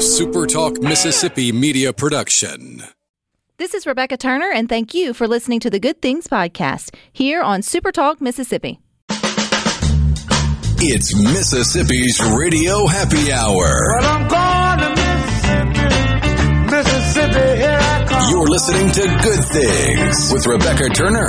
SuperTalk 0.00 0.82
Mississippi 0.82 1.52
media 1.52 1.92
production. 1.92 2.82
This 3.58 3.74
is 3.74 3.86
Rebecca 3.86 4.16
Turner, 4.16 4.50
and 4.50 4.66
thank 4.66 4.94
you 4.94 5.12
for 5.12 5.28
listening 5.28 5.60
to 5.60 5.68
the 5.68 5.78
Good 5.78 6.00
Things 6.00 6.26
Podcast 6.26 6.94
here 7.12 7.42
on 7.42 7.60
SuperTalk 7.60 8.18
Mississippi. 8.18 8.80
It's 10.78 11.14
Mississippi's 11.14 12.18
Radio 12.34 12.86
Happy 12.86 13.30
Hour. 13.30 13.98
Well, 14.00 14.08
I'm 14.08 14.26
going 14.26 14.78
to 14.78 15.02
Mississippi, 15.02 16.64
Mississippi, 16.70 17.58
here 17.60 17.78
I 17.78 18.04
come. 18.08 18.30
You're 18.30 18.48
listening 18.48 18.90
to 18.92 19.02
Good 19.22 19.44
Things 19.52 20.32
with 20.32 20.46
Rebecca 20.46 20.88
Turner, 20.94 21.28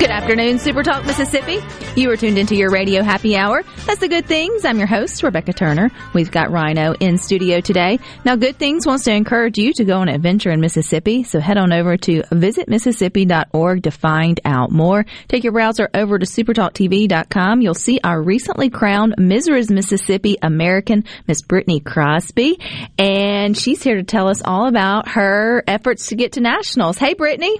Good 0.00 0.08
afternoon, 0.08 0.58
Super 0.58 0.82
Talk 0.82 1.04
Mississippi. 1.04 1.58
You 1.94 2.10
are 2.10 2.16
tuned 2.16 2.38
into 2.38 2.56
your 2.56 2.70
radio 2.70 3.02
happy 3.02 3.36
hour. 3.36 3.62
That's 3.84 4.00
the 4.00 4.08
good 4.08 4.24
things. 4.24 4.64
I'm 4.64 4.78
your 4.78 4.86
host, 4.86 5.22
Rebecca 5.22 5.52
Turner. 5.52 5.90
We've 6.14 6.30
got 6.30 6.50
Rhino 6.50 6.94
in 6.94 7.18
studio 7.18 7.60
today. 7.60 7.98
Now, 8.24 8.34
Good 8.34 8.56
Things 8.56 8.86
wants 8.86 9.04
to 9.04 9.12
encourage 9.12 9.58
you 9.58 9.74
to 9.74 9.84
go 9.84 9.98
on 9.98 10.08
an 10.08 10.14
adventure 10.14 10.50
in 10.52 10.60
Mississippi. 10.60 11.22
So 11.22 11.38
head 11.38 11.58
on 11.58 11.70
over 11.70 11.98
to 11.98 12.22
visitmississippi.org 12.22 13.82
to 13.82 13.90
find 13.90 14.40
out 14.46 14.72
more. 14.72 15.04
Take 15.28 15.44
your 15.44 15.52
browser 15.52 15.90
over 15.92 16.18
to 16.18 16.24
supertalktv.com. 16.24 17.60
You'll 17.60 17.74
see 17.74 18.00
our 18.02 18.22
recently 18.22 18.70
crowned 18.70 19.16
Mrs. 19.18 19.70
Mississippi 19.70 20.38
American, 20.40 21.04
Miss 21.28 21.42
Brittany 21.42 21.78
Crosby. 21.78 22.58
And 22.98 23.54
she's 23.54 23.82
here 23.82 23.96
to 23.96 24.02
tell 24.02 24.28
us 24.28 24.40
all 24.42 24.66
about 24.66 25.08
her 25.08 25.62
efforts 25.66 26.06
to 26.06 26.16
get 26.16 26.32
to 26.32 26.40
nationals. 26.40 26.96
Hey, 26.96 27.12
Brittany. 27.12 27.58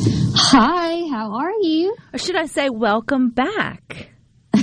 Hi, 0.00 1.08
how 1.10 1.32
are 1.34 1.52
you? 1.60 1.96
Or 2.12 2.18
should 2.18 2.36
I 2.36 2.46
say, 2.46 2.70
welcome 2.70 3.30
back? 3.30 4.08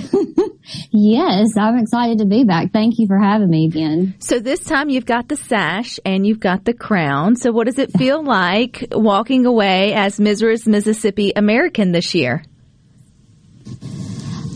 Yes, 0.97 1.57
I'm 1.57 1.77
excited 1.77 2.19
to 2.19 2.25
be 2.25 2.43
back. 2.43 2.71
Thank 2.71 2.99
you 2.99 3.07
for 3.07 3.19
having 3.19 3.49
me 3.49 3.65
again. 3.65 4.15
So 4.19 4.39
this 4.39 4.61
time 4.61 4.89
you've 4.89 5.05
got 5.05 5.27
the 5.27 5.35
sash 5.35 5.99
and 6.05 6.25
you've 6.25 6.39
got 6.39 6.65
the 6.65 6.73
crown. 6.73 7.35
So 7.35 7.51
what 7.51 7.65
does 7.65 7.77
it 7.77 7.91
feel 7.97 8.23
like 8.23 8.87
walking 8.91 9.45
away 9.45 9.93
as 9.93 10.19
Mrs. 10.19 10.67
Mississippi 10.67 11.33
American 11.35 11.91
this 11.91 12.15
year? 12.15 12.43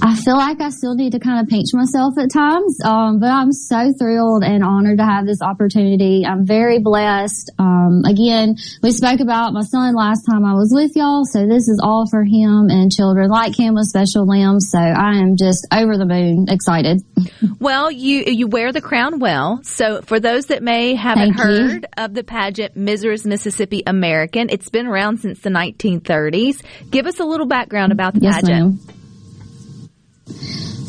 I 0.01 0.15
feel 0.15 0.37
like 0.37 0.61
I 0.61 0.69
still 0.69 0.95
need 0.95 1.11
to 1.11 1.19
kind 1.19 1.41
of 1.41 1.49
pinch 1.49 1.67
myself 1.73 2.17
at 2.17 2.31
times, 2.31 2.79
um, 2.85 3.19
but 3.19 3.27
I'm 3.29 3.51
so 3.51 3.91
thrilled 3.99 4.43
and 4.43 4.63
honored 4.63 4.99
to 4.99 5.03
have 5.05 5.25
this 5.25 5.41
opportunity. 5.41 6.25
I'm 6.25 6.45
very 6.45 6.79
blessed. 6.79 7.51
Um, 7.59 8.03
again, 8.05 8.55
we 8.81 8.91
spoke 8.91 9.19
about 9.19 9.51
my 9.51 9.61
son 9.61 9.95
last 9.95 10.23
time 10.23 10.45
I 10.45 10.53
was 10.53 10.71
with 10.73 10.95
y'all, 10.95 11.25
so 11.25 11.45
this 11.45 11.67
is 11.67 11.81
all 11.83 12.05
for 12.09 12.23
him 12.23 12.69
and 12.69 12.89
children 12.91 13.29
like 13.29 13.57
him 13.59 13.73
with 13.75 13.87
special 13.87 14.25
limbs. 14.25 14.69
So 14.71 14.79
I 14.79 15.17
am 15.17 15.35
just 15.35 15.67
over 15.71 15.97
the 15.97 16.05
moon 16.05 16.45
excited. 16.49 17.01
Well, 17.59 17.91
you 17.91 18.23
you 18.27 18.47
wear 18.47 18.71
the 18.71 18.79
crown 18.81 19.19
well. 19.19 19.59
So 19.63 20.01
for 20.01 20.19
those 20.21 20.45
that 20.47 20.63
may 20.63 20.95
haven't 20.95 21.33
Thank 21.33 21.37
you. 21.37 21.43
heard 21.67 21.85
of 21.97 22.13
the 22.13 22.23
pageant 22.23 22.75
Mrs. 22.75 23.25
Mississippi 23.25 23.83
American, 23.85 24.47
it's 24.49 24.69
been 24.69 24.87
around 24.87 25.19
since 25.19 25.39
the 25.41 25.49
1930s. 25.49 26.63
Give 26.89 27.05
us 27.05 27.19
a 27.19 27.25
little 27.25 27.47
background 27.47 27.91
about 27.91 28.13
the 28.13 28.21
Yes, 28.21 28.35
pageant. 28.41 28.49
ma'am. 28.49 28.79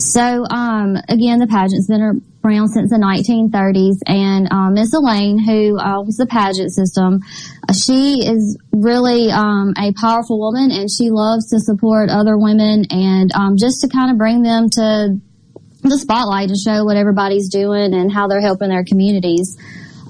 So, 0.01 0.45
um, 0.49 0.97
again, 1.09 1.39
the 1.39 1.47
pageant's 1.47 1.87
been 1.87 2.23
around 2.43 2.69
since 2.69 2.91
the 2.91 2.97
1930s, 2.97 4.01
and 4.07 4.51
um, 4.51 4.75
Miss 4.75 4.95
Elaine, 4.95 5.39
who 5.39 5.79
owns 5.79 6.17
the 6.17 6.27
pageant 6.27 6.73
system, 6.73 7.21
uh, 7.69 7.73
she 7.73 8.25
is 8.27 8.59
really 8.73 9.31
um, 9.31 9.75
a 9.77 9.93
powerful 9.93 10.39
woman, 10.39 10.71
and 10.71 10.91
she 10.91 11.11
loves 11.11 11.51
to 11.51 11.61
support 11.61 12.09
other 12.09 12.39
women, 12.39 12.87
and 12.91 13.31
um, 13.35 13.57
just 13.59 13.83
to 13.83 13.89
kind 13.89 14.11
of 14.11 14.17
bring 14.17 14.43
them 14.43 14.71
to 14.71 15.21
the 15.83 15.99
spotlight 15.99 16.49
and 16.49 16.59
show 16.59 16.85
what 16.85 16.97
everybody's 16.97 17.49
doing 17.49 17.95
and 17.95 18.13
how 18.13 18.27
they're 18.27 18.41
helping 18.41 18.69
their 18.69 18.85
communities 18.85 19.57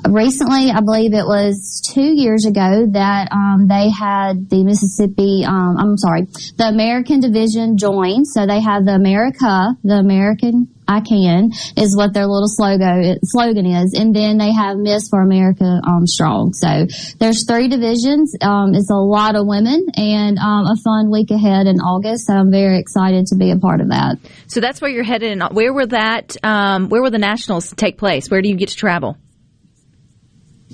recently, 0.08 0.70
I 0.70 0.80
believe 0.80 1.12
it 1.14 1.26
was 1.26 1.82
two 1.84 2.14
years 2.14 2.46
ago 2.46 2.86
that 2.92 3.28
um, 3.32 3.66
they 3.68 3.90
had 3.90 4.48
the 4.48 4.64
Mississippi, 4.64 5.44
um, 5.46 5.76
I'm 5.78 5.96
sorry, 5.96 6.26
the 6.56 6.68
American 6.68 7.20
division 7.20 7.76
join. 7.76 8.24
So 8.24 8.46
they 8.46 8.60
have 8.60 8.84
the 8.84 8.94
America, 8.94 9.76
the 9.84 9.94
American 9.94 10.68
I 10.90 11.00
Can 11.00 11.52
is 11.76 11.96
what 11.96 12.12
their 12.12 12.26
little 12.26 12.48
slogan 12.48 13.18
slogan 13.22 13.64
is, 13.64 13.94
and 13.94 14.14
then 14.14 14.38
they 14.38 14.52
have 14.52 14.76
Miss 14.76 15.08
for 15.08 15.22
America 15.22 15.80
um, 15.86 16.04
Strong. 16.06 16.54
So 16.54 16.86
there's 17.18 17.46
three 17.46 17.68
divisions. 17.68 18.34
Um, 18.40 18.74
it's 18.74 18.90
a 18.90 18.96
lot 18.96 19.36
of 19.36 19.46
women 19.46 19.86
and 19.94 20.38
um, 20.38 20.66
a 20.66 20.76
fun 20.82 21.10
week 21.10 21.30
ahead 21.30 21.68
in 21.68 21.78
August. 21.78 22.26
So 22.26 22.34
I'm 22.34 22.50
very 22.50 22.80
excited 22.80 23.26
to 23.26 23.36
be 23.36 23.52
a 23.52 23.56
part 23.56 23.80
of 23.80 23.90
that. 23.90 24.18
So 24.48 24.60
that's 24.60 24.80
where 24.80 24.90
you're 24.90 25.04
headed. 25.04 25.40
Where 25.52 25.72
will 25.72 25.86
that? 25.88 26.36
Um, 26.42 26.88
where 26.88 27.02
will 27.02 27.12
the 27.12 27.18
nationals 27.18 27.72
take 27.76 27.96
place? 27.96 28.28
Where 28.28 28.42
do 28.42 28.48
you 28.48 28.56
get 28.56 28.70
to 28.70 28.76
travel? 28.76 29.16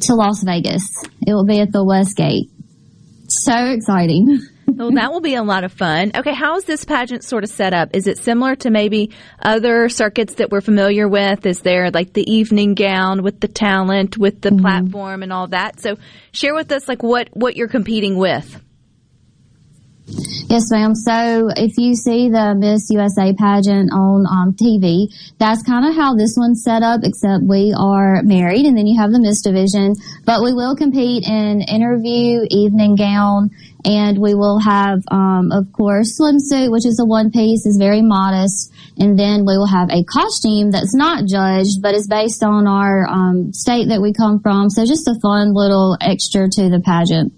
To 0.02 0.14
Las 0.14 0.42
Vegas. 0.42 0.90
It 1.26 1.32
will 1.32 1.46
be 1.46 1.60
at 1.60 1.72
the 1.72 1.84
Westgate. 1.84 2.50
So 3.28 3.54
exciting. 3.66 4.40
Well, 4.68 4.90
that 4.90 5.12
will 5.12 5.20
be 5.20 5.36
a 5.36 5.44
lot 5.44 5.62
of 5.62 5.72
fun. 5.72 6.10
Okay, 6.14 6.34
how 6.34 6.56
is 6.56 6.64
this 6.64 6.84
pageant 6.84 7.22
sort 7.22 7.44
of 7.44 7.50
set 7.50 7.72
up? 7.72 7.90
Is 7.94 8.08
it 8.08 8.18
similar 8.18 8.56
to 8.56 8.70
maybe 8.70 9.12
other 9.40 9.88
circuits 9.88 10.34
that 10.34 10.50
we're 10.50 10.60
familiar 10.60 11.06
with? 11.08 11.46
Is 11.46 11.60
there 11.60 11.90
like 11.92 12.12
the 12.12 12.28
evening 12.30 12.74
gown 12.74 13.22
with 13.22 13.38
the 13.38 13.46
talent, 13.46 14.18
with 14.18 14.40
the 14.40 14.50
mm-hmm. 14.50 14.62
platform 14.62 15.22
and 15.22 15.32
all 15.32 15.46
that? 15.48 15.80
So 15.80 15.96
share 16.32 16.52
with 16.52 16.72
us 16.72 16.88
like 16.88 17.04
what, 17.04 17.28
what 17.32 17.54
you're 17.54 17.68
competing 17.68 18.16
with. 18.16 18.60
Yes, 20.08 20.70
ma'am. 20.70 20.94
So 20.94 21.50
if 21.56 21.76
you 21.78 21.96
see 21.96 22.30
the 22.30 22.54
Miss 22.54 22.88
USA 22.90 23.34
pageant 23.34 23.90
on 23.92 24.24
um, 24.30 24.54
TV, 24.54 25.10
that's 25.38 25.62
kind 25.64 25.84
of 25.84 25.96
how 25.96 26.14
this 26.14 26.34
one's 26.36 26.62
set 26.62 26.84
up, 26.84 27.00
except 27.02 27.42
we 27.42 27.74
are 27.76 28.22
married 28.22 28.66
and 28.66 28.78
then 28.78 28.86
you 28.86 29.00
have 29.00 29.10
the 29.10 29.18
Miss 29.18 29.42
division, 29.42 29.94
but 30.24 30.42
we 30.42 30.54
will 30.54 30.76
compete 30.76 31.26
in 31.26 31.60
interview, 31.60 32.46
evening 32.50 32.94
gown, 32.94 33.50
and 33.84 34.18
we 34.18 34.34
will 34.34 34.60
have, 34.60 35.02
um, 35.10 35.50
of 35.50 35.72
course, 35.72 36.18
swimsuit, 36.18 36.70
which 36.70 36.86
is 36.86 37.00
a 37.00 37.04
one 37.04 37.32
piece, 37.32 37.66
is 37.66 37.76
very 37.76 38.02
modest. 38.02 38.72
And 38.98 39.18
then 39.18 39.40
we 39.44 39.58
will 39.58 39.66
have 39.66 39.90
a 39.90 40.04
costume 40.04 40.70
that's 40.70 40.94
not 40.94 41.26
judged, 41.26 41.82
but 41.82 41.94
is 41.94 42.06
based 42.06 42.42
on 42.44 42.66
our 42.66 43.06
um, 43.08 43.52
state 43.52 43.88
that 43.88 44.00
we 44.00 44.12
come 44.12 44.40
from. 44.40 44.70
So 44.70 44.86
just 44.86 45.08
a 45.08 45.18
fun 45.20 45.52
little 45.52 45.98
extra 46.00 46.48
to 46.48 46.70
the 46.70 46.80
pageant. 46.80 47.35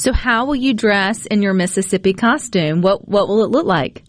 So 0.00 0.14
how 0.14 0.46
will 0.46 0.56
you 0.56 0.72
dress 0.72 1.26
in 1.26 1.42
your 1.42 1.52
Mississippi 1.52 2.14
costume? 2.14 2.80
What, 2.80 3.06
what 3.06 3.28
will 3.28 3.44
it 3.44 3.50
look 3.50 3.66
like? 3.66 4.02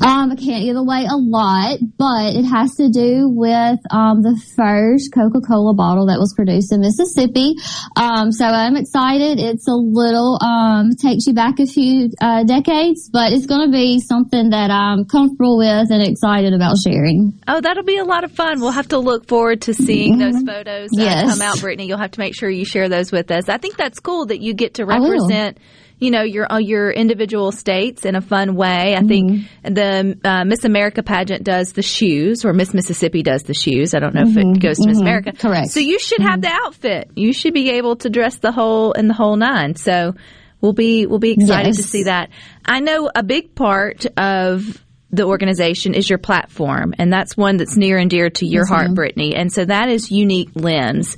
Um, 0.00 0.32
I 0.32 0.36
can't 0.36 0.64
give 0.64 0.76
away 0.76 1.04
a 1.08 1.16
lot, 1.16 1.78
but 1.98 2.34
it 2.34 2.44
has 2.44 2.74
to 2.76 2.88
do 2.88 3.28
with 3.28 3.78
um, 3.90 4.22
the 4.22 4.40
first 4.56 5.12
Coca-Cola 5.12 5.74
bottle 5.74 6.06
that 6.06 6.18
was 6.18 6.32
produced 6.34 6.72
in 6.72 6.80
Mississippi. 6.80 7.54
Um, 7.96 8.32
so 8.32 8.46
I'm 8.46 8.76
excited. 8.76 9.38
It's 9.38 9.68
a 9.68 9.74
little 9.74 10.38
um, 10.40 10.92
takes 10.96 11.26
you 11.26 11.34
back 11.34 11.60
a 11.60 11.66
few 11.66 12.10
uh, 12.20 12.44
decades, 12.44 13.10
but 13.12 13.32
it's 13.32 13.46
going 13.46 13.68
to 13.68 13.72
be 13.72 14.00
something 14.00 14.50
that 14.50 14.70
I'm 14.70 15.04
comfortable 15.04 15.58
with 15.58 15.90
and 15.90 16.02
excited 16.02 16.54
about 16.54 16.76
sharing. 16.82 17.38
Oh, 17.46 17.60
that'll 17.60 17.84
be 17.84 17.98
a 17.98 18.04
lot 18.04 18.24
of 18.24 18.32
fun. 18.32 18.60
We'll 18.60 18.70
have 18.72 18.88
to 18.88 18.98
look 18.98 19.28
forward 19.28 19.62
to 19.62 19.74
seeing 19.74 20.18
those 20.18 20.42
photos 20.42 20.90
uh, 20.96 21.00
Yes. 21.02 21.30
come 21.30 21.42
out, 21.42 21.60
Brittany. 21.60 21.86
You'll 21.88 21.98
have 21.98 22.12
to 22.12 22.20
make 22.20 22.34
sure 22.34 22.48
you 22.48 22.64
share 22.64 22.88
those 22.88 23.12
with 23.12 23.30
us. 23.30 23.48
I 23.48 23.58
think 23.58 23.76
that's 23.76 24.00
cool 24.00 24.26
that 24.26 24.40
you 24.40 24.54
get 24.54 24.74
to 24.74 24.86
represent, 24.86 25.58
you 26.00 26.10
know, 26.10 26.22
your 26.22 26.50
uh, 26.50 26.58
your 26.58 26.90
individual 26.90 27.52
states 27.52 28.06
in 28.06 28.16
a 28.16 28.22
fun 28.22 28.54
way. 28.56 28.96
I 28.96 29.02
think 29.02 29.42
the 29.62 30.18
uh, 30.24 30.44
Miss 30.44 30.64
America 30.64 31.02
pageant 31.02 31.44
does 31.44 31.72
the 31.72 31.82
shoes, 31.82 32.44
or 32.44 32.54
Miss 32.54 32.72
Mississippi 32.72 33.22
does 33.22 33.42
the 33.42 33.54
shoes. 33.54 33.94
I 33.94 34.00
don't 34.00 34.14
know 34.14 34.22
if 34.26 34.36
it 34.36 34.60
goes 34.60 34.78
to 34.78 34.88
Miss 34.88 34.98
America. 34.98 35.32
Correct. 35.32 35.68
So 35.68 35.80
you 35.80 35.98
should 35.98 36.22
have 36.22 36.40
the 36.40 36.50
outfit. 36.50 37.10
You 37.14 37.34
should 37.34 37.52
be 37.52 37.70
able 37.72 37.96
to 37.96 38.08
dress 38.08 38.38
the 38.38 38.50
whole 38.50 38.92
in 38.92 39.08
the 39.08 39.14
whole 39.14 39.36
nine. 39.36 39.76
So 39.76 40.14
we'll 40.62 40.72
be 40.72 41.06
we'll 41.06 41.18
be 41.18 41.32
excited 41.32 41.74
to 41.74 41.82
see 41.82 42.04
that. 42.04 42.30
I 42.64 42.80
know 42.80 43.10
a 43.14 43.22
big 43.22 43.54
part 43.54 44.06
of 44.16 44.82
the 45.10 45.24
organization 45.24 45.92
is 45.92 46.08
your 46.08 46.18
platform, 46.18 46.94
and 46.98 47.12
that's 47.12 47.36
one 47.36 47.58
that's 47.58 47.76
near 47.76 47.98
and 47.98 48.08
dear 48.08 48.30
to 48.30 48.46
your 48.46 48.64
heart, 48.64 48.94
Brittany. 48.94 49.34
And 49.34 49.52
so 49.52 49.64
that 49.66 49.90
is 49.90 50.10
Unique 50.10 50.50
Limbs. 50.54 51.16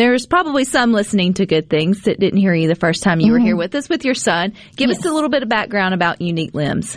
There's 0.00 0.24
probably 0.24 0.64
some 0.64 0.94
listening 0.94 1.34
to 1.34 1.44
good 1.44 1.68
things 1.68 2.04
that 2.04 2.18
didn't 2.18 2.38
hear 2.38 2.54
you 2.54 2.68
the 2.68 2.74
first 2.74 3.02
time 3.02 3.20
you 3.20 3.32
were 3.32 3.38
here 3.38 3.52
mm-hmm. 3.52 3.58
with 3.58 3.74
us 3.74 3.86
with 3.90 4.02
your 4.02 4.14
son. 4.14 4.54
Give 4.74 4.88
us 4.88 5.04
a 5.04 5.12
little 5.12 5.28
bit 5.28 5.42
of 5.42 5.50
background 5.50 5.92
about 5.92 6.22
Unique 6.22 6.54
Limbs. 6.54 6.96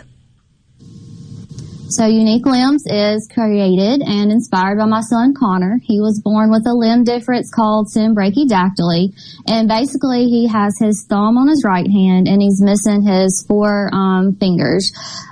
So 1.94 2.06
Unique 2.06 2.44
Limbs 2.44 2.82
is 2.86 3.28
created 3.32 4.02
and 4.02 4.32
inspired 4.32 4.78
by 4.78 4.86
my 4.86 5.00
son 5.00 5.32
Connor. 5.32 5.78
He 5.80 6.00
was 6.00 6.20
born 6.20 6.50
with 6.50 6.66
a 6.66 6.74
limb 6.74 7.04
difference 7.04 7.52
called 7.54 7.86
symbrachydactyly, 7.86 9.14
and 9.46 9.68
basically 9.68 10.24
he 10.24 10.48
has 10.48 10.76
his 10.80 11.06
thumb 11.08 11.38
on 11.38 11.46
his 11.46 11.62
right 11.64 11.86
hand 11.86 12.26
and 12.26 12.42
he's 12.42 12.60
missing 12.60 13.02
his 13.02 13.44
four 13.46 13.90
um, 13.94 14.34
fingers. 14.34 14.90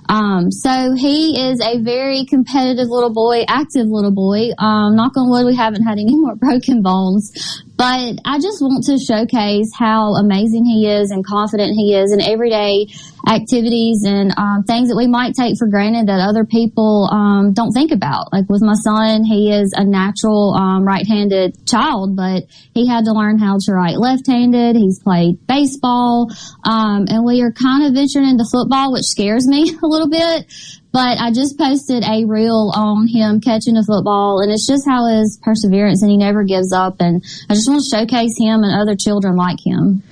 Um, 0.09 0.53
so 0.53 0.95
he 0.95 1.51
is 1.51 1.61
a 1.61 1.81
very 1.81 2.27
competitive 2.27 2.89
little 2.89 3.13
boy, 3.13 3.45
active 3.49 3.87
little 3.87 4.15
boy. 4.15 4.51
Um, 4.59 4.95
knock 4.95 5.17
on 5.17 5.31
wood, 5.31 5.47
we 5.47 5.57
haven't 5.57 5.83
had 5.83 5.99
any 5.99 6.15
more 6.17 6.37
broken 6.37 6.83
bones. 6.83 7.33
But 7.77 8.21
I 8.25 8.39
just 8.39 8.63
want 8.63 8.85
to 8.85 8.99
showcase 8.99 9.73
how 9.77 10.15
amazing 10.15 10.65
he 10.65 10.87
is 10.87 11.11
and 11.11 11.27
confident 11.27 11.75
he 11.75 11.97
is 11.97 12.13
in 12.13 12.21
everyday 12.21 12.87
activities 13.29 14.05
and 14.05 14.33
um, 14.37 14.65
things 14.65 14.89
that 14.89 14.97
we 14.97 15.07
might 15.07 15.35
take 15.35 15.57
for 15.59 15.69
granted 15.69 16.09
that 16.09 16.21
other 16.21 16.45
people 16.45 17.09
um, 17.13 17.53
don't 17.53 17.73
think 17.73 17.93
about. 17.93 18.33
Like 18.33 18.49
with 18.49 18.63
my 18.63 18.75
son, 18.75 19.25
he 19.25 19.53
is 19.53 19.73
a 19.77 19.85
natural 19.85 20.55
um, 20.55 20.85
right-handed 20.85 21.67
child, 21.67 22.17
but 22.17 22.45
he 22.75 22.89
had 22.89 23.05
to 23.05 23.13
learn 23.13 23.39
how 23.39 23.59
to 23.61 23.73
write 23.73 23.99
left-handed. 23.99 24.77
He's 24.77 25.01
played 25.01 25.47
baseball, 25.47 26.31
um, 26.65 27.07
and 27.09 27.25
we 27.25 27.43
are 27.43 27.53
kind 27.53 27.87
of 27.87 27.95
venturing 27.95 28.29
into 28.29 28.45
football, 28.51 28.93
which 28.93 29.05
scares 29.05 29.47
me 29.47 29.71
a 29.83 29.87
little 29.87 30.09
bit. 30.09 30.47
But 30.93 31.17
I 31.19 31.33
just 31.33 31.57
posted 31.57 32.05
a 32.05 32.27
reel 32.27 32.71
on 32.75 33.09
him 33.09 33.41
catching 33.41 33.79
a 33.79 33.83
football, 33.83 34.41
and 34.41 34.53
it's 34.53 34.67
just 34.67 34.87
how 34.87 35.07
his 35.07 35.39
perseverance 35.43 36.03
and 36.03 36.11
he 36.11 36.19
never 36.19 36.45
gives 36.45 36.71
up. 36.73 36.97
And 37.01 37.25
I 37.49 37.55
just 37.55 37.69
want 37.69 37.83
to 37.83 37.97
showcase 37.97 38.37
him 38.39 38.63
and 38.63 38.79
other 38.79 38.95
children 38.95 39.37
like 39.37 39.59
him. 39.65 40.03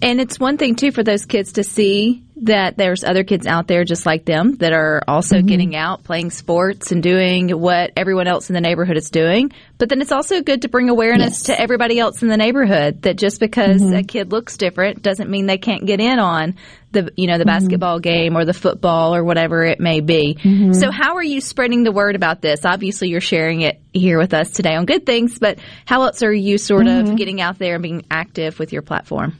And 0.00 0.20
it's 0.20 0.38
one 0.38 0.56
thing 0.56 0.76
too 0.76 0.92
for 0.92 1.02
those 1.02 1.26
kids 1.26 1.54
to 1.54 1.64
see 1.64 2.22
that 2.42 2.76
there's 2.76 3.04
other 3.04 3.24
kids 3.24 3.46
out 3.46 3.66
there 3.66 3.84
just 3.84 4.06
like 4.06 4.24
them 4.24 4.56
that 4.56 4.72
are 4.72 5.02
also 5.08 5.36
Mm-hmm. 5.38 5.46
getting 5.46 5.76
out, 5.76 6.04
playing 6.04 6.30
sports 6.30 6.92
and 6.92 7.02
doing 7.02 7.50
what 7.50 7.92
everyone 7.96 8.26
else 8.26 8.48
in 8.50 8.54
the 8.54 8.60
neighborhood 8.60 8.96
is 8.96 9.10
doing. 9.10 9.52
But 9.78 9.88
then 9.88 10.00
it's 10.00 10.12
also 10.12 10.42
good 10.42 10.62
to 10.62 10.68
bring 10.68 10.88
awareness 10.88 11.38
Yes. 11.40 11.42
to 11.44 11.60
everybody 11.60 11.98
else 11.98 12.22
in 12.22 12.28
the 12.28 12.36
neighborhood 12.36 13.02
that 13.02 13.16
just 13.16 13.40
because 13.40 13.82
Mm-hmm. 13.82 13.94
a 13.94 14.02
kid 14.02 14.32
looks 14.32 14.56
different 14.56 15.02
doesn't 15.02 15.30
mean 15.30 15.46
they 15.46 15.58
can't 15.58 15.86
get 15.86 16.00
in 16.00 16.18
on 16.18 16.54
the 16.90 17.12
you 17.16 17.26
know 17.26 17.36
the 17.38 17.44
Mm-hmm. 17.44 17.48
basketball 17.58 18.00
game 18.00 18.36
or 18.36 18.44
the 18.44 18.54
football 18.54 19.14
or 19.14 19.22
whatever 19.24 19.64
it 19.64 19.78
may 19.80 20.00
be. 20.00 20.36
Mm-hmm. 20.40 20.72
So 20.72 20.90
how 20.90 21.16
are 21.16 21.24
you 21.24 21.40
spreading 21.40 21.82
the 21.84 21.92
word 21.92 22.16
about 22.16 22.40
this? 22.40 22.64
Obviously 22.64 23.08
you're 23.08 23.20
sharing 23.20 23.60
it 23.62 23.80
here 23.92 24.18
with 24.18 24.32
us 24.34 24.50
today 24.50 24.74
on 24.74 24.86
Good 24.86 25.04
Things, 25.06 25.38
but 25.38 25.58
how 25.86 26.02
else 26.02 26.22
are 26.22 26.32
you 26.32 26.56
sort 26.58 26.86
Mm-hmm. 26.86 27.10
of 27.12 27.16
getting 27.16 27.40
out 27.40 27.58
there 27.58 27.74
and 27.74 27.82
being 27.82 28.06
active 28.10 28.58
with 28.58 28.72
your 28.72 28.82
platform? 28.82 29.36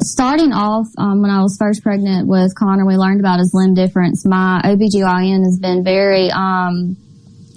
Starting 0.00 0.52
off, 0.52 0.86
um, 0.98 1.22
when 1.22 1.30
I 1.30 1.42
was 1.42 1.56
first 1.58 1.82
pregnant 1.82 2.28
with 2.28 2.54
Connor, 2.54 2.86
we 2.86 2.96
learned 2.96 3.20
about 3.20 3.38
his 3.38 3.52
limb 3.54 3.74
difference. 3.74 4.24
My 4.24 4.60
OBGYN 4.64 5.44
has 5.44 5.58
been 5.60 5.82
very, 5.84 6.30
um, 6.30 6.96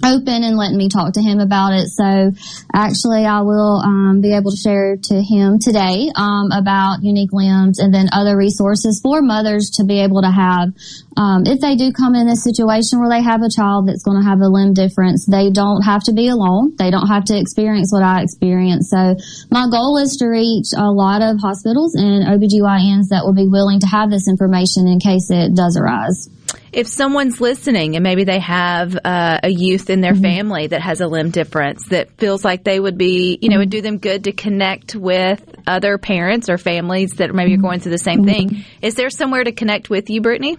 open 0.02 0.42
and 0.42 0.56
letting 0.56 0.76
me 0.76 0.88
talk 0.88 1.12
to 1.14 1.22
him 1.22 1.38
about 1.38 1.72
it. 1.72 1.88
So 1.88 2.32
actually 2.72 3.24
I 3.24 3.42
will 3.42 3.80
um, 3.84 4.20
be 4.20 4.34
able 4.34 4.50
to 4.50 4.56
share 4.56 4.96
to 4.96 5.22
him 5.22 5.58
today 5.58 6.10
um, 6.14 6.50
about 6.52 7.02
unique 7.02 7.32
limbs 7.32 7.78
and 7.78 7.92
then 7.92 8.08
other 8.12 8.36
resources 8.36 9.00
for 9.02 9.22
mothers 9.22 9.70
to 9.76 9.84
be 9.84 10.00
able 10.00 10.22
to 10.22 10.30
have 10.30 10.72
um, 11.16 11.46
if 11.46 11.60
they 11.60 11.76
do 11.76 11.92
come 11.92 12.14
in 12.14 12.28
a 12.28 12.36
situation 12.36 12.98
where 12.98 13.08
they 13.08 13.22
have 13.22 13.42
a 13.42 13.48
child 13.48 13.88
that's 13.88 14.02
going 14.02 14.20
to 14.20 14.28
have 14.28 14.40
a 14.40 14.48
limb 14.48 14.74
difference, 14.74 15.26
they 15.26 15.50
don't 15.50 15.82
have 15.82 16.02
to 16.04 16.12
be 16.12 16.28
alone. 16.28 16.74
They 16.76 16.90
don't 16.90 17.06
have 17.06 17.24
to 17.26 17.38
experience 17.38 17.92
what 17.92 18.02
I 18.02 18.22
experienced. 18.22 18.90
So 18.90 19.16
my 19.50 19.68
goal 19.70 19.98
is 19.98 20.16
to 20.18 20.26
reach 20.26 20.74
a 20.76 20.90
lot 20.90 21.22
of 21.22 21.38
hospitals 21.40 21.94
and 21.94 22.26
OBGYNs 22.26 23.08
that 23.10 23.22
will 23.24 23.34
be 23.34 23.46
willing 23.46 23.80
to 23.80 23.86
have 23.86 24.10
this 24.10 24.28
information 24.28 24.88
in 24.88 24.98
case 24.98 25.30
it 25.30 25.54
does 25.54 25.76
arise. 25.76 26.28
If 26.72 26.86
someone's 26.86 27.40
listening 27.40 27.96
and 27.96 28.02
maybe 28.02 28.24
they 28.24 28.38
have 28.38 28.96
uh, 29.04 29.40
a 29.42 29.48
youth 29.48 29.90
in 29.90 30.00
their 30.00 30.14
family 30.14 30.66
that 30.66 30.80
has 30.80 31.00
a 31.00 31.06
limb 31.06 31.30
difference 31.30 31.88
that 31.88 32.10
feels 32.18 32.44
like 32.44 32.64
they 32.64 32.78
would 32.78 32.98
be, 32.98 33.38
you 33.40 33.48
know, 33.48 33.58
would 33.58 33.70
do 33.70 33.80
them 33.80 33.98
good 33.98 34.24
to 34.24 34.32
connect 34.32 34.94
with 34.94 35.42
other 35.66 35.98
parents 35.98 36.48
or 36.48 36.58
families 36.58 37.14
that 37.14 37.34
maybe 37.34 37.54
are 37.54 37.58
going 37.58 37.80
through 37.80 37.92
the 37.92 37.98
same 37.98 38.24
thing. 38.24 38.64
Is 38.82 38.94
there 38.94 39.10
somewhere 39.10 39.44
to 39.44 39.52
connect 39.52 39.90
with 39.90 40.10
you, 40.10 40.20
Brittany? 40.20 40.56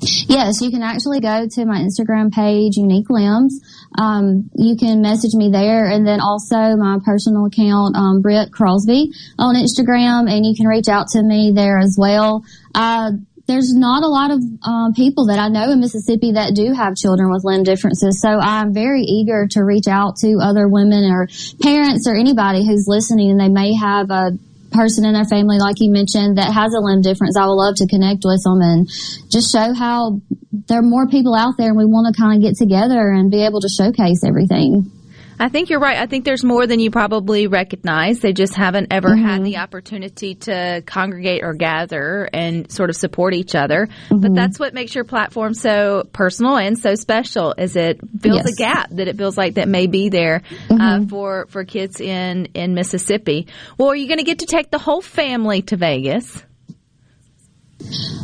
Yes, 0.00 0.60
you 0.60 0.70
can 0.70 0.82
actually 0.82 1.20
go 1.20 1.46
to 1.50 1.64
my 1.64 1.80
Instagram 1.80 2.32
page, 2.32 2.76
Unique 2.76 3.10
Limbs. 3.10 3.60
Um, 3.98 4.48
you 4.54 4.76
can 4.76 5.02
message 5.02 5.34
me 5.34 5.50
there, 5.50 5.86
and 5.86 6.06
then 6.06 6.20
also 6.20 6.76
my 6.76 6.98
personal 7.04 7.46
account, 7.46 7.96
um, 7.96 8.22
Britt 8.22 8.52
Crosby, 8.52 9.10
on 9.38 9.56
Instagram, 9.56 10.30
and 10.30 10.46
you 10.46 10.54
can 10.54 10.66
reach 10.66 10.88
out 10.88 11.08
to 11.08 11.22
me 11.22 11.52
there 11.54 11.78
as 11.78 11.96
well. 11.98 12.44
Uh, 12.74 13.12
there's 13.48 13.74
not 13.74 14.04
a 14.04 14.06
lot 14.06 14.30
of 14.30 14.42
um, 14.62 14.92
people 14.94 15.26
that 15.26 15.38
I 15.38 15.48
know 15.48 15.72
in 15.72 15.80
Mississippi 15.80 16.32
that 16.32 16.54
do 16.54 16.72
have 16.72 16.94
children 16.94 17.32
with 17.32 17.44
limb 17.44 17.64
differences, 17.64 18.20
so 18.20 18.28
I'm 18.28 18.74
very 18.74 19.00
eager 19.02 19.48
to 19.52 19.64
reach 19.64 19.88
out 19.88 20.16
to 20.18 20.38
other 20.40 20.68
women 20.68 21.10
or 21.10 21.28
parents 21.60 22.06
or 22.06 22.14
anybody 22.14 22.66
who's 22.66 22.84
listening, 22.86 23.30
and 23.30 23.40
they 23.40 23.48
may 23.48 23.74
have 23.74 24.10
a 24.10 24.38
person 24.70 25.04
in 25.04 25.14
their 25.14 25.24
family, 25.24 25.58
like 25.58 25.76
you 25.80 25.90
mentioned, 25.90 26.36
that 26.36 26.52
has 26.52 26.74
a 26.74 26.80
limb 26.80 27.00
difference, 27.00 27.36
I 27.36 27.46
would 27.46 27.56
love 27.56 27.74
to 27.76 27.86
connect 27.86 28.22
with 28.24 28.42
them 28.44 28.60
and 28.60 28.86
just 29.30 29.50
show 29.50 29.72
how 29.72 30.20
there 30.52 30.80
are 30.80 30.82
more 30.82 31.06
people 31.08 31.34
out 31.34 31.54
there 31.56 31.68
and 31.68 31.78
we 31.78 31.86
want 31.86 32.14
to 32.14 32.20
kind 32.20 32.36
of 32.36 32.42
get 32.42 32.56
together 32.56 33.10
and 33.10 33.30
be 33.30 33.44
able 33.44 33.60
to 33.60 33.68
showcase 33.68 34.24
everything. 34.24 34.92
I 35.40 35.48
think 35.48 35.70
you're 35.70 35.80
right. 35.80 35.98
I 35.98 36.06
think 36.06 36.24
there's 36.24 36.44
more 36.44 36.66
than 36.66 36.80
you 36.80 36.90
probably 36.90 37.46
recognize. 37.46 38.20
They 38.20 38.32
just 38.32 38.54
haven't 38.54 38.92
ever 38.92 39.14
had 39.14 39.36
mm-hmm. 39.36 39.44
the 39.44 39.56
opportunity 39.58 40.34
to 40.36 40.82
congregate 40.84 41.42
or 41.44 41.54
gather 41.54 42.28
and 42.32 42.70
sort 42.70 42.90
of 42.90 42.96
support 42.96 43.34
each 43.34 43.54
other. 43.54 43.88
But 44.08 44.16
mm-hmm. 44.16 44.34
that's 44.34 44.58
what 44.58 44.74
makes 44.74 44.94
your 44.94 45.04
platform 45.04 45.54
so 45.54 46.04
personal 46.12 46.56
and 46.56 46.78
so 46.78 46.94
special 46.94 47.54
is 47.56 47.76
it 47.76 48.00
fills 48.20 48.46
a 48.46 48.54
gap 48.54 48.90
that 48.90 49.08
it 49.08 49.16
feels 49.16 49.36
like 49.36 49.54
that 49.54 49.68
may 49.68 49.86
be 49.86 50.08
there 50.08 50.42
uh, 50.70 50.74
mm-hmm. 50.74 51.06
for, 51.08 51.46
for 51.46 51.64
kids 51.64 52.00
in, 52.00 52.46
in 52.54 52.74
Mississippi. 52.74 53.46
Well, 53.76 53.88
are 53.88 53.96
you 53.96 54.08
going 54.08 54.18
to 54.18 54.24
get 54.24 54.40
to 54.40 54.46
take 54.46 54.70
the 54.70 54.78
whole 54.78 55.02
family 55.02 55.62
to 55.62 55.76
Vegas? 55.76 56.42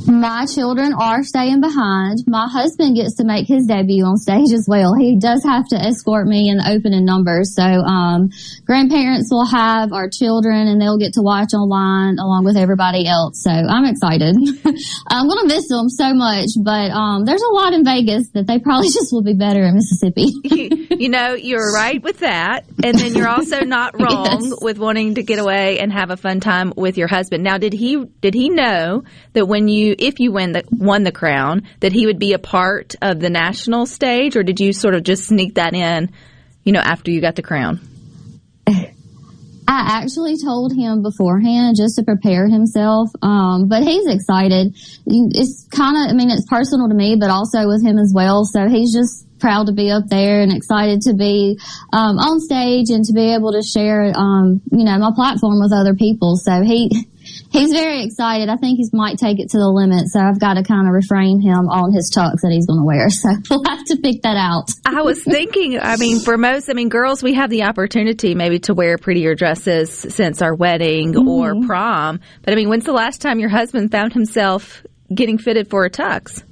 My 0.06 0.46
children 0.46 0.92
are 0.92 1.22
staying 1.22 1.60
behind. 1.60 2.24
My 2.26 2.46
husband 2.46 2.96
gets 2.96 3.16
to 3.16 3.24
make 3.24 3.48
his 3.48 3.66
debut 3.66 4.04
on 4.04 4.16
stage 4.16 4.52
as 4.52 4.66
well. 4.68 4.94
He 4.94 5.16
does 5.16 5.42
have 5.44 5.66
to 5.68 5.76
escort 5.76 6.26
me 6.26 6.50
in 6.50 6.58
the 6.58 6.70
opening 6.70 7.04
numbers. 7.04 7.54
So, 7.54 7.62
um, 7.62 8.30
grandparents 8.66 9.30
will 9.30 9.46
have 9.46 9.92
our 9.92 10.08
children 10.10 10.68
and 10.68 10.80
they'll 10.80 10.98
get 10.98 11.14
to 11.14 11.22
watch 11.22 11.54
online 11.54 12.18
along 12.18 12.44
with 12.44 12.56
everybody 12.56 13.06
else. 13.06 13.42
So 13.42 13.50
I'm 13.50 13.86
excited. 13.86 14.36
I'm 15.08 15.26
going 15.26 15.40
to 15.40 15.48
miss 15.48 15.68
them 15.68 15.88
so 15.88 16.12
much, 16.12 16.50
but, 16.62 16.90
um, 16.90 17.24
there's 17.24 17.42
a 17.42 17.54
lot 17.54 17.72
in 17.72 17.84
Vegas 17.84 18.28
that 18.34 18.46
they 18.46 18.58
probably 18.58 18.88
just 18.92 19.12
will 19.12 19.24
be 19.24 19.34
better 19.34 19.64
in 19.64 19.74
Mississippi. 19.74 20.28
you, 20.44 20.86
you 20.98 21.08
know, 21.08 21.34
you're 21.34 21.72
right 21.72 22.02
with 22.02 22.20
that. 22.20 22.66
And 22.84 22.98
then 22.98 23.14
you're 23.14 23.28
also 23.28 23.60
not 23.64 23.98
wrong 24.00 24.42
Yes. 24.42 24.60
with 24.60 24.78
wanting 24.78 25.14
to 25.14 25.22
get 25.22 25.38
away 25.38 25.78
and 25.78 25.92
have 25.92 26.10
a 26.10 26.16
fun 26.16 26.40
time 26.40 26.72
with 26.76 26.98
your 26.98 27.08
husband. 27.08 27.42
Now, 27.42 27.58
did 27.58 27.72
he, 27.72 28.04
did 28.20 28.34
he 28.34 28.50
know 28.50 29.04
that 29.32 29.46
when 29.46 29.68
you, 29.68 29.94
if 29.98 30.20
you 30.20 30.32
win 30.32 30.52
the, 30.52 30.64
won 30.70 31.02
the 31.02 31.12
crown, 31.12 31.62
that 31.80 31.92
he 31.92 32.06
would 32.06 32.18
be 32.18 32.34
a 32.34 32.38
part 32.38 32.94
of 33.00 33.20
the 33.20 33.30
national 33.30 33.86
stage 33.86 34.36
or 34.36 34.42
did 34.42 34.60
you 34.60 34.72
sort 34.72 34.94
of 34.94 35.02
just 35.02 35.24
sneak 35.24 35.54
that 35.54 35.74
in, 35.74 36.10
you 36.62 36.72
know, 36.72 36.80
after 36.80 37.10
you 37.10 37.20
got 37.20 37.36
the 37.36 37.42
crown? 37.42 37.80
I 39.66 40.02
actually 40.02 40.36
told 40.36 40.76
him 40.76 41.02
beforehand 41.02 41.76
just 41.76 41.96
to 41.96 42.02
prepare 42.04 42.48
himself, 42.48 43.08
um, 43.22 43.66
but 43.66 43.82
he's 43.82 44.06
excited. 44.06 44.76
It's 45.06 45.66
kind 45.70 45.96
of, 45.96 46.10
I 46.10 46.14
mean, 46.14 46.30
it's 46.30 46.46
personal 46.46 46.88
to 46.88 46.94
me, 46.94 47.16
but 47.18 47.30
also 47.30 47.66
with 47.66 47.82
him 47.82 47.98
as 47.98 48.12
well. 48.14 48.44
So 48.44 48.68
he's 48.68 48.92
just 48.92 49.23
proud 49.44 49.66
to 49.66 49.74
be 49.74 49.90
up 49.90 50.04
there 50.08 50.40
and 50.40 50.50
excited 50.50 51.02
to 51.02 51.12
be 51.12 51.58
um, 51.92 52.16
on 52.16 52.40
stage 52.40 52.88
and 52.88 53.04
to 53.04 53.12
be 53.12 53.34
able 53.34 53.52
to 53.52 53.60
share, 53.60 54.10
um, 54.16 54.62
you 54.72 54.84
know, 54.84 54.96
my 54.96 55.10
platform 55.14 55.60
with 55.60 55.70
other 55.70 55.94
people. 55.94 56.36
So 56.36 56.62
he 56.62 56.88
he's 57.52 57.70
very 57.70 58.04
excited. 58.04 58.48
I 58.48 58.56
think 58.56 58.78
he 58.78 58.88
might 58.94 59.18
take 59.18 59.38
it 59.40 59.50
to 59.50 59.58
the 59.58 59.68
limit. 59.68 60.08
So 60.08 60.18
I've 60.18 60.40
got 60.40 60.54
to 60.54 60.62
kind 60.62 60.88
of 60.88 60.94
refrain 60.94 61.42
him 61.42 61.68
on 61.68 61.92
his 61.92 62.10
tux 62.10 62.40
that 62.40 62.52
he's 62.52 62.64
going 62.64 62.80
to 62.80 62.86
wear. 62.86 63.08
So 63.24 63.28
we'll 63.50 63.64
have 63.68 63.84
to 63.84 63.96
pick 63.96 64.22
that 64.22 64.36
out. 64.36 64.70
I 64.86 65.02
was 65.02 65.22
thinking, 65.22 65.78
I 65.78 65.96
mean, 65.96 66.20
for 66.20 66.38
most, 66.38 66.70
I 66.70 66.72
mean, 66.72 66.88
girls, 66.88 67.22
we 67.22 67.34
have 67.34 67.50
the 67.50 67.64
opportunity 67.64 68.34
maybe 68.34 68.60
to 68.60 68.72
wear 68.72 68.96
prettier 68.96 69.34
dresses 69.34 69.90
since 69.90 70.40
our 70.40 70.54
wedding 70.54 71.16
or 71.16 71.54
prom. 71.66 72.20
But 72.42 72.54
I 72.54 72.56
mean, 72.56 72.70
when's 72.70 72.84
the 72.84 72.92
last 72.92 73.20
time 73.20 73.40
your 73.40 73.50
husband 73.50 73.90
found 73.90 74.14
himself 74.14 74.84
getting 75.14 75.36
fitted 75.36 75.68
for 75.68 75.84
a 75.84 75.90
tux? 75.90 76.42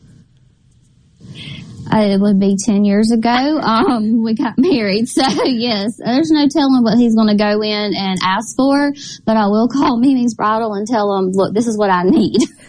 Uh, 1.91 1.99
it 2.15 2.21
would 2.21 2.39
be 2.39 2.57
10 2.65 2.85
years 2.85 3.11
ago. 3.11 3.29
Um, 3.29 4.23
we 4.23 4.35
got 4.35 4.55
married. 4.59 5.07
So 5.12 5.23
yes, 5.45 5.97
there's 5.99 6.31
no 6.31 6.47
telling 6.49 6.83
what 6.83 6.97
he's 6.99 7.15
going 7.15 7.29
to 7.29 7.37
go 7.37 7.62
in 7.62 7.93
and 7.95 8.19
ask 8.23 8.57
for, 8.57 8.93
but 9.25 9.37
I 9.37 9.47
will 9.49 9.69
call 9.69 9.97
Mimi's 10.01 10.35
Bridal 10.35 10.75
and 10.75 10.87
tell 10.87 11.17
him, 11.17 11.31
look, 11.33 11.55
this 11.55 11.67
is 11.67 11.77
what 11.79 11.91
I 11.91 12.03
need. 12.05 12.39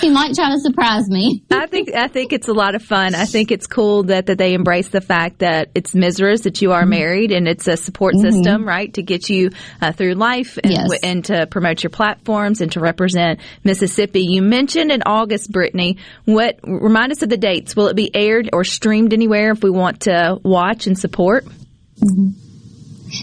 he 0.00 0.10
might 0.10 0.34
try 0.34 0.50
to 0.50 0.58
surprise 0.60 1.08
me. 1.08 1.42
I 1.50 1.66
think 1.66 1.94
I 1.94 2.08
think 2.08 2.32
it's 2.32 2.48
a 2.48 2.52
lot 2.52 2.74
of 2.74 2.82
fun. 2.82 3.14
I 3.14 3.24
think 3.24 3.50
it's 3.50 3.66
cool 3.66 4.04
that, 4.04 4.26
that 4.26 4.38
they 4.38 4.54
embrace 4.54 4.88
the 4.88 5.00
fact 5.00 5.38
that 5.38 5.70
it's 5.74 5.94
Mizra's 5.94 6.42
that 6.42 6.60
you 6.62 6.72
are 6.72 6.80
Mm-hmm. 6.80 6.90
married 6.90 7.32
and 7.32 7.46
it's 7.46 7.68
a 7.68 7.76
support 7.76 8.16
system, 8.16 8.66
right, 8.66 8.92
to 8.94 9.02
get 9.02 9.28
you 9.28 9.50
uh, 9.82 9.92
through 9.92 10.14
life 10.14 10.58
and, 10.64 10.72
Yes. 10.72 10.88
and 11.02 11.24
to 11.26 11.46
promote 11.46 11.82
your 11.82 11.90
platforms 11.90 12.60
and 12.62 12.72
to 12.72 12.80
represent 12.80 13.38
Mississippi. 13.64 14.22
You 14.22 14.40
mentioned 14.42 14.90
in 14.90 15.02
August, 15.04 15.52
Brittany. 15.52 15.98
What 16.24 16.58
remind 16.64 17.12
us 17.12 17.20
of 17.22 17.28
the 17.28 17.36
dates? 17.36 17.76
Will 17.76 17.88
it 17.88 17.96
be 17.96 17.99
aired 18.14 18.50
or 18.52 18.64
streamed 18.64 19.12
anywhere 19.12 19.50
if 19.50 19.62
we 19.62 19.70
want 19.70 20.02
to 20.02 20.38
watch 20.42 20.86
and 20.86 20.96
support? 20.96 21.44
Mm-hmm. 21.44 22.49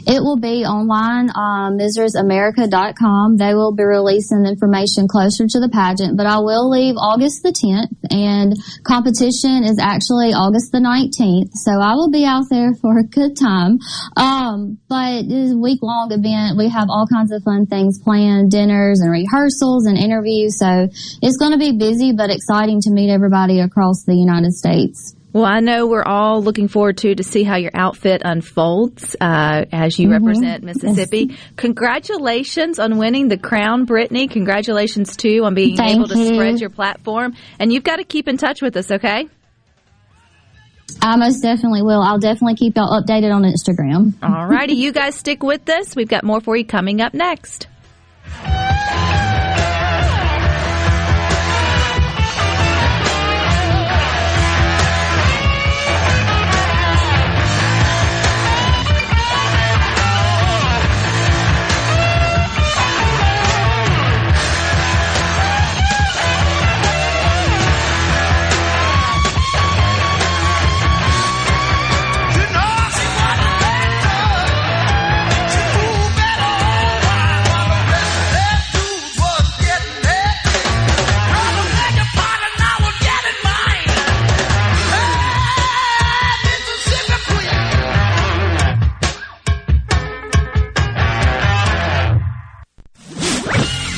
It 0.05 0.21
will 0.21 0.37
be 0.37 0.65
online, 0.65 1.29
um, 1.35 1.77
MisrasAmerica.com. 1.77 3.37
They 3.37 3.53
will 3.53 3.73
be 3.73 3.83
releasing 3.83 4.45
information 4.45 5.07
closer 5.07 5.45
to 5.47 5.59
the 5.59 5.69
pageant, 5.69 6.17
but 6.17 6.25
I 6.25 6.39
will 6.39 6.69
leave 6.69 6.95
August 6.97 7.43
the 7.43 7.51
10th 7.51 7.95
and 8.11 8.53
competition 8.83 9.63
is 9.63 9.79
actually 9.79 10.33
August 10.33 10.71
the 10.71 10.79
19th. 10.79 11.51
So 11.53 11.71
I 11.79 11.93
will 11.95 12.09
be 12.09 12.25
out 12.25 12.45
there 12.49 12.73
for 12.75 12.99
a 12.99 13.03
good 13.03 13.35
time. 13.35 13.79
Um, 14.15 14.79
but 14.87 15.25
it 15.25 15.31
is 15.31 15.53
a 15.53 15.57
week 15.57 15.79
long 15.81 16.11
event. 16.11 16.57
We 16.57 16.69
have 16.69 16.87
all 16.89 17.07
kinds 17.07 17.31
of 17.31 17.43
fun 17.43 17.65
things 17.65 17.99
planned, 17.99 18.51
dinners 18.51 19.01
and 19.01 19.11
rehearsals 19.11 19.85
and 19.85 19.97
interviews. 19.97 20.57
So 20.59 20.87
it's 21.21 21.37
going 21.37 21.51
to 21.51 21.57
be 21.57 21.77
busy, 21.77 22.13
but 22.13 22.29
exciting 22.29 22.81
to 22.81 22.91
meet 22.91 23.11
everybody 23.11 23.59
across 23.59 24.03
the 24.03 24.15
United 24.15 24.53
States. 24.53 25.16
Well, 25.37 25.45
I 25.45 25.59
know 25.59 25.85
we're 25.85 26.01
all 26.01 26.41
looking 26.41 26.67
forward 26.67 26.97
to 26.97 27.13
to 27.13 27.21
see 27.21 27.43
how 27.43 27.57
your 27.57 27.69
outfit 27.75 28.23
unfolds 28.25 29.15
uh, 29.21 29.65
as 29.71 29.99
you 29.99 30.09
represent 30.09 30.63
Mississippi. 30.63 31.37
Congratulations 31.57 32.79
on 32.79 32.97
winning 32.97 33.27
the 33.27 33.37
crown, 33.37 33.85
Brittany. 33.85 34.27
Congratulations 34.27 35.15
too 35.15 35.43
on 35.43 35.53
being 35.53 35.77
Thank 35.77 35.97
able 35.97 36.07
to 36.07 36.17
you. 36.17 36.33
spread 36.33 36.59
your 36.59 36.71
platform. 36.71 37.35
And 37.59 37.71
you've 37.71 37.83
got 37.83 37.97
to 37.97 38.03
keep 38.03 38.27
in 38.27 38.37
touch 38.37 38.63
with 38.63 38.75
us, 38.77 38.89
okay? 38.89 39.29
I 41.03 41.15
most 41.17 41.41
definitely 41.41 41.83
will. 41.83 42.01
I'll 42.01 42.17
definitely 42.17 42.55
keep 42.55 42.75
y'all 42.75 42.99
updated 42.99 43.31
on 43.31 43.43
Instagram. 43.43 44.13
All 44.23 44.47
righty, 44.47 44.73
you 44.73 44.91
guys 44.91 45.13
stick 45.13 45.43
with 45.43 45.69
us. 45.69 45.95
We've 45.95 46.09
got 46.09 46.23
more 46.23 46.41
for 46.41 46.57
you 46.57 46.65
coming 46.65 46.99
up 46.99 47.13
next. 47.13 47.67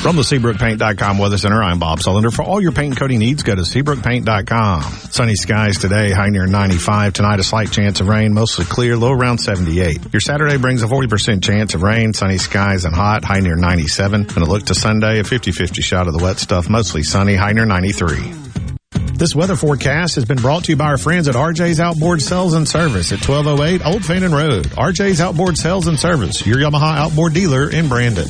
From 0.02 0.16
the 0.16 0.22
SeabrookPaint.com 0.22 1.18
Weather 1.18 1.38
Center, 1.38 1.62
I'm 1.62 1.78
Bob 1.78 2.00
Sullender. 2.00 2.34
For 2.34 2.42
all 2.42 2.62
your 2.62 2.72
paint 2.72 2.94
and 2.94 2.98
coating 2.98 3.20
needs, 3.20 3.44
go 3.44 3.54
to 3.54 3.64
SeabrookPaint.com. 3.64 4.82
Sunny 5.12 5.36
skies 5.36 5.78
today, 5.78 6.12
high 6.12 6.30
near 6.30 6.48
95. 6.48 7.12
Tonight, 7.12 7.42
a 7.42 7.44
slight 7.44 7.70
chance 7.70 8.00
of 8.00 8.08
rain, 8.08 8.34
mostly 8.34 8.64
clear, 8.64 8.96
low 8.96 9.12
around 9.12 9.40
78. 9.40 10.14
Your 10.14 10.22
Saturday 10.22 10.56
brings 10.56 10.84
a 10.84 10.88
40% 10.88 11.44
chance 11.44 11.74
of 11.74 11.84
rain, 11.84 12.14
sunny 12.14 12.38
skies 12.38 12.86
and 12.86 12.96
hot, 12.96 13.26
high 13.26 13.42
near 13.42 13.58
97. 13.58 14.22
And 14.22 14.38
a 14.38 14.46
look 14.46 14.64
to 14.68 14.74
Sunday, 14.74 15.20
a 15.20 15.24
50-50 15.24 15.84
shot 15.84 16.08
of 16.08 16.18
the 16.18 16.24
wet 16.24 16.40
stuff, 16.40 16.70
mostly 16.70 17.04
sunny, 17.04 17.36
high 17.36 17.52
near 17.52 17.66
93. 17.66 18.34
This 19.16 19.36
weather 19.36 19.58
forecast 19.58 20.16
has 20.16 20.24
been 20.24 20.38
brought 20.38 20.64
to 20.64 20.72
you 20.72 20.78
by 20.78 20.86
our 20.86 20.98
friends 20.98 21.28
at 21.28 21.36
RJ's 21.36 21.82
Outboard 21.82 22.22
Sales 22.22 22.54
and 22.54 22.66
Service 22.66 23.12
at 23.12 23.28
1208 23.28 23.86
Old 23.86 24.06
Fannin 24.06 24.32
Road. 24.32 24.66
RJ's 24.68 25.20
Outboard 25.20 25.58
Sales 25.58 25.88
and 25.88 26.00
Service, 26.00 26.48
your 26.48 26.58
Yamaha 26.58 26.96
outboard 26.96 27.34
dealer 27.34 27.70
in 27.70 27.90
Brandon. 27.90 28.30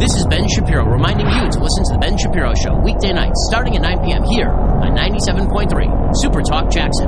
This 0.00 0.16
is 0.16 0.24
Ben 0.24 0.48
Shapiro 0.48 0.86
reminding 0.86 1.26
you 1.26 1.50
to 1.50 1.58
listen 1.60 1.84
to 1.84 1.92
The 1.92 1.98
Ben 2.00 2.16
Shapiro 2.16 2.54
Show 2.54 2.74
weekday 2.80 3.12
nights 3.12 3.36
starting 3.52 3.76
at 3.76 3.82
9 3.82 4.00
p.m. 4.00 4.24
here 4.24 4.48
on 4.48 4.96
97.3 4.96 6.16
Super 6.16 6.40
Talk 6.40 6.72
Jackson. 6.72 7.04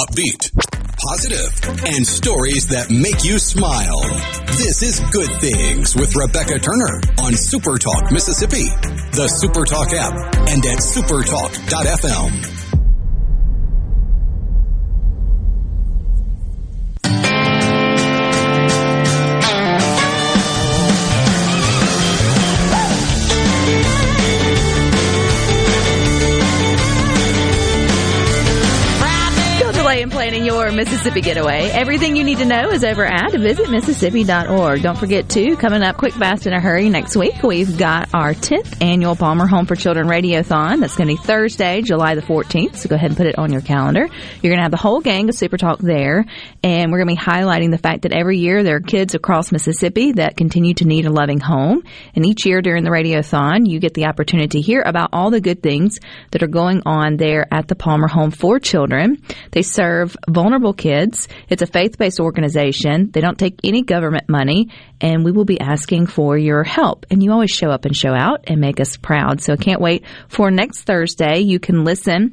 Upbeat, 0.00 0.56
positive, 0.96 1.52
and 1.92 2.06
stories 2.06 2.68
that 2.68 2.88
make 2.88 3.28
you 3.28 3.38
smile. 3.38 4.00
This 4.56 4.80
is 4.80 5.00
Good 5.12 5.28
Things 5.38 5.94
with 5.94 6.16
Rebecca 6.16 6.58
Turner 6.58 7.04
on 7.20 7.36
Super 7.36 7.76
Talk 7.76 8.10
Mississippi, 8.10 8.72
the 9.12 9.28
Super 9.28 9.66
Talk 9.66 9.92
app, 9.92 10.16
and 10.48 10.64
at 10.64 10.80
supertalk.fm. 10.80 12.65
Don't 29.96 30.02
in 30.02 30.10
planning 30.10 30.44
your 30.44 30.70
Mississippi 30.72 31.22
getaway. 31.22 31.70
Everything 31.70 32.16
you 32.16 32.24
need 32.24 32.36
to 32.36 32.44
know 32.44 32.68
is 32.68 32.84
over 32.84 33.06
at 33.06 33.32
visitmississippi.org. 33.32 34.82
Don't 34.82 34.98
forget 34.98 35.26
to, 35.30 35.56
coming 35.56 35.80
up 35.80 35.96
quick, 35.96 36.12
fast, 36.12 36.46
in 36.46 36.52
a 36.52 36.60
hurry 36.60 36.90
next 36.90 37.16
week, 37.16 37.42
we've 37.42 37.78
got 37.78 38.12
our 38.12 38.34
10th 38.34 38.82
annual 38.82 39.16
Palmer 39.16 39.46
Home 39.46 39.64
for 39.64 39.74
Children 39.74 40.06
Radiothon. 40.06 40.80
That's 40.80 40.96
going 40.96 41.08
to 41.08 41.14
be 41.14 41.26
Thursday, 41.26 41.80
July 41.80 42.14
the 42.14 42.20
14th. 42.20 42.76
So 42.76 42.90
go 42.90 42.96
ahead 42.96 43.10
and 43.10 43.16
put 43.16 43.26
it 43.26 43.38
on 43.38 43.52
your 43.52 43.62
calendar. 43.62 44.06
You're 44.42 44.50
going 44.50 44.58
to 44.58 44.64
have 44.64 44.70
the 44.70 44.76
whole 44.76 45.00
gang 45.00 45.30
of 45.30 45.34
Super 45.34 45.56
Talk 45.56 45.78
there. 45.78 46.26
And 46.62 46.92
we're 46.92 47.02
going 47.02 47.16
to 47.16 47.22
be 47.22 47.30
highlighting 47.30 47.70
the 47.70 47.78
fact 47.78 48.02
that 48.02 48.12
every 48.12 48.36
year 48.36 48.62
there 48.62 48.76
are 48.76 48.80
kids 48.80 49.14
across 49.14 49.50
Mississippi 49.50 50.12
that 50.12 50.36
continue 50.36 50.74
to 50.74 50.84
need 50.84 51.06
a 51.06 51.10
loving 51.10 51.40
home. 51.40 51.82
And 52.14 52.26
each 52.26 52.44
year 52.44 52.60
during 52.60 52.84
the 52.84 52.90
Radiothon, 52.90 53.66
you 53.66 53.80
get 53.80 53.94
the 53.94 54.04
opportunity 54.06 54.58
to 54.58 54.60
hear 54.60 54.82
about 54.82 55.10
all 55.14 55.30
the 55.30 55.40
good 55.40 55.62
things 55.62 56.00
that 56.32 56.42
are 56.42 56.48
going 56.48 56.82
on 56.84 57.16
there 57.16 57.46
at 57.50 57.68
the 57.68 57.76
Palmer 57.76 58.08
Home 58.08 58.30
for 58.30 58.60
Children. 58.60 59.22
They 59.52 59.62
serve 59.62 59.85
vulnerable 60.28 60.72
kids. 60.72 61.28
It's 61.48 61.62
a 61.62 61.66
faith-based 61.66 62.20
organization. 62.20 63.10
They 63.10 63.20
don't 63.20 63.38
take 63.38 63.60
any 63.64 63.82
government 63.82 64.28
money 64.28 64.70
and 65.00 65.24
we 65.24 65.32
will 65.32 65.44
be 65.44 65.60
asking 65.60 66.06
for 66.06 66.36
your 66.36 66.64
help. 66.64 67.06
And 67.10 67.22
you 67.22 67.32
always 67.32 67.50
show 67.50 67.70
up 67.70 67.84
and 67.84 67.96
show 67.96 68.14
out 68.14 68.44
and 68.46 68.60
make 68.60 68.80
us 68.80 68.96
proud. 68.96 69.40
So 69.40 69.52
I 69.52 69.56
can't 69.56 69.80
wait 69.80 70.04
for 70.28 70.50
next 70.50 70.82
Thursday. 70.82 71.40
You 71.40 71.58
can 71.58 71.84
listen 71.84 72.32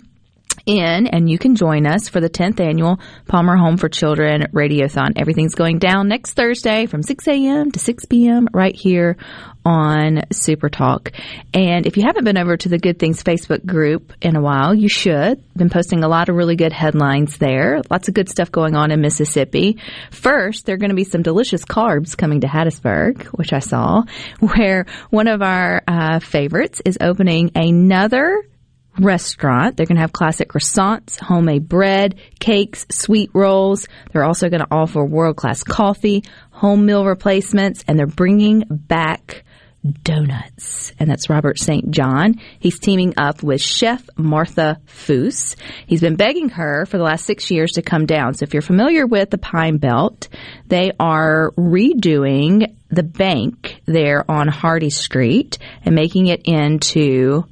in 0.65 1.07
and 1.07 1.29
you 1.29 1.37
can 1.37 1.55
join 1.55 1.85
us 1.85 2.07
for 2.09 2.21
the 2.21 2.29
10th 2.29 2.59
annual 2.59 2.99
Palmer 3.27 3.57
Home 3.57 3.77
for 3.77 3.89
Children 3.89 4.47
Radiothon. 4.53 5.13
Everything's 5.17 5.55
going 5.55 5.79
down 5.79 6.07
next 6.07 6.33
Thursday 6.33 6.85
from 6.85 7.03
6 7.03 7.27
a.m. 7.27 7.71
to 7.71 7.79
6 7.79 8.05
p.m. 8.05 8.47
right 8.53 8.75
here 8.75 9.17
on 9.65 10.23
Super 10.31 10.69
Talk. 10.69 11.11
And 11.53 11.85
if 11.85 11.97
you 11.97 12.03
haven't 12.03 12.25
been 12.25 12.37
over 12.37 12.57
to 12.57 12.69
the 12.69 12.77
Good 12.77 12.99
Things 12.99 13.23
Facebook 13.23 13.65
group 13.65 14.13
in 14.21 14.35
a 14.35 14.41
while, 14.41 14.73
you 14.73 14.89
should. 14.89 15.43
Been 15.55 15.69
posting 15.69 16.03
a 16.03 16.07
lot 16.07 16.29
of 16.29 16.35
really 16.35 16.55
good 16.55 16.73
headlines 16.73 17.37
there. 17.37 17.81
Lots 17.89 18.07
of 18.07 18.13
good 18.13 18.29
stuff 18.29 18.51
going 18.51 18.75
on 18.75 18.91
in 18.91 19.01
Mississippi. 19.01 19.77
First, 20.11 20.65
there 20.65 20.75
are 20.75 20.79
going 20.79 20.89
to 20.89 20.95
be 20.95 21.03
some 21.03 21.21
delicious 21.21 21.63
carbs 21.65 22.17
coming 22.17 22.41
to 22.41 22.47
Hattiesburg, 22.47 23.25
which 23.27 23.53
I 23.53 23.59
saw, 23.59 24.03
where 24.39 24.85
one 25.09 25.27
of 25.27 25.41
our 25.41 25.81
uh, 25.87 26.19
favorites 26.19 26.81
is 26.85 26.97
opening 26.99 27.51
another 27.55 28.43
restaurant. 28.99 29.75
They're 29.75 29.85
going 29.85 29.95
to 29.95 30.01
have 30.01 30.13
classic 30.13 30.49
croissants, 30.49 31.19
homemade 31.19 31.67
bread, 31.67 32.19
cakes, 32.39 32.85
sweet 32.89 33.31
rolls. 33.33 33.87
They're 34.11 34.23
also 34.23 34.49
going 34.49 34.61
to 34.61 34.67
offer 34.71 35.03
world 35.03 35.35
class 35.35 35.63
coffee, 35.63 36.23
home 36.51 36.85
meal 36.85 37.05
replacements, 37.05 37.83
and 37.87 37.97
they're 37.97 38.07
bringing 38.07 38.63
back 38.69 39.43
donuts. 40.03 40.93
And 40.99 41.09
that's 41.09 41.29
Robert 41.29 41.59
St. 41.59 41.91
John. 41.91 42.39
He's 42.59 42.79
teaming 42.79 43.13
up 43.17 43.43
with 43.43 43.61
Chef 43.61 44.07
Martha 44.17 44.79
Foose. 44.87 45.55
He's 45.87 46.01
been 46.01 46.15
begging 46.15 46.49
her 46.49 46.85
for 46.85 46.97
the 46.97 47.03
last 47.03 47.25
six 47.25 47.51
years 47.51 47.73
to 47.73 47.81
come 47.81 48.05
down. 48.05 48.33
So 48.33 48.43
if 48.43 48.53
you're 48.53 48.61
familiar 48.61 49.05
with 49.05 49.29
the 49.29 49.37
Pine 49.37 49.77
Belt, 49.77 50.29
they 50.67 50.91
are 50.99 51.51
redoing 51.57 52.75
the 52.89 53.03
bank 53.03 53.81
there 53.85 54.29
on 54.29 54.47
Hardy 54.47 54.89
Street 54.89 55.57
and 55.83 55.95
making 55.95 56.27
it 56.27 56.43
into 56.45 57.43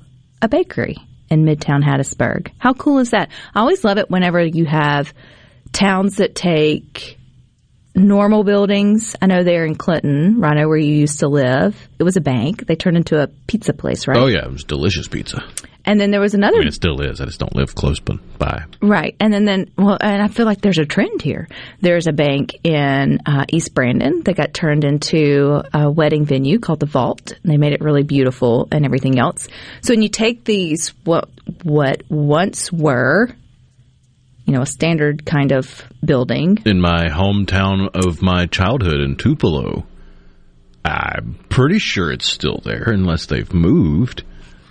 a 0.41 0.47
bakery 0.47 0.97
in 1.29 1.45
Midtown 1.45 1.83
Hattiesburg. 1.83 2.51
How 2.57 2.73
cool 2.73 2.99
is 2.99 3.11
that? 3.11 3.29
I 3.53 3.59
always 3.59 3.83
love 3.83 3.97
it 3.97 4.09
whenever 4.09 4.43
you 4.43 4.65
have 4.65 5.13
towns 5.71 6.17
that 6.17 6.35
take 6.35 7.17
normal 7.95 8.43
buildings. 8.43 9.15
I 9.21 9.27
know 9.27 9.43
they're 9.43 9.65
in 9.65 9.75
Clinton, 9.75 10.39
Rhino, 10.39 10.67
where 10.67 10.77
you 10.77 10.93
used 10.93 11.19
to 11.19 11.27
live. 11.27 11.75
It 11.99 12.03
was 12.03 12.17
a 12.17 12.21
bank. 12.21 12.65
They 12.67 12.75
turned 12.75 12.97
into 12.97 13.21
a 13.21 13.27
pizza 13.27 13.73
place, 13.73 14.07
right? 14.07 14.17
Oh 14.17 14.27
yeah, 14.27 14.45
it 14.45 14.51
was 14.51 14.63
delicious 14.63 15.07
pizza. 15.07 15.43
And 15.83 15.99
then 15.99 16.11
there 16.11 16.21
was 16.21 16.35
another 16.35 16.57
I 16.57 16.59
mean, 16.59 16.67
it 16.67 16.75
still 16.75 17.01
is. 17.01 17.21
I 17.21 17.25
just 17.25 17.39
don't 17.39 17.55
live 17.55 17.73
close 17.73 17.99
but 17.99 18.17
by. 18.37 18.65
Right. 18.81 19.15
And 19.19 19.33
then, 19.33 19.45
then, 19.45 19.71
well, 19.77 19.97
and 19.99 20.21
I 20.21 20.27
feel 20.27 20.45
like 20.45 20.61
there's 20.61 20.77
a 20.77 20.85
trend 20.85 21.23
here. 21.23 21.47
There's 21.79 22.05
a 22.05 22.13
bank 22.13 22.53
in 22.63 23.19
uh, 23.25 23.45
East 23.49 23.73
Brandon 23.73 24.21
that 24.23 24.35
got 24.35 24.53
turned 24.53 24.83
into 24.83 25.63
a 25.73 25.89
wedding 25.89 26.25
venue 26.25 26.59
called 26.59 26.81
the 26.81 26.85
Vault. 26.85 27.31
And 27.31 27.51
they 27.51 27.57
made 27.57 27.73
it 27.73 27.81
really 27.81 28.03
beautiful 28.03 28.67
and 28.71 28.85
everything 28.85 29.17
else. 29.17 29.47
So 29.81 29.93
when 29.93 30.03
you 30.03 30.09
take 30.09 30.43
these, 30.43 30.89
what, 31.03 31.29
what 31.63 32.03
once 32.09 32.71
were, 32.71 33.29
you 34.45 34.53
know, 34.53 34.61
a 34.61 34.65
standard 34.65 35.25
kind 35.25 35.51
of 35.51 35.83
building. 36.03 36.57
In 36.65 36.79
my 36.81 37.07
hometown 37.09 37.89
of 37.93 38.21
my 38.21 38.45
childhood 38.47 38.99
in 38.99 39.15
Tupelo, 39.15 39.85
I'm 40.83 41.35
pretty 41.49 41.79
sure 41.79 42.11
it's 42.11 42.25
still 42.29 42.59
there 42.63 42.85
unless 42.87 43.27
they've 43.27 43.53
moved. 43.53 44.23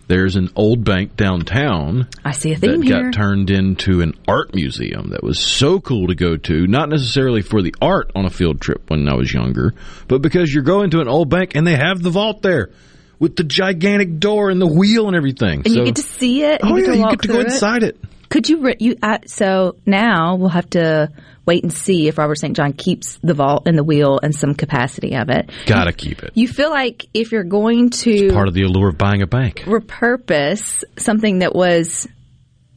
There's 0.08 0.34
an 0.34 0.50
old 0.56 0.82
bank 0.82 1.16
downtown 1.16 2.08
I 2.24 2.32
see 2.32 2.52
a 2.52 2.58
that 2.58 2.66
theme 2.66 2.82
here. 2.82 3.04
got 3.04 3.12
turned 3.12 3.48
into 3.48 4.00
an 4.00 4.14
art 4.26 4.52
museum 4.56 5.10
that 5.10 5.22
was 5.22 5.38
so 5.38 5.78
cool 5.78 6.08
to 6.08 6.16
go 6.16 6.36
to, 6.36 6.66
not 6.66 6.88
necessarily 6.88 7.42
for 7.42 7.62
the 7.62 7.72
art 7.80 8.10
on 8.16 8.24
a 8.24 8.30
field 8.30 8.60
trip 8.60 8.90
when 8.90 9.08
I 9.08 9.14
was 9.14 9.32
younger, 9.32 9.72
but 10.08 10.20
because 10.20 10.52
you're 10.52 10.64
going 10.64 10.90
to 10.90 11.00
an 11.00 11.06
old 11.06 11.28
bank 11.30 11.54
and 11.54 11.64
they 11.64 11.76
have 11.76 12.02
the 12.02 12.10
vault 12.10 12.42
there 12.42 12.70
with 13.20 13.36
the 13.36 13.44
gigantic 13.44 14.18
door 14.18 14.50
and 14.50 14.60
the 14.60 14.66
wheel 14.66 15.06
and 15.06 15.14
everything. 15.14 15.62
and 15.64 15.68
so, 15.72 15.78
you 15.78 15.84
get 15.84 15.96
to 15.96 16.02
see 16.02 16.42
it. 16.42 16.60
oh 16.64 16.76
you 16.76 16.84
get 16.84 16.86
yeah, 16.86 16.92
to 16.92 16.98
you 16.98 17.10
get 17.10 17.22
to 17.22 17.28
go 17.28 17.38
it. 17.38 17.46
inside 17.46 17.84
it. 17.84 17.96
Could 18.30 18.48
you? 18.48 18.62
Re- 18.62 18.76
you 18.78 18.96
uh, 19.02 19.18
so 19.26 19.76
now 19.84 20.36
we'll 20.36 20.48
have 20.48 20.70
to 20.70 21.10
wait 21.44 21.64
and 21.64 21.72
see 21.72 22.06
if 22.06 22.16
Robert 22.16 22.36
St. 22.36 22.54
John 22.56 22.72
keeps 22.72 23.18
the 23.22 23.34
vault 23.34 23.64
and 23.66 23.76
the 23.76 23.84
wheel 23.84 24.20
and 24.22 24.34
some 24.34 24.54
capacity 24.54 25.16
of 25.16 25.28
it. 25.30 25.50
Gotta 25.66 25.92
keep 25.92 26.22
it. 26.22 26.30
You 26.34 26.46
feel 26.46 26.70
like 26.70 27.06
if 27.12 27.32
you're 27.32 27.44
going 27.44 27.90
to 27.90 28.32
Part 28.32 28.48
of 28.48 28.54
the 28.54 28.62
allure 28.62 28.88
of 28.88 28.96
buying 28.98 29.20
a 29.22 29.26
bank. 29.26 29.60
repurpose 29.66 30.84
something 30.96 31.40
that 31.40 31.54
was 31.54 32.06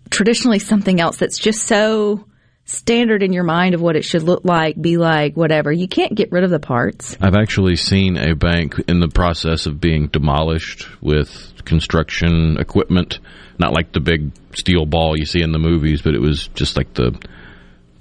traditionally 0.10 0.60
something 0.60 1.00
else 1.00 1.18
that's 1.18 1.38
just 1.38 1.66
so 1.68 2.26
standard 2.66 3.22
in 3.22 3.34
your 3.34 3.44
mind 3.44 3.76
of 3.76 3.82
what 3.82 3.96
it 3.96 4.06
should 4.06 4.24
look 4.24 4.46
like, 4.46 4.82
be 4.82 4.98
like, 4.98 5.36
whatever, 5.36 5.72
you 5.72 5.88
can't 5.88 6.16
get 6.16 6.32
rid 6.32 6.44
of 6.44 6.50
the 6.50 6.60
parts. 6.60 7.18
I've 7.22 7.36
actually 7.36 7.76
seen 7.76 8.18
a 8.18 8.36
bank 8.36 8.76
in 8.88 9.00
the 9.00 9.10
process 9.10 9.66
of 9.66 9.82
being 9.82 10.08
demolished 10.08 10.88
with 11.02 11.54
construction 11.66 12.58
equipment, 12.58 13.20
not 13.60 13.74
like 13.74 13.92
the 13.92 14.00
big 14.00 14.32
steel 14.56 14.86
ball 14.86 15.18
you 15.18 15.26
see 15.26 15.42
in 15.42 15.52
the 15.52 15.60
movies, 15.60 16.02
but 16.02 16.14
it 16.14 16.22
was 16.22 16.48
just 16.50 16.78
like 16.78 16.94
the 16.94 17.12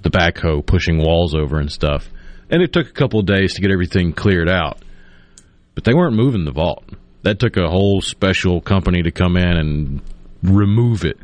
the 0.01 0.09
backhoe 0.09 0.65
pushing 0.65 0.97
walls 0.97 1.33
over 1.33 1.59
and 1.59 1.71
stuff. 1.71 2.09
And 2.49 2.61
it 2.61 2.73
took 2.73 2.87
a 2.87 2.91
couple 2.91 3.19
of 3.19 3.25
days 3.25 3.53
to 3.53 3.61
get 3.61 3.71
everything 3.71 4.13
cleared 4.13 4.49
out. 4.49 4.79
But 5.75 5.85
they 5.85 5.93
weren't 5.93 6.15
moving 6.15 6.45
the 6.45 6.51
vault. 6.51 6.83
That 7.23 7.39
took 7.39 7.57
a 7.57 7.69
whole 7.69 8.01
special 8.01 8.61
company 8.61 9.01
to 9.03 9.11
come 9.11 9.37
in 9.37 9.47
and 9.47 10.01
remove 10.43 11.05
it. 11.05 11.17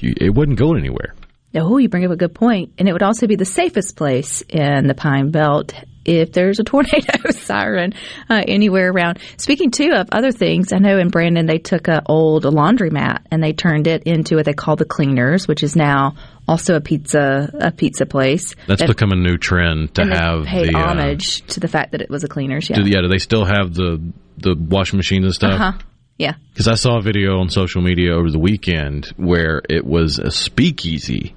It 0.00 0.34
wasn't 0.34 0.58
going 0.58 0.78
anywhere. 0.78 1.14
Oh, 1.54 1.78
you 1.78 1.88
bring 1.88 2.04
up 2.04 2.10
a 2.10 2.16
good 2.16 2.34
point. 2.34 2.72
And 2.78 2.88
it 2.88 2.92
would 2.92 3.02
also 3.02 3.26
be 3.26 3.36
the 3.36 3.44
safest 3.44 3.96
place 3.96 4.42
in 4.48 4.86
the 4.86 4.94
Pine 4.94 5.30
Belt 5.30 5.72
if 6.04 6.32
there's 6.32 6.58
a 6.58 6.64
tornado 6.64 7.30
siren 7.30 7.94
uh, 8.28 8.42
anywhere 8.46 8.90
around. 8.90 9.18
Speaking 9.38 9.70
too 9.70 9.92
of 9.94 10.08
other 10.12 10.30
things, 10.32 10.72
I 10.72 10.78
know 10.78 10.98
in 10.98 11.08
Brandon 11.08 11.46
they 11.46 11.58
took 11.58 11.88
an 11.88 12.02
old 12.06 12.44
laundromat 12.44 13.24
and 13.30 13.42
they 13.42 13.52
turned 13.52 13.86
it 13.86 14.04
into 14.04 14.36
what 14.36 14.44
they 14.44 14.52
call 14.52 14.76
the 14.76 14.84
Cleaners, 14.84 15.48
which 15.48 15.62
is 15.62 15.74
now 15.74 16.16
also 16.46 16.76
a 16.76 16.80
pizza 16.80 17.50
a 17.60 17.70
pizza 17.70 18.06
place. 18.06 18.54
That's 18.66 18.80
That- 18.80 18.88
become 18.88 19.12
a 19.12 19.16
new 19.16 19.38
trend 19.38 19.94
to 19.94 20.04
have 20.04 20.44
paid 20.46 20.68
the 20.68 20.78
uh, 20.78 20.82
homage 20.82 21.42
to 21.48 21.60
the 21.60 21.68
fact 21.68 21.92
that 21.92 22.02
it 22.02 22.10
was 22.10 22.24
a 22.24 22.28
Cleaners. 22.28 22.68
Yeah. 22.70 22.76
Do, 22.76 22.88
yeah, 22.88 23.00
do 23.02 23.08
they 23.08 23.18
still 23.18 23.44
have 23.44 23.74
the 23.74 24.00
the 24.36 24.54
washing 24.54 24.98
machines 24.98 25.24
and 25.24 25.34
stuff? 25.34 25.52
Uh 25.52 25.72
huh. 25.72 25.78
Yeah. 26.18 26.34
Because 26.52 26.68
I 26.68 26.74
saw 26.74 26.98
a 26.98 27.02
video 27.02 27.38
on 27.38 27.48
social 27.48 27.80
media 27.80 28.12
over 28.12 28.30
the 28.30 28.38
weekend 28.38 29.06
where 29.16 29.62
it 29.68 29.84
was 29.84 30.18
a 30.18 30.30
speakeasy, 30.30 31.34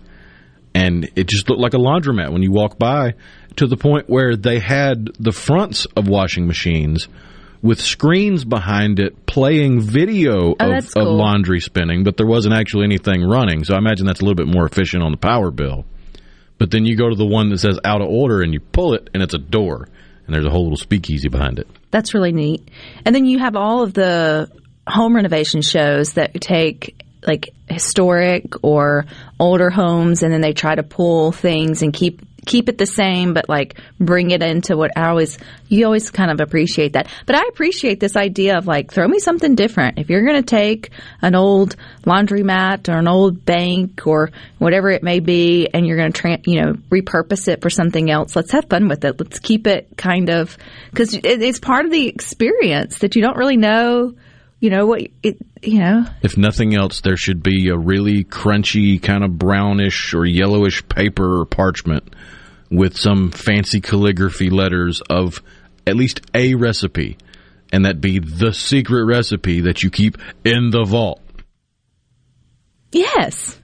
and 0.73 1.09
it 1.15 1.27
just 1.27 1.49
looked 1.49 1.61
like 1.61 1.73
a 1.73 1.77
laundromat 1.77 2.31
when 2.31 2.41
you 2.41 2.51
walk 2.51 2.77
by. 2.77 3.13
To 3.57 3.67
the 3.67 3.77
point 3.77 4.09
where 4.09 4.37
they 4.37 4.59
had 4.59 5.09
the 5.19 5.33
fronts 5.33 5.85
of 5.97 6.07
washing 6.07 6.47
machines 6.47 7.09
with 7.61 7.79
screens 7.79 8.45
behind 8.45 8.99
it 8.99 9.25
playing 9.25 9.81
video 9.81 10.55
Oh, 10.59 10.65
of, 10.65 10.69
that's 10.69 10.93
of 10.95 11.05
laundry 11.05 11.59
spinning, 11.59 12.03
but 12.03 12.17
there 12.17 12.25
wasn't 12.25 12.55
actually 12.55 12.85
anything 12.85 13.21
running. 13.23 13.63
So 13.65 13.75
I 13.75 13.77
imagine 13.77 14.05
that's 14.07 14.21
a 14.21 14.23
little 14.23 14.35
bit 14.35 14.47
more 14.47 14.65
efficient 14.65 15.03
on 15.03 15.11
the 15.11 15.17
power 15.17 15.51
bill. 15.51 15.85
But 16.57 16.71
then 16.71 16.85
you 16.85 16.95
go 16.95 17.09
to 17.09 17.15
the 17.15 17.25
one 17.25 17.49
that 17.49 17.59
says 17.59 17.79
out 17.83 18.01
of 18.01 18.07
order 18.07 18.41
and 18.41 18.53
you 18.53 18.59
pull 18.59 18.93
it 18.93 19.09
and 19.13 19.21
it's 19.21 19.33
a 19.33 19.39
door 19.39 19.89
and 20.25 20.33
there's 20.33 20.45
a 20.45 20.49
whole 20.49 20.63
little 20.63 20.77
speakeasy 20.77 21.27
behind 21.27 21.59
it. 21.59 21.67
That's 21.91 22.13
really 22.13 22.31
neat. 22.31 22.67
And 23.05 23.13
then 23.13 23.25
you 23.25 23.39
have 23.39 23.55
all 23.55 23.83
of 23.83 23.93
the 23.93 24.49
home 24.91 25.15
renovation 25.15 25.61
shows 25.61 26.13
that 26.13 26.39
take 26.41 27.03
like 27.25 27.53
historic 27.67 28.63
or 28.63 29.05
older 29.39 29.69
homes 29.69 30.23
and 30.23 30.33
then 30.33 30.41
they 30.41 30.53
try 30.53 30.75
to 30.75 30.83
pull 30.83 31.31
things 31.31 31.81
and 31.81 31.93
keep 31.93 32.21
keep 32.45 32.69
it 32.69 32.77
the 32.79 32.87
same 32.87 33.35
but 33.35 33.47
like 33.47 33.79
bring 33.99 34.31
it 34.31 34.41
into 34.41 34.75
what 34.75 34.91
I 34.97 35.09
always 35.09 35.37
you 35.67 35.85
always 35.85 36.09
kind 36.09 36.31
of 36.31 36.41
appreciate 36.41 36.93
that. 36.93 37.07
But 37.25 37.35
I 37.35 37.43
appreciate 37.47 37.99
this 37.99 38.15
idea 38.15 38.57
of 38.57 38.67
like 38.67 38.91
throw 38.91 39.07
me 39.07 39.19
something 39.19 39.55
different. 39.55 39.99
If 39.99 40.09
you're 40.09 40.25
going 40.25 40.41
to 40.41 40.55
take 40.55 40.89
an 41.21 41.35
old 41.35 41.75
laundromat 42.03 42.89
or 42.89 42.97
an 42.97 43.07
old 43.07 43.45
bank 43.45 44.05
or 44.07 44.31
whatever 44.57 44.89
it 44.89 45.03
may 45.03 45.19
be 45.19 45.67
and 45.71 45.85
you're 45.85 45.97
going 45.97 46.11
to 46.11 46.19
tra- 46.19 46.41
you 46.45 46.61
know 46.61 46.73
repurpose 46.89 47.47
it 47.47 47.61
for 47.61 47.69
something 47.69 48.09
else, 48.09 48.35
let's 48.35 48.51
have 48.51 48.65
fun 48.65 48.87
with 48.87 49.05
it. 49.05 49.19
Let's 49.19 49.39
keep 49.39 49.67
it 49.67 49.89
kind 49.95 50.29
of 50.29 50.57
cuz 50.95 51.13
it, 51.13 51.23
it's 51.23 51.59
part 51.59 51.85
of 51.85 51.91
the 51.91 52.07
experience 52.07 52.99
that 52.99 53.15
you 53.15 53.21
don't 53.21 53.37
really 53.37 53.57
know 53.57 54.15
you 54.61 54.69
know 54.69 54.85
what 54.85 55.01
it 55.23 55.37
you 55.61 55.79
know 55.79 56.05
If 56.21 56.37
nothing 56.37 56.73
else, 56.75 57.01
there 57.01 57.17
should 57.17 57.43
be 57.43 57.67
a 57.69 57.77
really 57.77 58.23
crunchy, 58.23 59.01
kind 59.01 59.25
of 59.25 59.37
brownish 59.37 60.13
or 60.13 60.25
yellowish 60.25 60.87
paper 60.87 61.41
or 61.41 61.45
parchment 61.45 62.15
with 62.69 62.95
some 62.95 63.31
fancy 63.31 63.81
calligraphy 63.81 64.49
letters 64.49 65.01
of 65.09 65.41
at 65.85 65.95
least 65.97 66.21
a 66.33 66.53
recipe, 66.55 67.17
and 67.73 67.85
that 67.85 67.99
be 67.99 68.19
the 68.19 68.53
secret 68.53 69.03
recipe 69.05 69.61
that 69.61 69.83
you 69.83 69.89
keep 69.89 70.17
in 70.45 70.69
the 70.69 70.85
vault. 70.85 71.19
yes 72.91 73.59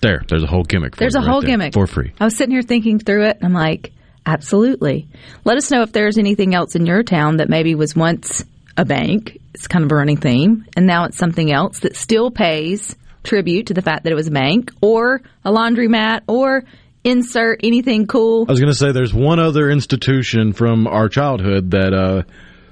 There, 0.00 0.22
there's 0.28 0.44
a 0.44 0.46
whole 0.46 0.64
gimmick. 0.64 0.94
For 0.94 1.00
There's 1.00 1.14
a 1.14 1.18
right 1.20 1.28
whole 1.28 1.40
there, 1.42 1.50
gimmick 1.50 1.74
for 1.74 1.86
free. 1.86 2.12
I 2.18 2.24
was 2.24 2.36
sitting 2.36 2.52
here 2.52 2.62
thinking 2.62 2.98
through 2.98 3.26
it, 3.26 3.36
and 3.36 3.44
I'm 3.44 3.52
like, 3.52 3.92
absolutely. 4.24 5.08
Let 5.44 5.58
us 5.58 5.70
know 5.70 5.82
if 5.82 5.92
there's 5.92 6.16
anything 6.18 6.54
else 6.54 6.74
in 6.74 6.86
your 6.86 7.02
town 7.02 7.36
that 7.36 7.48
maybe 7.50 7.74
was 7.74 7.94
once 7.94 8.44
a 8.78 8.84
bank. 8.84 9.38
It's 9.52 9.66
kind 9.66 9.84
of 9.84 9.92
a 9.92 9.94
running 9.94 10.16
theme, 10.16 10.64
and 10.76 10.86
now 10.86 11.04
it's 11.04 11.18
something 11.18 11.50
else 11.52 11.80
that 11.80 11.96
still 11.96 12.30
pays 12.30 12.96
tribute 13.24 13.66
to 13.66 13.74
the 13.74 13.82
fact 13.82 14.04
that 14.04 14.12
it 14.12 14.14
was 14.14 14.28
a 14.28 14.30
bank 14.30 14.72
or 14.80 15.20
a 15.44 15.50
laundromat 15.50 16.22
or 16.28 16.64
insert 17.04 17.60
anything 17.62 18.06
cool. 18.06 18.46
I 18.48 18.52
was 18.52 18.60
going 18.60 18.72
to 18.72 18.78
say 18.78 18.92
there's 18.92 19.12
one 19.12 19.40
other 19.40 19.68
institution 19.68 20.52
from 20.52 20.86
our 20.86 21.08
childhood 21.08 21.72
that 21.72 21.92
uh, 21.92 22.22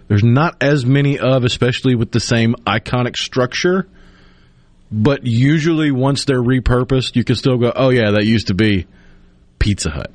there's 0.09 0.25
not 0.25 0.63
as 0.63 0.87
many 0.87 1.19
of, 1.19 1.45
especially 1.45 1.97
with 1.97 2.13
the 2.13 2.21
same 2.21 2.55
iconic 2.67 3.17
structure. 3.17 3.89
But 4.91 5.27
usually, 5.27 5.91
once 5.91 6.25
they're 6.25 6.43
repurposed, 6.43 7.17
you 7.17 7.25
can 7.25 7.35
still 7.35 7.59
go, 7.59 7.73
"Oh 7.75 7.91
yeah, 7.91 8.13
that 8.13 8.25
used 8.25 8.47
to 8.47 8.55
be 8.55 8.87
Pizza 9.59 9.91
Hut." 9.91 10.13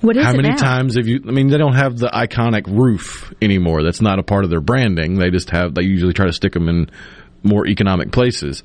What 0.00 0.16
is 0.16 0.24
How 0.24 0.32
many 0.32 0.50
now? 0.50 0.56
times 0.56 0.96
have 0.96 1.08
you? 1.08 1.20
I 1.26 1.32
mean, 1.32 1.48
they 1.48 1.58
don't 1.58 1.74
have 1.74 1.98
the 1.98 2.06
iconic 2.08 2.66
roof 2.66 3.32
anymore. 3.42 3.82
That's 3.82 4.00
not 4.00 4.18
a 4.18 4.22
part 4.22 4.44
of 4.44 4.50
their 4.50 4.60
branding. 4.60 5.18
They 5.18 5.30
just 5.30 5.50
have. 5.50 5.74
They 5.74 5.82
usually 5.82 6.12
try 6.12 6.26
to 6.26 6.32
stick 6.32 6.52
them 6.52 6.68
in 6.68 6.90
more 7.42 7.66
economic 7.66 8.12
places. 8.12 8.62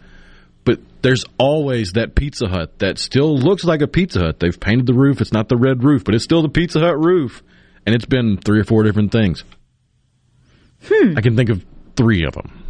But 0.63 0.79
there's 1.01 1.25
always 1.37 1.93
that 1.93 2.15
Pizza 2.15 2.47
Hut 2.47 2.79
that 2.79 2.99
still 2.99 3.35
looks 3.37 3.63
like 3.63 3.81
a 3.81 3.87
Pizza 3.87 4.19
Hut. 4.19 4.39
They've 4.39 4.57
painted 4.57 4.85
the 4.85 4.93
roof. 4.93 5.21
It's 5.21 5.33
not 5.33 5.49
the 5.49 5.57
red 5.57 5.83
roof, 5.83 6.03
but 6.03 6.13
it's 6.15 6.23
still 6.23 6.41
the 6.41 6.49
Pizza 6.49 6.79
Hut 6.79 6.97
roof, 6.97 7.41
and 7.85 7.95
it's 7.95 8.05
been 8.05 8.37
three 8.37 8.59
or 8.59 8.63
four 8.63 8.83
different 8.83 9.11
things. 9.11 9.43
Hmm. 10.87 11.17
I 11.17 11.21
can 11.21 11.35
think 11.35 11.49
of 11.49 11.65
three 11.95 12.25
of 12.25 12.33
them. 12.33 12.63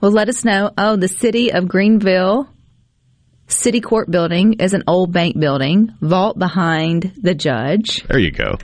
Well, 0.00 0.12
let 0.12 0.28
us 0.28 0.44
know. 0.44 0.70
Oh, 0.78 0.96
the 0.96 1.08
city 1.08 1.52
of 1.52 1.68
Greenville 1.68 2.48
City 3.48 3.80
Court 3.80 4.10
building 4.10 4.54
is 4.54 4.74
an 4.74 4.84
old 4.86 5.12
bank 5.12 5.38
building, 5.38 5.94
vault 6.00 6.38
behind 6.38 7.12
the 7.20 7.34
judge. 7.34 8.02
There 8.04 8.18
you 8.18 8.30
go. 8.30 8.56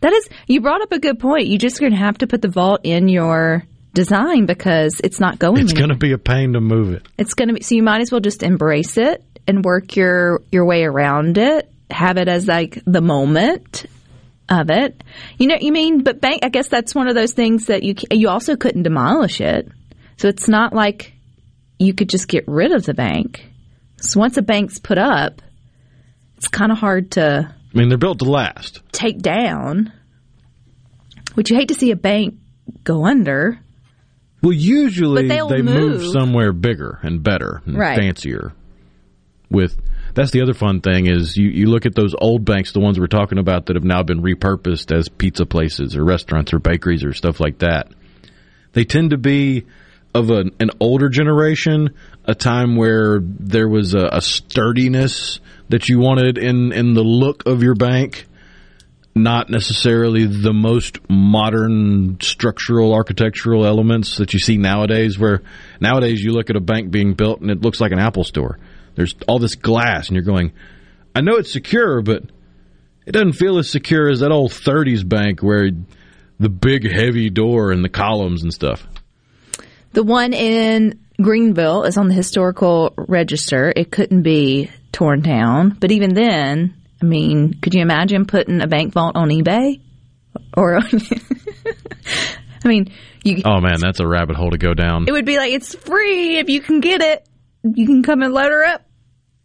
That 0.00 0.12
is, 0.12 0.28
you 0.48 0.60
brought 0.60 0.82
up 0.82 0.90
a 0.90 0.98
good 0.98 1.20
point. 1.20 1.46
You 1.46 1.58
just 1.58 1.78
going 1.78 1.92
to 1.92 1.98
have 1.98 2.18
to 2.18 2.26
put 2.26 2.42
the 2.42 2.48
vault 2.48 2.80
in 2.82 3.08
your 3.08 3.64
design 3.94 4.46
because 4.46 5.00
it's 5.02 5.20
not 5.20 5.38
going. 5.38 5.62
It's 5.62 5.72
going 5.72 5.90
to 5.90 5.96
be 5.96 6.12
a 6.12 6.18
pain 6.18 6.54
to 6.54 6.60
move 6.60 6.92
it. 6.92 7.06
It's 7.18 7.34
going 7.34 7.48
to 7.48 7.54
be 7.54 7.62
so 7.62 7.74
you 7.74 7.82
might 7.82 8.00
as 8.00 8.10
well 8.10 8.20
just 8.20 8.42
embrace 8.42 8.96
it 8.98 9.24
and 9.46 9.64
work 9.64 9.96
your 9.96 10.40
your 10.50 10.64
way 10.64 10.84
around 10.84 11.38
it. 11.38 11.70
Have 11.90 12.16
it 12.16 12.28
as 12.28 12.48
like 12.48 12.82
the 12.84 13.00
moment 13.00 13.86
of 14.48 14.70
it. 14.70 15.02
You 15.38 15.46
know, 15.46 15.56
you 15.60 15.72
mean, 15.72 16.02
but 16.02 16.20
bank. 16.20 16.40
I 16.42 16.48
guess 16.48 16.68
that's 16.68 16.94
one 16.94 17.06
of 17.06 17.14
those 17.14 17.32
things 17.32 17.66
that 17.66 17.82
you 17.82 17.94
you 18.10 18.28
also 18.28 18.56
couldn't 18.56 18.82
demolish 18.82 19.40
it. 19.40 19.68
So 20.16 20.28
it's 20.28 20.48
not 20.48 20.72
like 20.72 21.12
you 21.78 21.94
could 21.94 22.08
just 22.08 22.28
get 22.28 22.44
rid 22.48 22.72
of 22.72 22.84
the 22.84 22.94
bank. 22.94 23.46
So 24.02 24.20
once 24.20 24.36
a 24.36 24.42
bank's 24.42 24.78
put 24.78 24.98
up, 24.98 25.40
it's 26.36 26.48
kind 26.48 26.72
of 26.72 26.78
hard 26.78 27.12
to 27.12 27.54
I 27.74 27.78
mean, 27.78 27.88
they're 27.88 27.98
built 27.98 28.18
to 28.18 28.24
last. 28.26 28.80
take 28.92 29.20
down. 29.20 29.92
Which 31.34 31.50
you 31.50 31.56
hate 31.56 31.68
to 31.68 31.74
see 31.74 31.90
a 31.90 31.96
bank 31.96 32.34
go 32.84 33.06
under. 33.06 33.58
Well, 34.42 34.52
usually 34.52 35.28
they 35.28 35.40
move. 35.62 36.00
move. 36.00 36.12
somewhere 36.12 36.52
bigger 36.52 36.98
and 37.02 37.22
better 37.22 37.62
and 37.64 37.78
Right. 37.78 37.96
fancier. 37.98 38.52
With 39.48 39.80
that's 40.14 40.30
the 40.32 40.42
other 40.42 40.52
fun 40.54 40.80
thing 40.80 41.06
is 41.06 41.36
you, 41.36 41.48
you 41.48 41.66
look 41.66 41.86
at 41.86 41.94
those 41.94 42.14
old 42.18 42.44
banks, 42.44 42.72
the 42.72 42.80
ones 42.80 42.98
we're 42.98 43.06
talking 43.06 43.38
about 43.38 43.66
that 43.66 43.76
have 43.76 43.84
now 43.84 44.02
been 44.02 44.20
repurposed 44.20 44.94
as 44.94 45.08
pizza 45.08 45.46
places 45.46 45.96
or 45.96 46.04
restaurants 46.04 46.52
or 46.52 46.58
bakeries 46.58 47.04
or 47.04 47.12
stuff 47.14 47.38
like 47.40 47.58
that. 47.60 47.88
They 48.72 48.84
tend 48.84 49.10
to 49.10 49.18
be 49.18 49.64
of 50.14 50.30
an, 50.30 50.52
older 50.80 51.08
generation, 51.08 51.94
a 52.24 52.34
time 52.34 52.76
where 52.76 53.20
there 53.22 53.68
was 53.68 53.94
a, 53.94 54.08
a 54.12 54.20
sturdiness 54.20 55.40
that 55.68 55.88
you 55.88 55.98
wanted 55.98 56.38
in 56.38 56.72
in 56.72 56.94
the 56.94 57.02
look 57.02 57.46
of 57.46 57.62
your 57.62 57.74
bank 57.74 58.26
not 59.14 59.50
necessarily 59.50 60.24
the 60.24 60.52
most 60.52 60.98
modern 61.08 62.18
structural 62.20 62.94
architectural 62.94 63.66
elements 63.66 64.16
that 64.16 64.32
you 64.32 64.38
see 64.38 64.56
nowadays 64.56 65.18
where 65.18 65.42
nowadays 65.80 66.22
you 66.22 66.32
look 66.32 66.48
at 66.48 66.56
a 66.56 66.60
bank 66.60 66.90
being 66.90 67.12
built 67.12 67.40
and 67.40 67.50
it 67.50 67.60
looks 67.60 67.80
like 67.80 67.92
an 67.92 67.98
apple 67.98 68.24
store. 68.24 68.58
There's 68.94 69.14
all 69.28 69.38
this 69.38 69.54
glass 69.54 70.08
and 70.08 70.16
you're 70.16 70.24
going 70.24 70.52
i 71.14 71.20
know 71.20 71.36
it's 71.36 71.52
secure 71.52 72.02
but 72.02 72.22
it 73.06 73.12
doesn't 73.12 73.32
feel 73.32 73.58
as 73.58 73.70
secure 73.70 74.10
as 74.10 74.20
that 74.20 74.30
old 74.30 74.52
30s 74.52 75.06
bank 75.06 75.42
where 75.42 75.70
the 76.38 76.48
big 76.48 76.90
heavy 76.90 77.30
door 77.30 77.72
and 77.72 77.84
the 77.84 77.88
columns 77.88 78.42
and 78.42 78.52
stuff 78.52 78.86
The 79.92 80.02
one 80.02 80.32
in 80.32 81.00
Greenville 81.20 81.84
is 81.84 81.96
on 81.96 82.08
the 82.08 82.14
historical 82.14 82.94
register. 82.96 83.72
It 83.74 83.90
couldn't 83.90 84.22
be 84.22 84.70
torn 84.92 85.20
down. 85.20 85.76
But 85.78 85.92
even 85.92 86.14
then, 86.14 86.74
I 87.02 87.04
mean, 87.04 87.54
could 87.60 87.74
you 87.74 87.82
imagine 87.82 88.26
putting 88.26 88.60
a 88.60 88.66
bank 88.66 88.92
vault 88.92 89.16
on 89.16 89.28
eBay? 89.28 89.80
Or, 90.56 90.78
I 92.64 92.68
mean, 92.68 92.92
you, 93.22 93.42
oh 93.44 93.60
man 93.60 93.80
that's 93.80 94.00
a 94.00 94.06
rabbit 94.06 94.36
hole 94.36 94.50
to 94.50 94.58
go 94.58 94.74
down 94.74 95.04
it 95.06 95.12
would 95.12 95.26
be 95.26 95.36
like, 95.36 95.52
it's 95.52 95.74
free 95.74 96.38
if 96.38 96.48
you 96.48 96.60
can 96.60 96.80
get 96.80 97.02
it. 97.02 97.28
You 97.62 97.86
can 97.86 98.02
come 98.02 98.22
and 98.22 98.32
load 98.32 98.50
her 98.50 98.64
up. 98.64 98.84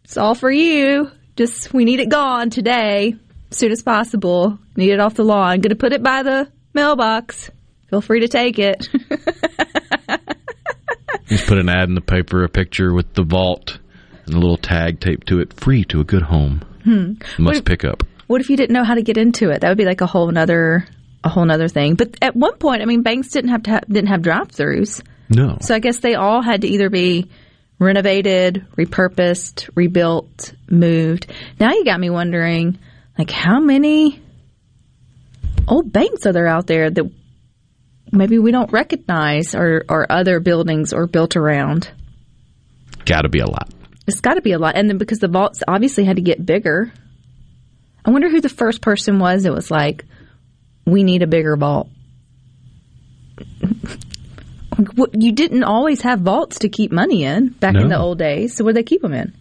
It's 0.04 0.16
all 0.16 0.34
for 0.34 0.50
you. 0.50 1.10
Just, 1.36 1.72
we 1.72 1.84
need 1.84 2.00
it 2.00 2.08
gone 2.08 2.50
today, 2.50 3.14
as 3.50 3.58
soon 3.58 3.70
as 3.70 3.82
possible. 3.82 4.58
Need 4.76 4.90
it 4.90 5.00
off 5.00 5.14
the 5.14 5.24
lawn. 5.24 5.60
Going 5.60 5.70
to 5.70 5.76
put 5.76 5.92
it 5.92 6.02
by 6.02 6.22
the 6.22 6.50
mailbox. 6.74 7.50
Feel 7.90 8.00
free 8.00 8.20
to 8.20 8.28
take 8.28 8.58
it. 8.58 8.88
just 11.28 11.46
put 11.46 11.58
an 11.58 11.68
ad 11.68 11.88
in 11.88 11.94
the 11.94 12.00
paper 12.00 12.42
a 12.44 12.48
picture 12.48 12.92
with 12.92 13.12
the 13.14 13.22
vault 13.22 13.78
and 14.26 14.34
a 14.34 14.38
little 14.38 14.56
tag 14.56 15.00
taped 15.00 15.28
to 15.28 15.40
it 15.40 15.52
free 15.54 15.84
to 15.84 16.00
a 16.00 16.04
good 16.04 16.22
home 16.22 16.62
Hmm. 16.84 17.14
must 17.38 17.64
pick 17.64 17.84
up 17.84 18.02
What 18.28 18.40
if 18.40 18.48
you 18.50 18.56
didn't 18.56 18.74
know 18.74 18.84
how 18.84 18.94
to 18.94 19.02
get 19.02 19.16
into 19.18 19.50
it? 19.50 19.60
That 19.60 19.68
would 19.68 19.78
be 19.78 19.84
like 19.84 20.00
a 20.00 20.06
whole 20.06 20.30
nother 20.30 20.86
a 21.24 21.28
whole 21.28 21.44
nother 21.44 21.68
thing. 21.68 21.94
But 21.96 22.16
at 22.22 22.36
one 22.36 22.56
point, 22.58 22.80
I 22.80 22.84
mean, 22.84 23.02
banks 23.02 23.28
didn't 23.28 23.50
have 23.50 23.62
to 23.64 23.70
ha- 23.72 23.80
didn't 23.88 24.08
have 24.08 24.22
drive-throughs, 24.22 25.02
no 25.28 25.58
so 25.60 25.74
I 25.74 25.80
guess 25.80 25.98
they 25.98 26.14
all 26.14 26.42
had 26.42 26.60
to 26.62 26.68
either 26.68 26.88
be 26.90 27.28
renovated, 27.80 28.64
repurposed, 28.76 29.68
rebuilt, 29.74 30.52
moved. 30.70 31.26
Now 31.58 31.70
you 31.72 31.84
got 31.84 31.98
me 32.00 32.10
wondering, 32.10 32.78
like, 33.18 33.30
how 33.30 33.60
many 33.60 34.20
old 35.66 35.92
banks 35.92 36.24
are 36.26 36.32
there 36.32 36.46
out 36.46 36.66
there 36.66 36.90
that 36.90 37.10
maybe 38.12 38.38
we 38.38 38.50
don't 38.52 38.72
recognize, 38.72 39.54
or 39.54 39.84
or 39.88 40.10
other 40.10 40.40
buildings 40.40 40.92
or 40.92 41.06
built 41.06 41.36
around? 41.36 41.90
gotta 43.04 43.28
be 43.30 43.38
a 43.40 43.46
lot 43.46 43.70
It's 44.06 44.20
got 44.20 44.34
to 44.34 44.42
be 44.42 44.52
a 44.52 44.58
lot. 44.58 44.76
And 44.76 44.88
then 44.88 44.98
because 44.98 45.18
the 45.18 45.28
vaults 45.28 45.62
obviously 45.66 46.04
had 46.04 46.16
to 46.16 46.22
get 46.22 46.44
bigger. 46.44 46.92
I 48.04 48.10
wonder 48.10 48.28
who 48.28 48.40
the 48.40 48.48
first 48.48 48.80
person 48.80 49.18
was 49.18 49.42
that 49.42 49.52
was 49.52 49.70
like, 49.70 50.04
we 50.86 51.02
need 51.02 51.22
a 51.22 51.26
bigger 51.26 51.56
vault. 51.56 51.88
You 55.12 55.32
didn't 55.32 55.64
always 55.64 56.02
have 56.02 56.20
vaults 56.20 56.60
to 56.60 56.68
keep 56.68 56.92
money 56.92 57.24
in 57.24 57.48
back 57.48 57.74
in 57.74 57.88
the 57.88 57.98
old 57.98 58.18
days. 58.18 58.54
So 58.54 58.62
where 58.62 58.72
they 58.72 58.84
keep 58.84 59.02
them 59.02 59.12
in? 59.12 59.34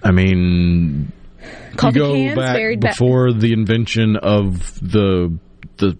I 0.00 0.12
mean, 0.12 1.10
Coffee 1.76 1.98
you 1.98 2.30
go 2.30 2.36
back 2.36 2.54
buried 2.54 2.80
back- 2.80 2.92
before 2.92 3.32
the 3.32 3.52
invention 3.52 4.16
of 4.16 4.78
the 4.80 5.36
the 5.78 5.98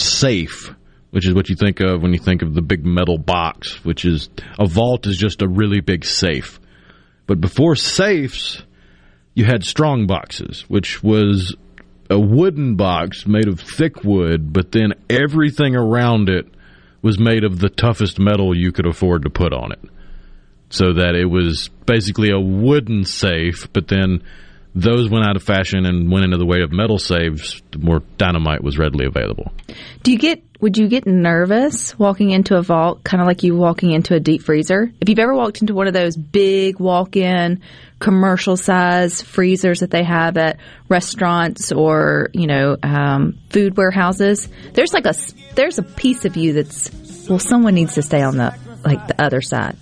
safe, 0.00 0.74
which 1.10 1.26
is 1.26 1.34
what 1.34 1.48
you 1.48 1.56
think 1.56 1.80
of 1.80 2.02
when 2.02 2.12
you 2.12 2.18
think 2.18 2.42
of 2.42 2.54
the 2.54 2.62
big 2.62 2.84
metal 2.84 3.18
box, 3.18 3.84
which 3.84 4.04
is 4.04 4.28
a 4.58 4.66
vault 4.66 5.06
is 5.06 5.16
just 5.16 5.42
a 5.42 5.48
really 5.48 5.80
big 5.80 6.04
safe. 6.04 6.60
But 7.26 7.40
before 7.40 7.76
safes, 7.76 8.62
you 9.34 9.44
had 9.44 9.64
strong 9.64 10.06
boxes, 10.06 10.64
which 10.68 11.02
was 11.02 11.54
a 12.10 12.18
wooden 12.18 12.76
box 12.76 13.26
made 13.26 13.48
of 13.48 13.60
thick 13.60 14.02
wood, 14.02 14.52
but 14.52 14.72
then 14.72 14.94
everything 15.10 15.76
around 15.76 16.28
it 16.28 16.46
was 17.02 17.18
made 17.18 17.44
of 17.44 17.58
the 17.58 17.68
toughest 17.68 18.18
metal 18.18 18.56
you 18.56 18.72
could 18.72 18.86
afford 18.86 19.22
to 19.22 19.30
put 19.30 19.52
on 19.52 19.72
it. 19.72 19.80
So 20.70 20.94
that 20.94 21.14
it 21.14 21.26
was 21.26 21.68
basically 21.86 22.30
a 22.30 22.40
wooden 22.40 23.04
safe, 23.04 23.72
but 23.72 23.88
then 23.88 24.22
those 24.78 25.10
went 25.10 25.26
out 25.26 25.34
of 25.34 25.42
fashion 25.42 25.84
and 25.84 26.10
went 26.10 26.24
into 26.24 26.36
the 26.36 26.46
way 26.46 26.60
of 26.62 26.70
metal 26.70 26.98
safes, 26.98 27.60
the 27.72 27.78
more 27.78 28.00
dynamite 28.16 28.62
was 28.62 28.78
readily 28.78 29.06
available. 29.06 29.52
Do 30.02 30.12
you 30.12 30.18
get? 30.18 30.44
Would 30.60 30.76
you 30.76 30.88
get 30.88 31.06
nervous 31.06 31.96
walking 31.98 32.30
into 32.30 32.56
a 32.56 32.62
vault, 32.62 33.04
kind 33.04 33.20
of 33.20 33.28
like 33.28 33.44
you 33.44 33.56
walking 33.56 33.92
into 33.92 34.14
a 34.14 34.20
deep 34.20 34.42
freezer? 34.42 34.92
If 35.00 35.08
you've 35.08 35.18
ever 35.18 35.34
walked 35.34 35.60
into 35.60 35.74
one 35.74 35.86
of 35.86 35.94
those 35.94 36.16
big 36.16 36.80
walk-in 36.80 37.60
commercial 38.00 38.56
size 38.56 39.22
freezers 39.22 39.80
that 39.80 39.90
they 39.90 40.04
have 40.04 40.36
at 40.36 40.58
restaurants 40.88 41.72
or 41.72 42.30
you 42.32 42.46
know 42.46 42.76
um, 42.82 43.38
food 43.50 43.76
warehouses, 43.76 44.48
there's 44.74 44.92
like 44.92 45.06
a 45.06 45.14
there's 45.54 45.78
a 45.78 45.82
piece 45.82 46.24
of 46.24 46.36
you 46.36 46.52
that's 46.52 46.90
well, 47.28 47.38
someone 47.38 47.74
needs 47.74 47.94
to 47.94 48.02
stay 48.02 48.22
on 48.22 48.36
the 48.36 48.54
like 48.84 49.06
the 49.08 49.20
other 49.20 49.40
side, 49.40 49.76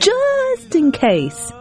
just 0.00 0.74
in 0.74 0.90
case. 0.90 1.52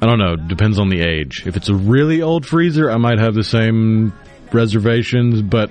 I 0.00 0.06
don't 0.06 0.18
know. 0.18 0.36
Depends 0.36 0.78
on 0.78 0.88
the 0.88 1.00
age. 1.00 1.44
If 1.46 1.56
it's 1.56 1.68
a 1.68 1.74
really 1.74 2.22
old 2.22 2.46
freezer, 2.46 2.90
I 2.90 2.98
might 2.98 3.18
have 3.18 3.34
the 3.34 3.42
same 3.42 4.12
reservations, 4.52 5.42
but 5.42 5.70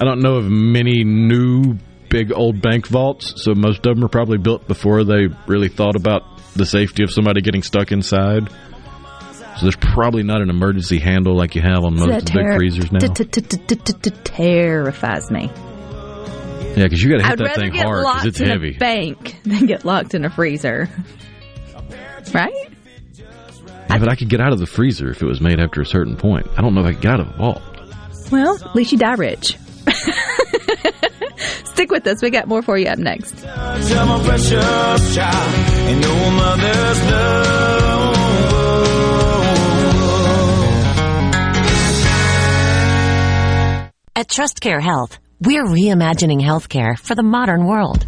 I 0.00 0.04
don't 0.04 0.20
know 0.20 0.36
of 0.36 0.44
many 0.44 1.02
new 1.04 1.76
big 2.10 2.32
old 2.32 2.60
bank 2.60 2.86
vaults. 2.86 3.42
So 3.42 3.54
most 3.54 3.86
of 3.86 3.96
them 3.96 4.04
are 4.04 4.08
probably 4.08 4.38
built 4.38 4.68
before 4.68 5.04
they 5.04 5.28
really 5.46 5.68
thought 5.68 5.96
about 5.96 6.22
the 6.54 6.66
safety 6.66 7.02
of 7.02 7.10
somebody 7.10 7.40
getting 7.40 7.62
stuck 7.62 7.90
inside. 7.90 8.50
So 9.56 9.62
there's 9.62 9.76
probably 9.76 10.24
not 10.24 10.42
an 10.42 10.50
emergency 10.50 10.98
handle 10.98 11.36
like 11.36 11.54
you 11.54 11.62
have 11.62 11.84
on 11.84 11.96
most 11.96 12.10
of 12.10 12.24
the 12.24 12.32
big 12.32 12.56
freezers 12.56 12.92
now. 12.92 12.98
terrifies 14.24 15.30
me. 15.30 15.50
Yeah, 16.76 16.84
because 16.84 17.02
you 17.02 17.10
got 17.10 17.18
to 17.18 17.26
hit 17.28 17.38
that 17.38 17.54
thing 17.54 17.72
hard 17.72 18.00
because 18.00 18.04
locked 18.04 18.26
it's 18.26 18.40
in 18.40 18.48
heavy. 18.48 18.72
bank 18.72 19.36
than 19.44 19.66
get 19.66 19.84
locked 19.84 20.14
in 20.14 20.24
a 20.24 20.30
freezer. 20.30 20.88
Right? 22.32 22.73
Yeah, 23.94 24.00
but 24.00 24.08
I 24.08 24.16
could 24.16 24.28
get 24.28 24.40
out 24.40 24.52
of 24.52 24.58
the 24.58 24.66
freezer 24.66 25.10
if 25.10 25.22
it 25.22 25.26
was 25.26 25.40
made 25.40 25.60
after 25.60 25.80
a 25.80 25.86
certain 25.86 26.16
point. 26.16 26.46
I 26.56 26.62
don't 26.62 26.74
know 26.74 26.80
if 26.80 26.86
I 26.86 26.92
could 26.92 27.02
get 27.02 27.12
out 27.12 27.20
of 27.20 27.28
the 27.28 27.34
vault. 27.34 27.62
Well, 28.32 28.56
at 28.56 28.74
least 28.74 28.90
you 28.92 28.98
die 28.98 29.14
rich. 29.14 29.56
Stick 31.64 31.90
with 31.90 32.06
us. 32.06 32.20
We 32.22 32.30
got 32.30 32.48
more 32.48 32.62
for 32.62 32.76
you 32.76 32.86
up 32.86 32.98
next. 32.98 33.36
Tell 33.38 34.06
my 34.06 34.24
precious 34.24 35.14
child 35.14 35.54
and 35.88 36.02
your 36.02 36.30
mother's 36.32 36.94
At 44.16 44.28
TrustCare 44.28 44.80
Health, 44.80 45.18
we're 45.40 45.64
reimagining 45.64 46.40
healthcare 46.40 46.98
for 46.98 47.14
the 47.14 47.22
modern 47.24 47.66
world. 47.66 48.06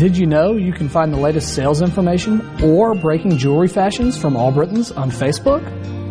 Did 0.00 0.16
you 0.16 0.26
know 0.26 0.56
you 0.56 0.72
can 0.72 0.88
find 0.88 1.12
the 1.12 1.18
latest 1.18 1.54
sales 1.54 1.82
information 1.82 2.40
or 2.64 2.94
breaking 2.94 3.36
jewelry 3.36 3.68
fashions 3.68 4.16
from 4.16 4.32
Allbritton's 4.32 4.90
on 4.90 5.10
Facebook? 5.10 5.60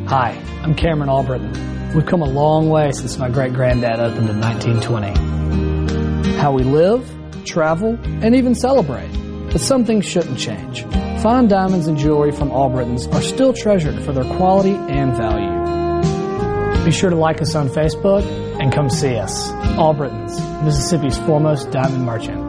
Hi, 0.08 0.40
I'm 0.62 0.76
Cameron 0.76 1.10
Allbritton. 1.10 1.96
We've 1.96 2.06
come 2.06 2.22
a 2.22 2.30
long 2.30 2.70
way 2.70 2.92
since 2.92 3.18
my 3.18 3.30
great 3.32 3.52
granddad 3.52 4.00
opened 4.00 4.30
in 4.30 4.40
1920. 4.40 6.38
How 6.38 6.52
we 6.52 6.64
live, 6.64 7.04
travel, 7.46 7.98
and 8.04 8.36
even 8.36 8.54
celebrate. 8.54 9.10
But 9.52 9.60
some 9.60 9.86
things 9.86 10.06
shouldn't 10.06 10.38
change. 10.38 10.84
Fine 11.24 11.48
diamonds 11.48 11.88
and 11.88 11.98
jewelry 11.98 12.32
from 12.32 12.52
Allbritton's 12.52 13.08
are 13.08 13.24
still 13.24 13.54
treasured 13.54 14.04
for 14.04 14.14
their 14.14 14.36
quality 14.36 14.76
and 14.76 15.18
value. 15.18 16.86
Be 16.86 16.92
sure 16.92 17.10
to 17.10 17.16
like 17.16 17.42
us 17.42 17.56
on 17.56 17.70
Facebook 17.70 18.24
and 18.62 18.72
come 18.72 18.92
see 18.92 19.16
us. 19.16 19.50
Allbritton's, 19.80 20.40
Mississippi's 20.64 21.18
foremost 21.18 21.72
diamond 21.72 22.06
merchant. 22.06 22.49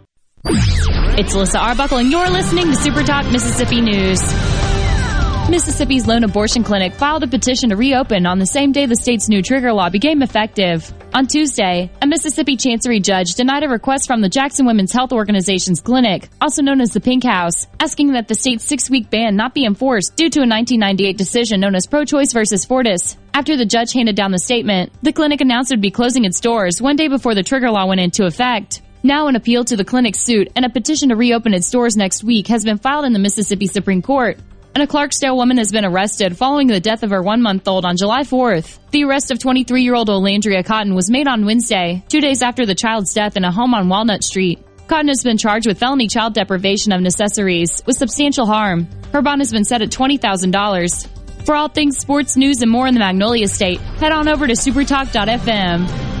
It's 0.43 1.35
Alyssa 1.35 1.59
Arbuckle, 1.59 1.97
and 1.97 2.11
you're 2.11 2.29
listening 2.29 2.65
to 2.65 2.75
Super 2.75 3.03
Talk 3.03 3.31
Mississippi 3.31 3.79
News. 3.79 4.21
Mississippi's 5.49 6.07
lone 6.07 6.23
abortion 6.23 6.63
clinic 6.63 6.93
filed 6.93 7.23
a 7.23 7.27
petition 7.27 7.69
to 7.69 7.75
reopen 7.75 8.25
on 8.25 8.39
the 8.39 8.45
same 8.45 8.71
day 8.71 8.85
the 8.85 8.95
state's 8.95 9.27
new 9.27 9.41
trigger 9.41 9.73
law 9.73 9.89
became 9.89 10.21
effective. 10.21 10.91
On 11.13 11.27
Tuesday, 11.27 11.91
a 12.01 12.07
Mississippi 12.07 12.55
Chancery 12.55 13.01
judge 13.01 13.35
denied 13.35 13.63
a 13.63 13.67
request 13.67 14.07
from 14.07 14.21
the 14.21 14.29
Jackson 14.29 14.65
Women's 14.65 14.93
Health 14.93 15.11
Organization's 15.11 15.81
clinic, 15.81 16.29
also 16.39 16.61
known 16.61 16.79
as 16.81 16.91
the 16.91 17.01
Pink 17.01 17.23
House, 17.23 17.67
asking 17.79 18.13
that 18.13 18.27
the 18.27 18.35
state's 18.35 18.63
six 18.63 18.89
week 18.89 19.09
ban 19.09 19.35
not 19.35 19.53
be 19.53 19.65
enforced 19.65 20.15
due 20.15 20.29
to 20.29 20.39
a 20.39 20.47
1998 20.47 21.17
decision 21.17 21.59
known 21.59 21.75
as 21.75 21.85
Pro 21.85 22.05
Choice 22.05 22.33
versus 22.33 22.65
Fordice. 22.65 23.17
After 23.33 23.57
the 23.57 23.65
judge 23.65 23.93
handed 23.93 24.15
down 24.15 24.31
the 24.31 24.39
statement, 24.39 24.93
the 25.03 25.13
clinic 25.13 25.41
announced 25.41 25.71
it 25.71 25.75
would 25.75 25.81
be 25.81 25.91
closing 25.91 26.25
its 26.25 26.39
doors 26.39 26.81
one 26.81 26.95
day 26.95 27.09
before 27.09 27.35
the 27.35 27.43
trigger 27.43 27.69
law 27.69 27.85
went 27.85 28.01
into 28.01 28.25
effect. 28.25 28.81
Now, 29.03 29.27
an 29.27 29.35
appeal 29.35 29.65
to 29.65 29.75
the 29.75 29.83
clinic's 29.83 30.21
suit 30.21 30.51
and 30.55 30.63
a 30.63 30.69
petition 30.69 31.09
to 31.09 31.15
reopen 31.15 31.53
its 31.53 31.71
doors 31.71 31.97
next 31.97 32.23
week 32.23 32.47
has 32.47 32.63
been 32.63 32.77
filed 32.77 33.05
in 33.05 33.13
the 33.13 33.19
Mississippi 33.19 33.65
Supreme 33.65 34.03
Court. 34.03 34.37
And 34.73 34.83
a 34.83 34.87
Clarksdale 34.87 35.35
woman 35.35 35.57
has 35.57 35.71
been 35.71 35.83
arrested 35.83 36.37
following 36.37 36.67
the 36.67 36.79
death 36.79 37.03
of 37.03 37.09
her 37.09 37.21
one 37.21 37.41
month 37.41 37.67
old 37.67 37.83
on 37.83 37.97
July 37.97 38.21
4th. 38.21 38.79
The 38.91 39.03
arrest 39.03 39.31
of 39.31 39.39
23 39.39 39.81
year 39.81 39.95
old 39.95 40.07
Olandria 40.07 40.63
Cotton 40.63 40.93
was 40.93 41.09
made 41.09 41.27
on 41.27 41.45
Wednesday, 41.45 42.03
two 42.09 42.21
days 42.21 42.41
after 42.41 42.65
the 42.65 42.75
child's 42.75 43.13
death 43.13 43.37
in 43.37 43.43
a 43.43 43.51
home 43.51 43.73
on 43.73 43.89
Walnut 43.89 44.23
Street. 44.23 44.63
Cotton 44.87 45.07
has 45.07 45.23
been 45.23 45.37
charged 45.37 45.67
with 45.67 45.79
felony 45.79 46.07
child 46.07 46.33
deprivation 46.33 46.91
of 46.91 47.01
necessaries 47.01 47.81
with 47.85 47.97
substantial 47.97 48.45
harm. 48.45 48.87
Her 49.11 49.21
bond 49.21 49.41
has 49.41 49.51
been 49.51 49.65
set 49.65 49.81
at 49.81 49.89
$20,000. 49.89 51.45
For 51.45 51.55
all 51.55 51.69
things 51.69 51.97
sports 51.97 52.37
news 52.37 52.61
and 52.61 52.69
more 52.69 52.87
in 52.87 52.93
the 52.93 52.99
Magnolia 52.99 53.47
State, 53.47 53.79
head 53.79 54.11
on 54.11 54.27
over 54.27 54.45
to 54.45 54.53
supertalk.fm. 54.53 56.20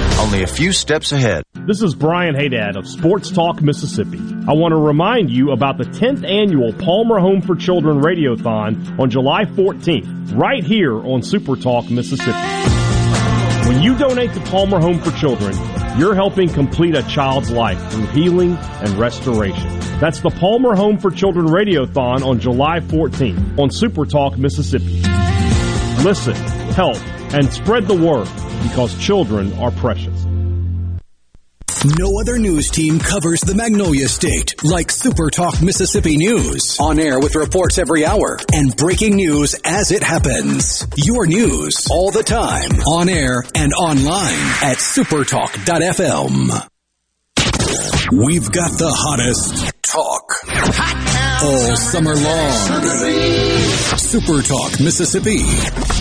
only 0.21 0.43
a 0.43 0.47
few 0.47 0.71
steps 0.71 1.11
ahead. 1.11 1.43
This 1.65 1.81
is 1.81 1.95
Brian 1.95 2.35
Haydad 2.35 2.77
of 2.77 2.87
Sports 2.87 3.31
Talk 3.31 3.59
Mississippi. 3.59 4.19
I 4.47 4.53
want 4.53 4.71
to 4.71 4.77
remind 4.77 5.31
you 5.31 5.51
about 5.51 5.79
the 5.79 5.83
10th 5.83 6.23
annual 6.23 6.73
Palmer 6.73 7.19
Home 7.19 7.41
for 7.41 7.55
Children 7.55 8.01
Radiothon 8.01 8.99
on 8.99 9.09
July 9.09 9.45
14th, 9.45 10.37
right 10.37 10.63
here 10.63 10.93
on 10.93 11.23
Super 11.23 11.55
Talk 11.55 11.89
Mississippi. 11.89 12.37
When 13.67 13.81
you 13.81 13.97
donate 13.97 14.31
to 14.33 14.39
Palmer 14.41 14.79
Home 14.79 14.99
for 14.99 15.09
Children, 15.17 15.57
you're 15.97 16.13
helping 16.13 16.49
complete 16.49 16.93
a 16.93 17.01
child's 17.03 17.49
life 17.49 17.91
through 17.91 18.05
healing 18.07 18.55
and 18.57 18.89
restoration. 18.99 19.79
That's 19.99 20.19
the 20.19 20.29
Palmer 20.29 20.75
Home 20.75 20.99
for 20.99 21.09
Children 21.09 21.47
Radiothon 21.47 22.23
on 22.23 22.39
July 22.39 22.79
14th 22.79 23.57
on 23.57 23.71
Super 23.71 24.05
Talk 24.05 24.37
Mississippi. 24.37 25.01
Listen, 26.03 26.35
help, 26.75 26.97
and 27.33 27.51
spread 27.51 27.87
the 27.87 27.95
word 27.95 28.27
because 28.63 28.97
children 28.97 29.53
are 29.53 29.71
precious. 29.71 30.25
No 31.83 32.19
other 32.19 32.37
news 32.37 32.69
team 32.69 32.99
covers 32.99 33.41
the 33.41 33.55
Magnolia 33.55 34.07
State 34.07 34.63
like 34.63 34.91
Super 34.91 35.31
Talk 35.31 35.63
Mississippi 35.63 36.15
News. 36.15 36.77
On 36.79 36.99
air 36.99 37.19
with 37.19 37.33
reports 37.33 37.79
every 37.79 38.05
hour 38.05 38.37
and 38.53 38.75
breaking 38.77 39.15
news 39.15 39.55
as 39.65 39.91
it 39.91 40.03
happens. 40.03 40.85
Your 40.95 41.25
news 41.25 41.87
all 41.89 42.11
the 42.11 42.21
time. 42.21 42.69
On 42.81 43.09
air 43.09 43.43
and 43.55 43.73
online 43.73 44.37
at 44.61 44.77
supertalk.fm. 44.77 46.67
We've 48.11 48.51
got 48.51 48.77
the 48.77 48.91
hottest 48.91 49.71
talk 49.81 51.20
all 51.43 51.75
summer 51.75 52.15
long. 52.15 52.51
Super 53.97 54.41
Talk 54.41 54.79
Mississippi. 54.79 55.39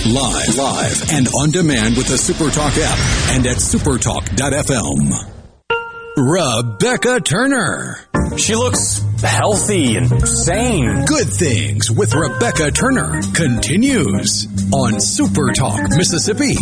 Live, 0.09 0.57
live, 0.57 1.13
and 1.13 1.29
on 1.29 1.51
demand 1.51 1.97
with 1.97 2.09
the 2.09 2.19
Super 2.19 2.51
Talk 2.51 2.73
app 2.77 2.99
and 3.31 3.47
at 3.47 3.57
supertalk.fm. 3.57 5.27
Rebecca 6.17 7.21
Turner. 7.21 8.01
She 8.37 8.55
looks 8.55 9.03
healthy 9.23 9.97
and 9.97 10.29
sane. 10.29 11.05
Good 11.07 11.29
Things 11.29 11.91
with 11.91 12.15
Rebecca 12.15 12.71
Turner 12.71 13.21
continues 13.35 14.47
on 14.73 15.01
Super 15.01 15.53
Talk 15.53 15.81
Mississippi. 15.97 16.55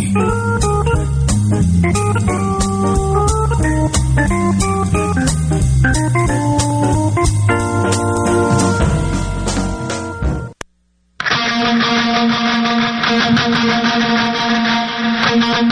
There 15.59 15.67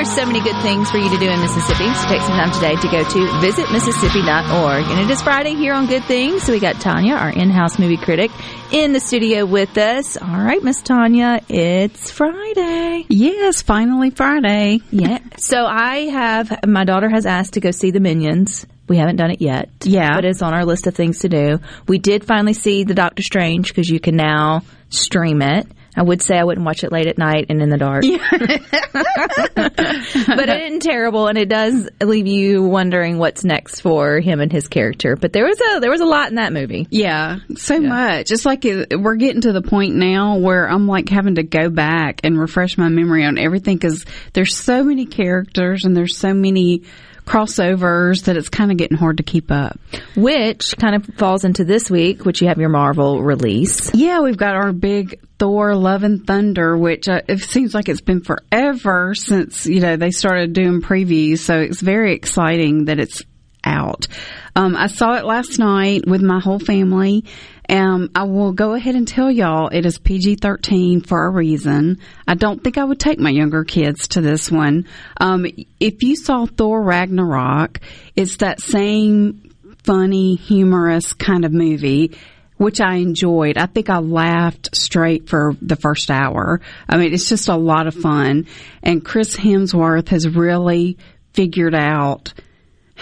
are 0.00 0.04
so 0.04 0.26
many 0.26 0.40
good 0.40 0.60
things 0.60 0.90
for 0.90 0.98
you 0.98 1.08
to 1.08 1.18
do 1.18 1.30
in 1.30 1.40
Mississippi, 1.40 1.94
so 1.94 2.08
take 2.08 2.20
some 2.22 2.36
time 2.36 2.50
today 2.50 2.74
to 2.74 2.88
go 2.88 3.04
to 3.04 3.18
visitmississippi.org. 3.38 4.86
And 4.86 4.98
it 4.98 5.08
is 5.08 5.22
Friday 5.22 5.54
here 5.54 5.72
on 5.72 5.86
Good 5.86 6.02
Things, 6.02 6.42
so 6.42 6.52
we 6.52 6.58
got 6.58 6.80
Tanya, 6.80 7.14
our 7.14 7.30
in-house 7.30 7.78
movie 7.78 7.96
critic, 7.96 8.32
in 8.72 8.92
the 8.92 8.98
studio 8.98 9.46
with 9.46 9.78
us. 9.78 10.16
All 10.16 10.26
right, 10.26 10.60
Miss 10.64 10.82
Tanya, 10.82 11.40
it's 11.48 12.10
Friday. 12.10 13.06
Yes, 13.08 13.62
finally 13.62 14.10
Friday. 14.10 14.80
Yeah. 14.90 15.20
So 15.36 15.64
I 15.64 16.08
have, 16.08 16.66
my 16.66 16.82
daughter 16.82 17.08
has 17.08 17.24
asked 17.24 17.52
to 17.52 17.60
go 17.60 17.70
see 17.70 17.92
the 17.92 18.00
Minions. 18.00 18.66
We 18.92 18.98
haven't 18.98 19.16
done 19.16 19.30
it 19.30 19.40
yet. 19.40 19.70
Yeah. 19.84 20.16
But 20.16 20.26
it's 20.26 20.42
on 20.42 20.52
our 20.52 20.66
list 20.66 20.86
of 20.86 20.94
things 20.94 21.20
to 21.20 21.28
do. 21.30 21.60
We 21.88 21.98
did 21.98 22.26
finally 22.26 22.52
see 22.52 22.84
the 22.84 22.92
Doctor 22.92 23.22
Strange 23.22 23.68
because 23.68 23.88
you 23.88 23.98
can 23.98 24.16
now 24.16 24.64
stream 24.90 25.40
it. 25.40 25.66
I 25.96 26.02
would 26.02 26.20
say 26.20 26.36
I 26.36 26.44
wouldn't 26.44 26.66
watch 26.66 26.84
it 26.84 26.92
late 26.92 27.06
at 27.06 27.16
night 27.16 27.46
and 27.48 27.62
in 27.62 27.70
the 27.70 27.78
dark. 27.78 28.02
but 29.56 30.48
it 30.48 30.62
isn't 30.62 30.82
terrible 30.82 31.26
and 31.26 31.38
it 31.38 31.48
does 31.48 31.88
leave 32.02 32.26
you 32.26 32.64
wondering 32.64 33.16
what's 33.16 33.44
next 33.44 33.80
for 33.80 34.20
him 34.20 34.40
and 34.40 34.52
his 34.52 34.68
character. 34.68 35.16
But 35.16 35.32
there 35.32 35.46
was 35.46 35.58
a 35.58 35.80
there 35.80 35.90
was 35.90 36.02
a 36.02 36.06
lot 36.06 36.28
in 36.28 36.34
that 36.34 36.52
movie. 36.52 36.86
Yeah, 36.90 37.38
so 37.56 37.80
much. 37.80 38.30
It's 38.30 38.44
like 38.44 38.66
it, 38.66 39.00
we're 39.00 39.16
getting 39.16 39.40
to 39.42 39.52
the 39.52 39.62
point 39.62 39.94
now 39.94 40.36
where 40.36 40.68
I'm 40.68 40.86
like 40.86 41.08
having 41.08 41.36
to 41.36 41.44
go 41.44 41.70
back 41.70 42.20
and 42.24 42.38
refresh 42.38 42.76
my 42.76 42.90
memory 42.90 43.24
on 43.24 43.38
everything 43.38 43.78
because 43.78 44.04
there's 44.34 44.54
so 44.54 44.84
many 44.84 45.06
characters 45.06 45.86
and 45.86 45.96
there's 45.96 46.18
so 46.18 46.34
many 46.34 46.82
crossovers 47.24 48.24
that 48.24 48.36
it's 48.36 48.48
kind 48.48 48.70
of 48.70 48.76
getting 48.76 48.96
hard 48.96 49.18
to 49.18 49.22
keep 49.22 49.50
up. 49.50 49.78
Which 50.16 50.76
kind 50.76 50.94
of 50.94 51.06
falls 51.16 51.44
into 51.44 51.64
this 51.64 51.90
week, 51.90 52.24
which 52.24 52.40
you 52.40 52.48
have 52.48 52.58
your 52.58 52.68
Marvel 52.68 53.22
release. 53.22 53.94
Yeah, 53.94 54.20
we've 54.20 54.36
got 54.36 54.56
our 54.56 54.72
big 54.72 55.20
Thor 55.38 55.74
Love 55.74 56.02
and 56.02 56.26
Thunder, 56.26 56.76
which 56.76 57.08
uh, 57.08 57.22
it 57.28 57.40
seems 57.40 57.74
like 57.74 57.88
it's 57.88 58.00
been 58.00 58.22
forever 58.22 59.14
since, 59.14 59.66
you 59.66 59.80
know, 59.80 59.96
they 59.96 60.10
started 60.10 60.52
doing 60.52 60.82
previews. 60.82 61.38
So 61.38 61.58
it's 61.58 61.80
very 61.80 62.14
exciting 62.14 62.86
that 62.86 62.98
it's 62.98 63.22
out. 63.64 64.06
Um, 64.54 64.76
I 64.76 64.88
saw 64.88 65.14
it 65.14 65.24
last 65.24 65.58
night 65.58 66.06
with 66.06 66.22
my 66.22 66.40
whole 66.40 66.58
family. 66.58 67.24
Um, 67.72 68.10
I 68.14 68.24
will 68.24 68.52
go 68.52 68.74
ahead 68.74 68.96
and 68.96 69.08
tell 69.08 69.30
y'all 69.30 69.68
it 69.68 69.86
is 69.86 69.98
PG 69.98 70.36
13 70.36 71.00
for 71.00 71.24
a 71.24 71.30
reason. 71.30 72.00
I 72.28 72.34
don't 72.34 72.62
think 72.62 72.76
I 72.76 72.84
would 72.84 73.00
take 73.00 73.18
my 73.18 73.30
younger 73.30 73.64
kids 73.64 74.08
to 74.08 74.20
this 74.20 74.50
one. 74.50 74.86
Um, 75.16 75.46
if 75.80 76.02
you 76.02 76.14
saw 76.14 76.44
Thor 76.44 76.82
Ragnarok, 76.82 77.80
it's 78.14 78.36
that 78.38 78.60
same 78.60 79.54
funny, 79.84 80.34
humorous 80.34 81.14
kind 81.14 81.44
of 81.44 81.52
movie 81.52 82.14
which 82.58 82.80
I 82.80 82.96
enjoyed. 82.96 83.58
I 83.58 83.66
think 83.66 83.90
I 83.90 83.98
laughed 83.98 84.76
straight 84.76 85.28
for 85.28 85.56
the 85.60 85.74
first 85.74 86.12
hour. 86.12 86.60
I 86.88 86.96
mean, 86.96 87.12
it's 87.12 87.28
just 87.28 87.48
a 87.48 87.56
lot 87.56 87.88
of 87.88 87.94
fun. 87.94 88.46
And 88.84 89.04
Chris 89.04 89.36
Hemsworth 89.36 90.10
has 90.10 90.28
really 90.28 90.96
figured 91.32 91.74
out 91.74 92.32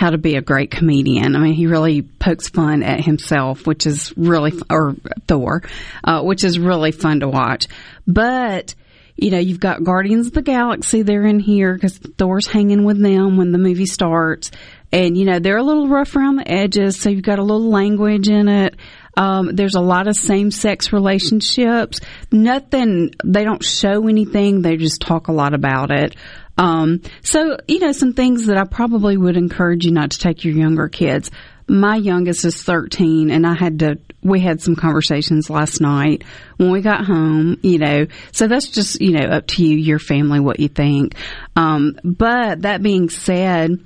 how 0.00 0.08
to 0.08 0.16
be 0.16 0.36
a 0.36 0.40
great 0.40 0.70
comedian. 0.70 1.36
I 1.36 1.40
mean, 1.40 1.52
he 1.52 1.66
really 1.66 2.00
pokes 2.00 2.48
fun 2.48 2.82
at 2.82 3.04
himself, 3.04 3.66
which 3.66 3.86
is 3.86 4.14
really, 4.16 4.54
or 4.70 4.96
Thor, 5.28 5.62
uh, 6.02 6.22
which 6.22 6.42
is 6.42 6.58
really 6.58 6.90
fun 6.90 7.20
to 7.20 7.28
watch. 7.28 7.66
But, 8.06 8.74
you 9.14 9.30
know, 9.30 9.38
you've 9.38 9.60
got 9.60 9.84
Guardians 9.84 10.28
of 10.28 10.32
the 10.32 10.40
Galaxy, 10.40 11.02
they're 11.02 11.26
in 11.26 11.38
here 11.38 11.74
because 11.74 11.98
Thor's 11.98 12.46
hanging 12.46 12.84
with 12.84 12.98
them 12.98 13.36
when 13.36 13.52
the 13.52 13.58
movie 13.58 13.84
starts. 13.84 14.50
And, 14.90 15.18
you 15.18 15.26
know, 15.26 15.38
they're 15.38 15.58
a 15.58 15.62
little 15.62 15.86
rough 15.86 16.16
around 16.16 16.36
the 16.36 16.50
edges, 16.50 16.98
so 16.98 17.10
you've 17.10 17.22
got 17.22 17.38
a 17.38 17.44
little 17.44 17.68
language 17.68 18.30
in 18.30 18.48
it. 18.48 18.76
Um, 19.18 19.54
there's 19.54 19.74
a 19.74 19.82
lot 19.82 20.08
of 20.08 20.16
same 20.16 20.50
sex 20.50 20.94
relationships. 20.94 22.00
Nothing, 22.32 23.10
they 23.22 23.44
don't 23.44 23.62
show 23.62 24.08
anything, 24.08 24.62
they 24.62 24.78
just 24.78 25.02
talk 25.02 25.28
a 25.28 25.32
lot 25.32 25.52
about 25.52 25.90
it. 25.90 26.16
Um, 26.60 27.00
so, 27.22 27.56
you 27.66 27.78
know, 27.78 27.92
some 27.92 28.12
things 28.12 28.46
that 28.46 28.58
I 28.58 28.64
probably 28.64 29.16
would 29.16 29.38
encourage 29.38 29.86
you 29.86 29.92
not 29.92 30.10
to 30.10 30.18
take 30.18 30.44
your 30.44 30.52
younger 30.52 30.88
kids. 30.88 31.30
My 31.66 31.96
youngest 31.96 32.44
is 32.44 32.62
13 32.62 33.30
and 33.30 33.46
I 33.46 33.54
had 33.54 33.78
to, 33.78 33.98
we 34.22 34.40
had 34.40 34.60
some 34.60 34.76
conversations 34.76 35.48
last 35.48 35.80
night 35.80 36.22
when 36.58 36.70
we 36.70 36.82
got 36.82 37.06
home, 37.06 37.58
you 37.62 37.78
know, 37.78 38.06
so 38.32 38.46
that's 38.46 38.68
just, 38.68 39.00
you 39.00 39.12
know, 39.12 39.24
up 39.24 39.46
to 39.46 39.64
you, 39.64 39.78
your 39.78 39.98
family, 39.98 40.38
what 40.38 40.60
you 40.60 40.68
think. 40.68 41.14
Um, 41.56 41.98
but 42.04 42.62
that 42.62 42.82
being 42.82 43.08
said, 43.08 43.78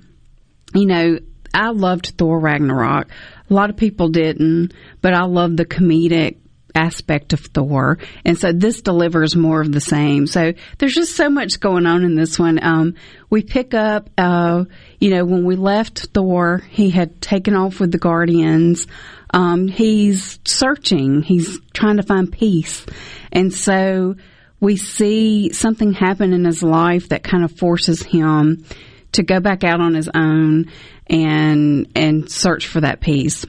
you 0.74 0.86
know, 0.86 1.20
I 1.52 1.68
loved 1.68 2.14
Thor 2.18 2.40
Ragnarok. 2.40 3.08
A 3.48 3.54
lot 3.54 3.70
of 3.70 3.76
people 3.76 4.08
didn't, 4.08 4.72
but 5.00 5.14
I 5.14 5.26
love 5.26 5.56
the 5.56 5.64
comedic 5.64 6.38
aspect 6.74 7.32
of 7.32 7.40
Thor. 7.40 7.98
And 8.24 8.38
so 8.38 8.52
this 8.52 8.82
delivers 8.82 9.36
more 9.36 9.60
of 9.60 9.72
the 9.72 9.80
same. 9.80 10.26
So 10.26 10.52
there's 10.78 10.94
just 10.94 11.16
so 11.16 11.30
much 11.30 11.60
going 11.60 11.86
on 11.86 12.04
in 12.04 12.14
this 12.14 12.38
one. 12.38 12.62
Um, 12.62 12.94
we 13.30 13.42
pick 13.42 13.74
up, 13.74 14.10
uh, 14.18 14.64
you 15.00 15.10
know, 15.10 15.24
when 15.24 15.44
we 15.44 15.56
left 15.56 16.08
Thor, 16.14 16.62
he 16.70 16.90
had 16.90 17.20
taken 17.20 17.54
off 17.54 17.80
with 17.80 17.92
the 17.92 17.98
Guardians. 17.98 18.86
Um, 19.32 19.68
he's 19.68 20.38
searching. 20.44 21.22
He's 21.22 21.58
trying 21.72 21.96
to 21.96 22.02
find 22.02 22.30
peace. 22.30 22.86
And 23.32 23.52
so 23.52 24.16
we 24.60 24.76
see 24.76 25.52
something 25.52 25.92
happen 25.92 26.32
in 26.32 26.44
his 26.44 26.62
life 26.62 27.10
that 27.10 27.22
kind 27.22 27.44
of 27.44 27.52
forces 27.52 28.02
him 28.02 28.64
to 29.12 29.22
go 29.22 29.40
back 29.40 29.64
out 29.64 29.80
on 29.80 29.94
his 29.94 30.08
own 30.14 30.70
and 31.06 31.86
and 31.94 32.30
search 32.30 32.66
for 32.66 32.80
that 32.80 33.00
peace. 33.00 33.44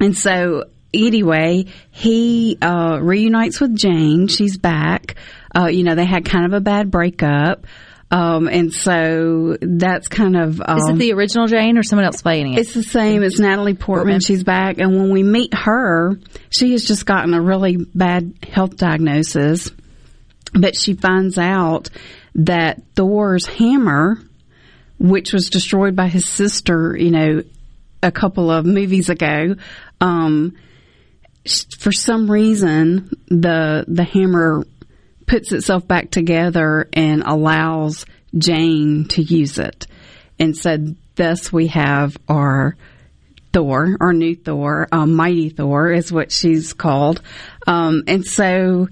And 0.00 0.16
so 0.16 0.64
anyway, 0.94 1.66
he 1.90 2.58
uh, 2.60 2.98
reunites 3.00 3.60
with 3.60 3.76
Jane. 3.76 4.28
She's 4.28 4.56
back. 4.56 5.16
Uh, 5.54 5.66
you 5.66 5.84
know, 5.84 5.94
they 5.94 6.04
had 6.04 6.24
kind 6.24 6.46
of 6.46 6.52
a 6.52 6.60
bad 6.60 6.90
breakup. 6.90 7.66
Um, 8.10 8.46
and 8.48 8.74
so 8.74 9.56
that's 9.60 10.08
kind 10.08 10.36
of. 10.36 10.60
Um, 10.60 10.78
Is 10.78 10.88
it 10.90 10.98
the 10.98 11.12
original 11.14 11.46
Jane 11.46 11.78
or 11.78 11.82
someone 11.82 12.04
else 12.04 12.20
playing 12.20 12.52
it? 12.52 12.58
It's 12.58 12.74
the 12.74 12.82
same. 12.82 13.22
It's 13.22 13.38
Natalie 13.38 13.74
Portman. 13.74 14.20
She's 14.20 14.44
back. 14.44 14.78
And 14.78 14.94
when 14.94 15.10
we 15.10 15.22
meet 15.22 15.54
her, 15.54 16.18
she 16.50 16.72
has 16.72 16.84
just 16.84 17.06
gotten 17.06 17.32
a 17.32 17.40
really 17.40 17.76
bad 17.76 18.34
health 18.46 18.76
diagnosis. 18.76 19.70
But 20.52 20.76
she 20.76 20.92
finds 20.92 21.38
out 21.38 21.88
that 22.34 22.82
Thor's 22.94 23.46
hammer, 23.46 24.18
which 24.98 25.32
was 25.32 25.48
destroyed 25.48 25.96
by 25.96 26.08
his 26.08 26.28
sister, 26.28 26.94
you 26.94 27.10
know, 27.10 27.42
a 28.02 28.12
couple 28.12 28.50
of 28.50 28.66
movies 28.66 29.08
ago, 29.08 29.54
um, 30.02 30.54
for 31.78 31.92
some 31.92 32.30
reason 32.30 33.10
the 33.28 33.84
the 33.88 34.04
hammer 34.04 34.64
puts 35.26 35.52
itself 35.52 35.86
back 35.86 36.10
together 36.10 36.88
and 36.92 37.22
allows 37.24 38.06
Jane 38.36 39.06
to 39.08 39.22
use 39.22 39.58
it. 39.58 39.86
And 40.38 40.56
so 40.56 40.76
thus 41.14 41.52
we 41.52 41.68
have 41.68 42.16
our 42.28 42.76
Thor, 43.52 43.96
our 44.00 44.12
new 44.12 44.34
Thor, 44.34 44.88
um, 44.92 45.14
Mighty 45.14 45.50
Thor 45.50 45.92
is 45.92 46.10
what 46.10 46.32
she's 46.32 46.72
called. 46.72 47.20
Um, 47.66 48.04
and 48.06 48.24
so 48.24 48.88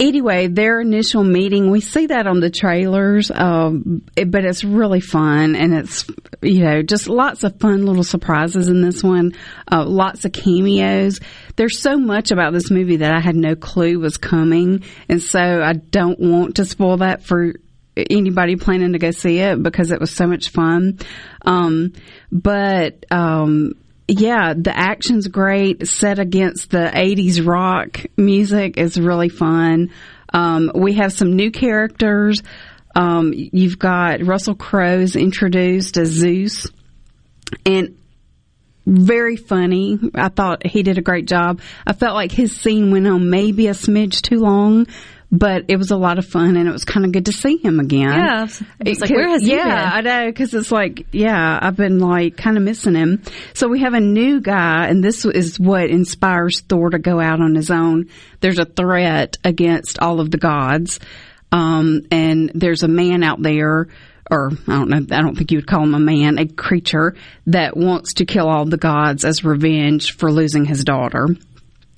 anyway, 0.00 0.48
their 0.48 0.80
initial 0.80 1.22
meeting, 1.22 1.70
we 1.70 1.80
see 1.80 2.06
that 2.06 2.26
on 2.26 2.40
the 2.40 2.50
trailers, 2.50 3.30
um, 3.30 4.02
it- 4.16 4.30
but 4.30 4.44
it's 4.44 4.64
really 4.64 5.00
fun 5.00 5.54
and 5.54 5.72
it's, 5.74 6.06
you 6.40 6.64
know, 6.64 6.82
just 6.82 7.08
lots 7.08 7.44
of 7.44 7.58
fun 7.60 7.86
little 7.86 8.04
surprises 8.04 8.68
in 8.68 8.82
this 8.82 9.02
one, 9.02 9.32
uh, 9.70 9.84
lots 9.84 10.24
of 10.24 10.32
cameos. 10.32 11.20
There's 11.56 11.78
so 11.78 11.96
much 11.96 12.30
about 12.30 12.52
this 12.52 12.70
movie 12.70 12.96
that 12.96 13.14
I 13.14 13.20
had 13.20 13.36
no 13.36 13.54
clue 13.54 13.98
was 13.98 14.16
coming. 14.16 14.82
And 15.08 15.22
so 15.22 15.38
I 15.38 15.74
don't 15.74 16.18
want 16.18 16.56
to 16.56 16.64
spoil 16.64 16.98
that 16.98 17.24
for 17.24 17.54
anybody 17.96 18.56
planning 18.56 18.94
to 18.94 18.98
go 18.98 19.10
see 19.10 19.38
it 19.38 19.62
because 19.62 19.92
it 19.92 20.00
was 20.00 20.10
so 20.10 20.26
much 20.26 20.48
fun. 20.48 20.98
Um, 21.44 21.92
but, 22.30 23.04
um, 23.10 23.74
yeah, 24.08 24.54
the 24.56 24.76
action's 24.76 25.28
great. 25.28 25.86
Set 25.86 26.18
against 26.18 26.70
the 26.70 26.90
80s 26.92 27.46
rock 27.46 28.04
music 28.16 28.76
is 28.76 29.00
really 29.00 29.28
fun. 29.28 29.90
Um, 30.32 30.70
we 30.74 30.94
have 30.94 31.12
some 31.12 31.36
new 31.36 31.50
characters. 31.50 32.42
Um, 32.94 33.32
you've 33.34 33.78
got 33.78 34.24
Russell 34.24 34.54
Crowe's 34.54 35.16
introduced 35.16 35.96
as 35.96 36.08
Zeus. 36.08 36.66
And 37.64 37.96
very 38.86 39.36
funny. 39.36 39.98
I 40.14 40.28
thought 40.28 40.66
he 40.66 40.82
did 40.82 40.98
a 40.98 41.02
great 41.02 41.26
job. 41.26 41.60
I 41.86 41.92
felt 41.92 42.14
like 42.14 42.32
his 42.32 42.56
scene 42.56 42.90
went 42.90 43.06
on 43.06 43.30
maybe 43.30 43.68
a 43.68 43.72
smidge 43.72 44.22
too 44.22 44.40
long, 44.40 44.86
but 45.34 45.64
it 45.68 45.78
was 45.78 45.90
a 45.90 45.96
lot 45.96 46.18
of 46.18 46.26
fun 46.26 46.56
and 46.58 46.68
it 46.68 46.72
was 46.72 46.84
kind 46.84 47.06
of 47.06 47.12
good 47.12 47.24
to 47.24 47.32
see 47.32 47.56
him 47.56 47.80
again. 47.80 48.12
Yeah, 48.12 48.40
I 48.40 48.88
was 48.88 49.00
like, 49.00 49.10
where 49.10 49.30
has 49.30 49.42
he 49.42 49.48
been? 49.48 49.66
yeah. 49.66 49.90
I 49.90 50.00
know 50.02 50.26
because 50.26 50.52
it's 50.52 50.70
like, 50.70 51.06
yeah, 51.10 51.58
I've 51.60 51.74
been 51.74 51.98
like 52.00 52.36
kind 52.36 52.58
of 52.58 52.62
missing 52.62 52.94
him. 52.94 53.22
So 53.54 53.66
we 53.66 53.80
have 53.80 53.94
a 53.94 54.00
new 54.00 54.42
guy, 54.42 54.88
and 54.88 55.02
this 55.02 55.24
is 55.24 55.58
what 55.58 55.88
inspires 55.88 56.60
Thor 56.60 56.90
to 56.90 56.98
go 56.98 57.18
out 57.18 57.40
on 57.40 57.54
his 57.54 57.70
own. 57.70 58.10
There's 58.40 58.58
a 58.58 58.66
threat 58.66 59.38
against 59.42 59.98
all 59.98 60.20
of 60.20 60.30
the 60.30 60.36
gods, 60.36 61.00
um, 61.50 62.02
and 62.10 62.52
there's 62.54 62.82
a 62.82 62.88
man 62.88 63.22
out 63.22 63.40
there. 63.40 63.88
Or 64.30 64.50
I 64.68 64.72
don't 64.72 64.88
know. 64.90 65.16
I 65.16 65.22
don't 65.22 65.36
think 65.36 65.50
you 65.50 65.58
would 65.58 65.66
call 65.66 65.82
him 65.82 65.94
a 65.94 65.98
man, 65.98 66.38
a 66.38 66.46
creature 66.46 67.16
that 67.46 67.74
wants 67.76 68.14
to 68.14 68.26
kill 68.26 68.48
all 68.48 68.66
the 68.66 68.76
gods 68.76 69.24
as 69.24 69.44
revenge 69.44 70.12
for 70.12 70.30
losing 70.30 70.64
his 70.66 70.84
daughter. 70.84 71.28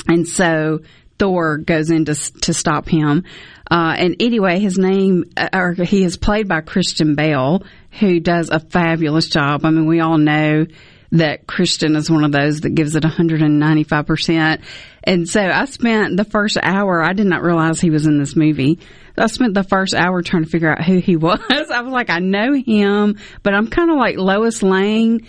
And 0.06 0.26
so 0.26 0.80
Thor 1.18 1.58
goes 1.58 1.90
in 1.90 2.04
to, 2.06 2.14
to 2.14 2.54
stop 2.54 2.88
him. 2.88 3.24
Uh, 3.70 3.94
and 3.96 4.16
anyway, 4.20 4.58
his 4.58 4.78
name, 4.78 5.24
uh, 5.36 5.48
or 5.52 5.72
he 5.72 6.04
is 6.04 6.16
played 6.16 6.48
by 6.48 6.60
Christian 6.60 7.14
Bale, 7.14 7.62
who 8.00 8.20
does 8.20 8.50
a 8.50 8.60
fabulous 8.60 9.28
job. 9.28 9.64
I 9.64 9.70
mean, 9.70 9.86
we 9.86 10.00
all 10.00 10.18
know 10.18 10.66
that 11.12 11.46
Christian 11.46 11.94
is 11.94 12.10
one 12.10 12.24
of 12.24 12.32
those 12.32 12.62
that 12.62 12.74
gives 12.74 12.96
it 12.96 13.04
195%. 13.04 14.62
And 15.04 15.28
so 15.28 15.40
I 15.40 15.64
spent 15.66 16.16
the 16.16 16.24
first 16.24 16.58
hour, 16.60 17.02
I 17.02 17.12
did 17.12 17.26
not 17.26 17.42
realize 17.42 17.80
he 17.80 17.90
was 17.90 18.06
in 18.06 18.18
this 18.18 18.34
movie. 18.34 18.80
I 19.16 19.28
spent 19.28 19.54
the 19.54 19.62
first 19.62 19.94
hour 19.94 20.22
trying 20.22 20.44
to 20.44 20.50
figure 20.50 20.70
out 20.70 20.84
who 20.84 20.98
he 20.98 21.16
was. 21.16 21.40
I 21.50 21.82
was 21.82 21.92
like, 21.92 22.10
I 22.10 22.18
know 22.18 22.52
him, 22.52 23.18
but 23.42 23.54
I'm 23.54 23.68
kind 23.68 23.90
of 23.90 23.96
like 23.96 24.16
Lois 24.16 24.62
Lane 24.62 25.26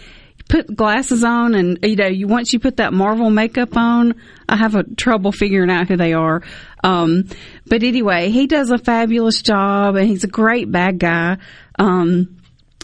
put 0.47 0.75
glasses 0.75 1.23
on 1.23 1.55
and 1.55 1.79
you 1.83 1.95
know 1.95 2.07
you 2.07 2.27
once 2.27 2.53
you 2.53 2.59
put 2.59 2.77
that 2.77 2.93
marvel 2.93 3.31
makeup 3.31 3.75
on 3.75 4.13
i 4.47 4.55
have 4.55 4.75
a 4.75 4.83
trouble 4.83 5.31
figuring 5.31 5.71
out 5.71 5.87
who 5.87 5.97
they 5.97 6.13
are. 6.13 6.43
Um 6.83 7.29
but 7.65 7.83
anyway 7.83 8.29
he 8.29 8.47
does 8.47 8.71
a 8.71 8.77
fabulous 8.77 9.41
job 9.41 9.95
and 9.95 10.07
he's 10.07 10.23
a 10.23 10.27
great 10.27 10.71
bad 10.71 10.99
guy. 10.99 11.37
Um 11.79 12.35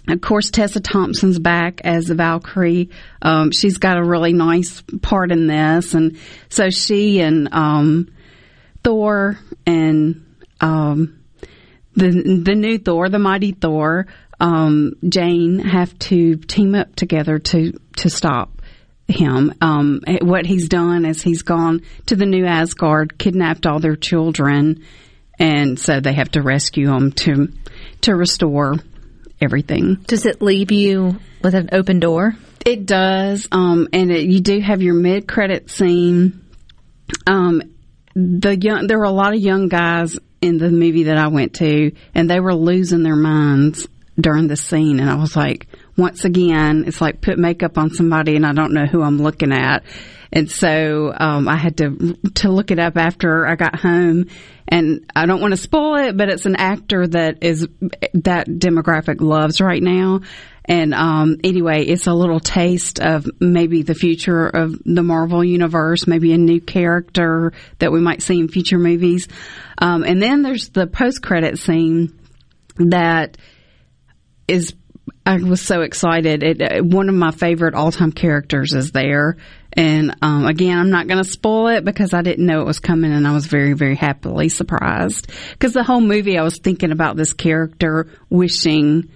of 0.08 0.20
course, 0.20 0.50
Tessa 0.50 0.80
Thompson's 0.80 1.38
back 1.38 1.82
as 1.84 2.06
the 2.06 2.16
Valkyrie. 2.16 2.90
Um, 3.22 3.52
she's 3.52 3.78
got 3.78 3.98
a 3.98 4.04
really 4.04 4.34
nice 4.34 4.82
part 5.02 5.32
in 5.32 5.46
this, 5.46 5.94
and 5.94 6.18
so 6.50 6.72
she 6.72 7.20
and 7.22 7.54
um, 7.54 8.12
Thor 8.84 9.38
and 9.66 10.26
um, 10.60 11.22
the 11.96 12.10
the 12.44 12.56
new 12.56 12.80
Thor, 12.80 13.10
the 13.10 13.20
mighty 13.20 13.52
Thor, 13.52 14.08
um, 14.42 14.96
Jane 15.08 15.60
have 15.60 15.98
to 16.00 16.36
team 16.36 16.74
up 16.76 16.96
together 16.96 17.38
to 17.40 17.80
to 17.98 18.10
stop 18.10 18.62
him. 19.08 19.54
Um, 19.62 20.02
what 20.22 20.46
he's 20.46 20.68
done 20.68 21.06
is 21.06 21.22
he's 21.22 21.44
gone 21.44 21.84
to 22.08 22.16
the 22.16 22.26
new 22.26 22.46
Asgard, 22.46 23.18
kidnapped 23.18 23.68
all 23.68 23.80
their 23.80 23.96
children, 23.96 24.84
and 25.40 25.80
so 25.80 26.00
they 26.00 26.14
have 26.14 26.32
to 26.32 26.42
rescue 26.42 26.88
them 26.88 27.12
to 27.12 27.50
to 28.02 28.16
restore 28.16 28.76
everything. 29.40 29.96
Does 30.08 30.26
it 30.26 30.42
leave 30.42 30.72
you 30.72 31.20
with 31.44 31.54
an 31.54 31.70
open 31.72 32.00
door? 32.00 32.36
It 32.66 32.88
does, 32.88 33.48
um, 33.52 33.90
and 33.94 34.12
it, 34.12 34.28
you 34.28 34.40
do 34.40 34.60
have 34.60 34.82
your 34.82 34.96
mid 34.96 35.28
credit 35.28 35.70
scene. 35.70 36.44
Um, 37.28 37.62
the 38.16 38.58
young, 38.58 38.88
there 38.88 38.98
were 38.98 39.06
a 39.06 39.12
lot 39.12 39.36
of 39.36 39.40
young 39.40 39.68
guys 39.68 40.18
in 40.42 40.58
the 40.58 40.72
movie 40.72 41.04
that 41.04 41.18
I 41.18 41.28
went 41.28 41.56
to, 41.56 41.92
and 42.16 42.28
they 42.28 42.40
were 42.40 42.56
losing 42.56 43.04
their 43.04 43.16
minds 43.16 43.88
during 44.20 44.48
the 44.48 44.58
scene. 44.58 45.00
And 45.00 45.10
I 45.10 45.16
was 45.16 45.36
like, 45.36 45.68
once 45.98 46.26
again, 46.26 46.86
it's 46.88 47.02
like 47.02 47.22
put 47.22 47.38
makeup 47.38 47.78
on 47.78 47.90
somebody, 47.90 48.36
and 48.36 48.46
I 48.46 48.54
don't 48.54 48.74
know 48.74 48.86
who 48.86 49.02
I'm 49.02 49.18
looking 49.18 49.52
at. 49.52 49.84
And 50.34 50.50
so 50.50 51.14
um, 51.16 51.48
I 51.50 51.58
had 51.58 51.78
to 51.78 52.18
to 52.36 52.52
look 52.52 52.72
it 52.72 52.80
up 52.80 52.98
after 52.98 53.46
I 53.46 53.56
got 53.56 53.76
home, 53.76 54.28
and 54.68 55.12
I 55.14 55.26
don't 55.26 55.42
want 55.42 55.52
to 55.52 55.58
spoil 55.58 55.96
it, 55.96 56.16
but 56.16 56.30
it's 56.30 56.46
an 56.46 56.56
actor 56.56 57.06
that 57.08 57.44
is 57.44 57.68
that 58.14 58.48
demographic 58.48 59.20
loves 59.20 59.60
right 59.60 59.84
now. 59.84 60.22
And 60.64 60.94
um, 60.94 61.38
anyway, 61.44 61.84
it's 61.84 62.08
a 62.08 62.14
little 62.14 62.40
taste 62.40 63.00
of 63.00 63.28
maybe 63.40 63.82
the 63.82 63.96
future 63.96 64.48
of 64.48 64.78
the 64.86 65.04
Marvel 65.04 65.44
universe, 65.44 66.08
maybe 66.08 66.34
a 66.34 66.38
new 66.38 66.62
character 66.62 67.52
that 67.80 67.92
we 67.92 68.00
might 68.00 68.22
see 68.22 68.40
in 68.40 68.48
future 68.48 68.78
movies. 68.78 69.28
Um, 69.80 70.04
and 70.04 70.22
then 70.22 70.44
there's 70.44 70.70
the 70.70 70.88
post 70.88 71.24
credit 71.24 71.58
scene 71.58 72.18
that 72.78 73.38
is 74.52 74.74
I 75.26 75.38
was 75.38 75.62
so 75.62 75.82
excited. 75.82 76.44
It, 76.44 76.62
uh, 76.62 76.84
one 76.84 77.10
of 77.10 77.16
my 77.16 77.32
favorite 77.32 77.76
all 77.76 77.92
time 77.92 78.12
characters 78.12 78.74
is 78.74 78.92
there. 78.92 79.38
And 79.74 80.16
um, 80.22 80.46
again, 80.46 80.78
I'm 80.78 80.90
not 80.90 81.08
going 81.08 81.24
to 81.24 81.30
spoil 81.30 81.68
it 81.68 81.86
because 81.86 82.14
I 82.14 82.22
didn't 82.22 82.46
know 82.46 82.62
it 82.62 82.68
was 82.68 82.80
coming, 82.80 83.14
and 83.14 83.28
I 83.28 83.34
was 83.34 83.46
very, 83.46 83.74
very 83.74 83.96
happily 83.96 84.50
surprised. 84.50 85.32
Because 85.52 85.74
the 85.74 85.84
whole 85.84 86.02
movie, 86.02 86.38
I 86.38 86.44
was 86.44 86.58
thinking 86.58 86.92
about 86.92 87.16
this 87.16 87.34
character 87.34 88.08
wishing 88.30 89.10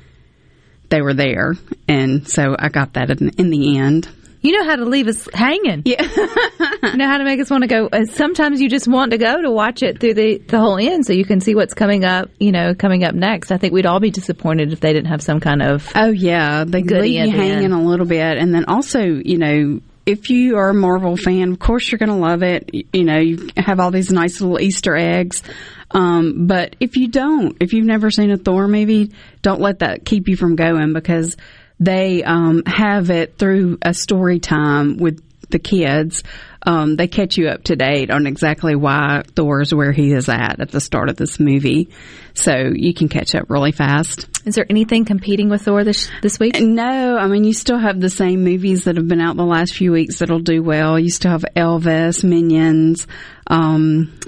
they 0.89 1.01
were 1.01 1.13
there, 1.13 1.55
and 1.88 2.27
so 2.27 2.55
I 2.57 2.69
got 2.69 2.93
that 2.93 3.09
in, 3.09 3.29
in 3.38 3.49
the 3.49 3.77
end. 3.79 4.07
You 4.45 4.51
know 4.51 4.63
how 4.63 4.75
to 4.75 4.85
leave 4.85 5.07
us 5.07 5.27
hanging. 5.33 5.81
Yeah. 5.85 6.03
you 6.83 6.97
know 6.97 7.07
how 7.07 7.17
to 7.17 7.23
make 7.23 7.39
us 7.39 7.49
want 7.49 7.63
to 7.63 7.67
go. 7.67 7.87
uh, 7.91 8.05
Sometimes 8.05 8.61
you 8.61 8.69
just 8.69 8.87
want 8.87 9.11
to 9.11 9.17
go 9.17 9.41
to 9.41 9.49
watch 9.49 9.81
it 9.81 9.99
through 9.99 10.13
the, 10.13 10.37
the 10.37 10.59
whole 10.59 10.77
end 10.77 11.03
so 11.05 11.13
you 11.13 11.25
can 11.25 11.41
see 11.41 11.55
what's 11.55 11.73
coming 11.73 12.05
up, 12.05 12.29
you 12.39 12.51
know, 12.51 12.75
coming 12.75 13.03
up 13.03 13.15
next. 13.15 13.51
I 13.51 13.57
think 13.57 13.73
we'd 13.73 13.87
all 13.87 13.99
be 13.99 14.11
disappointed 14.11 14.71
if 14.71 14.79
they 14.81 14.93
didn't 14.93 15.07
have 15.09 15.23
some 15.23 15.39
kind 15.39 15.63
of. 15.63 15.91
Oh, 15.95 16.11
yeah. 16.11 16.63
They 16.63 16.83
leave 16.83 17.25
you 17.25 17.31
hanging 17.31 17.63
end. 17.65 17.73
a 17.73 17.79
little 17.79 18.05
bit. 18.05 18.37
And 18.37 18.53
then 18.53 18.65
also, 18.65 19.01
you 19.01 19.39
know, 19.39 19.81
if 20.05 20.29
you 20.29 20.57
are 20.57 20.69
a 20.69 20.73
Marvel 20.75 21.17
fan, 21.17 21.51
of 21.53 21.57
course 21.59 21.91
you're 21.91 21.97
going 21.97 22.09
to 22.09 22.15
love 22.15 22.43
it. 22.43 22.69
You 22.93 23.03
know, 23.03 23.17
you 23.17 23.49
have 23.57 23.79
all 23.79 23.89
these 23.89 24.11
nice 24.11 24.39
little 24.39 24.59
Easter 24.59 24.95
eggs. 24.95 25.41
Um, 25.89 26.45
but 26.45 26.75
if 26.79 26.97
you 26.97 27.07
don't, 27.07 27.57
if 27.59 27.73
you've 27.73 27.85
never 27.85 28.11
seen 28.11 28.29
a 28.29 28.37
Thor 28.37 28.67
movie, 28.67 29.11
don't 29.41 29.61
let 29.61 29.79
that 29.79 30.05
keep 30.05 30.27
you 30.27 30.35
from 30.35 30.55
going 30.55 30.93
because 30.93 31.35
they 31.80 32.23
um, 32.23 32.63
have 32.65 33.09
it 33.09 33.38
through 33.38 33.78
a 33.82 33.93
story 33.93 34.39
time 34.39 34.97
with 34.97 35.21
the 35.49 35.59
kids. 35.59 36.23
Um, 36.63 36.95
they 36.95 37.07
catch 37.07 37.38
you 37.38 37.47
up 37.49 37.63
to 37.65 37.76
date 37.76 38.09
on 38.09 38.26
exactly 38.26 38.76
why 38.76 39.23
Thor 39.36 39.61
is 39.61 39.73
where 39.73 39.91
he 39.91 40.11
is 40.11 40.30
at 40.30 40.59
at 40.59 40.71
the 40.71 40.82
start 40.82 41.09
of 41.09 41.15
this 41.15 41.39
movie. 41.39 41.89
So 42.34 42.71
you 42.73 42.93
can 42.93 43.07
catch 43.07 43.36
up 43.36 43.49
really 43.49 43.71
fast. 43.71 44.28
Is 44.45 44.55
there 44.55 44.65
anything 44.69 45.05
competing 45.05 45.49
with 45.49 45.63
Thor 45.63 45.84
this 45.84 46.09
this 46.21 46.39
week? 46.39 46.59
No, 46.59 47.17
I 47.17 47.28
mean 47.28 47.43
you 47.43 47.53
still 47.53 47.78
have 47.78 47.99
the 47.99 48.09
same 48.09 48.43
movies 48.43 48.86
that 48.86 48.97
have 48.97 49.07
been 49.07 49.21
out 49.21 49.38
the 49.38 49.45
last 49.45 49.73
few 49.73 49.91
weeks 49.91 50.19
that'll 50.19 50.39
do 50.39 50.61
well. 50.63 50.99
You 50.99 51.09
still 51.09 51.32
have 51.32 51.45
Elvis, 51.55 52.23
Minions, 52.23 53.07
um, 53.47 54.19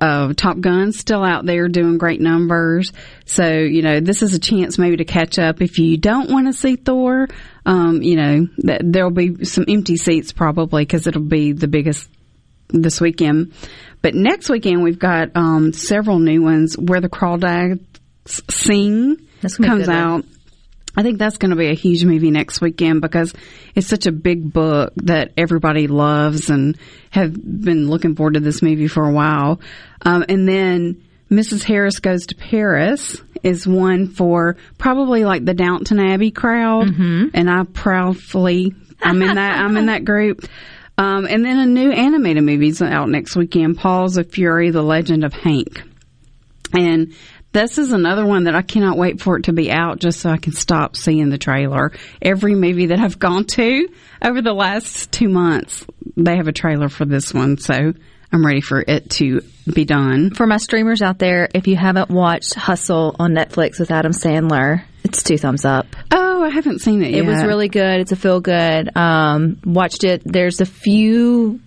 uh, 0.00 0.32
Top 0.34 0.60
Gun's 0.60 0.98
still 0.98 1.24
out 1.24 1.44
there 1.46 1.68
doing 1.68 1.98
great 1.98 2.20
numbers. 2.20 2.92
So 3.24 3.48
you 3.48 3.82
know 3.82 4.00
this 4.00 4.22
is 4.22 4.34
a 4.34 4.38
chance 4.38 4.78
maybe 4.78 4.96
to 4.98 5.04
catch 5.04 5.38
up 5.38 5.60
if 5.60 5.78
you 5.78 5.96
don't 5.96 6.30
want 6.30 6.46
to 6.46 6.52
see 6.52 6.76
Thor. 6.76 7.28
Um, 7.66 8.02
you 8.02 8.16
know 8.16 8.46
th- 8.64 8.80
there'll 8.84 9.10
be 9.10 9.44
some 9.44 9.64
empty 9.68 9.96
seats 9.96 10.32
probably 10.32 10.84
because 10.84 11.06
it'll 11.06 11.22
be 11.22 11.52
the 11.52 11.68
biggest 11.68 12.08
this 12.68 13.00
weekend. 13.00 13.52
But 14.02 14.14
next 14.14 14.48
weekend 14.48 14.82
we've 14.82 14.98
got 14.98 15.30
um, 15.34 15.72
several 15.72 16.18
new 16.18 16.42
ones. 16.42 16.76
Where 16.78 17.00
the 17.00 17.08
Crawdads 17.08 17.80
Sing 18.26 19.16
That's 19.40 19.56
gonna 19.56 19.76
be 19.76 19.82
a 19.82 19.86
comes 19.86 19.88
out. 19.88 20.24
I 20.96 21.02
think 21.02 21.18
that's 21.18 21.36
going 21.36 21.50
to 21.50 21.56
be 21.56 21.68
a 21.68 21.74
huge 21.74 22.04
movie 22.04 22.30
next 22.30 22.60
weekend 22.60 23.00
because 23.02 23.32
it's 23.74 23.86
such 23.86 24.06
a 24.06 24.12
big 24.12 24.52
book 24.52 24.92
that 24.96 25.32
everybody 25.36 25.86
loves 25.86 26.50
and 26.50 26.76
have 27.10 27.34
been 27.34 27.88
looking 27.88 28.16
forward 28.16 28.34
to 28.34 28.40
this 28.40 28.62
movie 28.62 28.88
for 28.88 29.04
a 29.04 29.12
while. 29.12 29.60
Um, 30.02 30.24
and 30.28 30.48
then 30.48 31.04
Mrs. 31.30 31.62
Harris 31.62 32.00
Goes 32.00 32.26
to 32.26 32.34
Paris 32.34 33.20
is 33.42 33.66
one 33.66 34.08
for 34.08 34.56
probably 34.78 35.24
like 35.24 35.44
the 35.44 35.54
Downton 35.54 36.00
Abbey 36.00 36.30
crowd, 36.30 36.88
and 37.34 37.50
I 37.50 37.64
proudly 37.64 38.74
I'm 39.00 39.22
in 39.22 39.34
that 39.36 39.58
I'm 39.58 39.76
in 39.76 39.86
that 39.86 40.04
group. 40.04 40.46
Um, 40.96 41.26
and 41.26 41.44
then 41.44 41.58
a 41.58 41.66
new 41.66 41.92
animated 41.92 42.42
movie's 42.42 42.82
out 42.82 43.08
next 43.08 43.36
weekend, 43.36 43.76
Paws 43.78 44.16
of 44.16 44.30
Fury: 44.32 44.70
The 44.70 44.82
Legend 44.82 45.24
of 45.24 45.32
Hank. 45.32 45.82
And 46.72 47.14
this 47.52 47.78
is 47.78 47.92
another 47.92 48.26
one 48.26 48.44
that 48.44 48.54
I 48.54 48.62
cannot 48.62 48.96
wait 48.96 49.20
for 49.20 49.36
it 49.38 49.44
to 49.44 49.52
be 49.52 49.70
out 49.70 49.98
just 49.98 50.20
so 50.20 50.30
I 50.30 50.36
can 50.36 50.52
stop 50.52 50.96
seeing 50.96 51.30
the 51.30 51.38
trailer. 51.38 51.92
Every 52.20 52.54
movie 52.54 52.86
that 52.86 52.98
I've 52.98 53.18
gone 53.18 53.44
to 53.44 53.88
over 54.22 54.42
the 54.42 54.52
last 54.52 55.10
two 55.12 55.28
months, 55.28 55.86
they 56.16 56.36
have 56.36 56.48
a 56.48 56.52
trailer 56.52 56.88
for 56.88 57.04
this 57.04 57.32
one. 57.32 57.58
So 57.58 57.94
I'm 58.32 58.44
ready 58.44 58.60
for 58.60 58.84
it 58.86 59.10
to 59.10 59.40
be 59.72 59.84
done. 59.84 60.30
For 60.30 60.46
my 60.46 60.58
streamers 60.58 61.00
out 61.00 61.18
there, 61.18 61.48
if 61.54 61.66
you 61.66 61.76
haven't 61.76 62.10
watched 62.10 62.54
Hustle 62.54 63.16
on 63.18 63.32
Netflix 63.32 63.80
with 63.80 63.90
Adam 63.90 64.12
Sandler, 64.12 64.82
it's 65.02 65.22
two 65.22 65.38
thumbs 65.38 65.64
up. 65.64 65.86
Oh, 66.12 66.44
I 66.44 66.50
haven't 66.50 66.80
seen 66.80 67.02
it 67.02 67.12
yet. 67.12 67.24
It 67.24 67.26
was 67.26 67.42
really 67.44 67.68
good. 67.68 68.00
It's 68.00 68.12
a 68.12 68.16
feel 68.16 68.40
good. 68.40 68.94
Um, 68.96 69.58
watched 69.64 70.04
it. 70.04 70.22
There's 70.24 70.60
a 70.60 70.66
few 70.66 71.60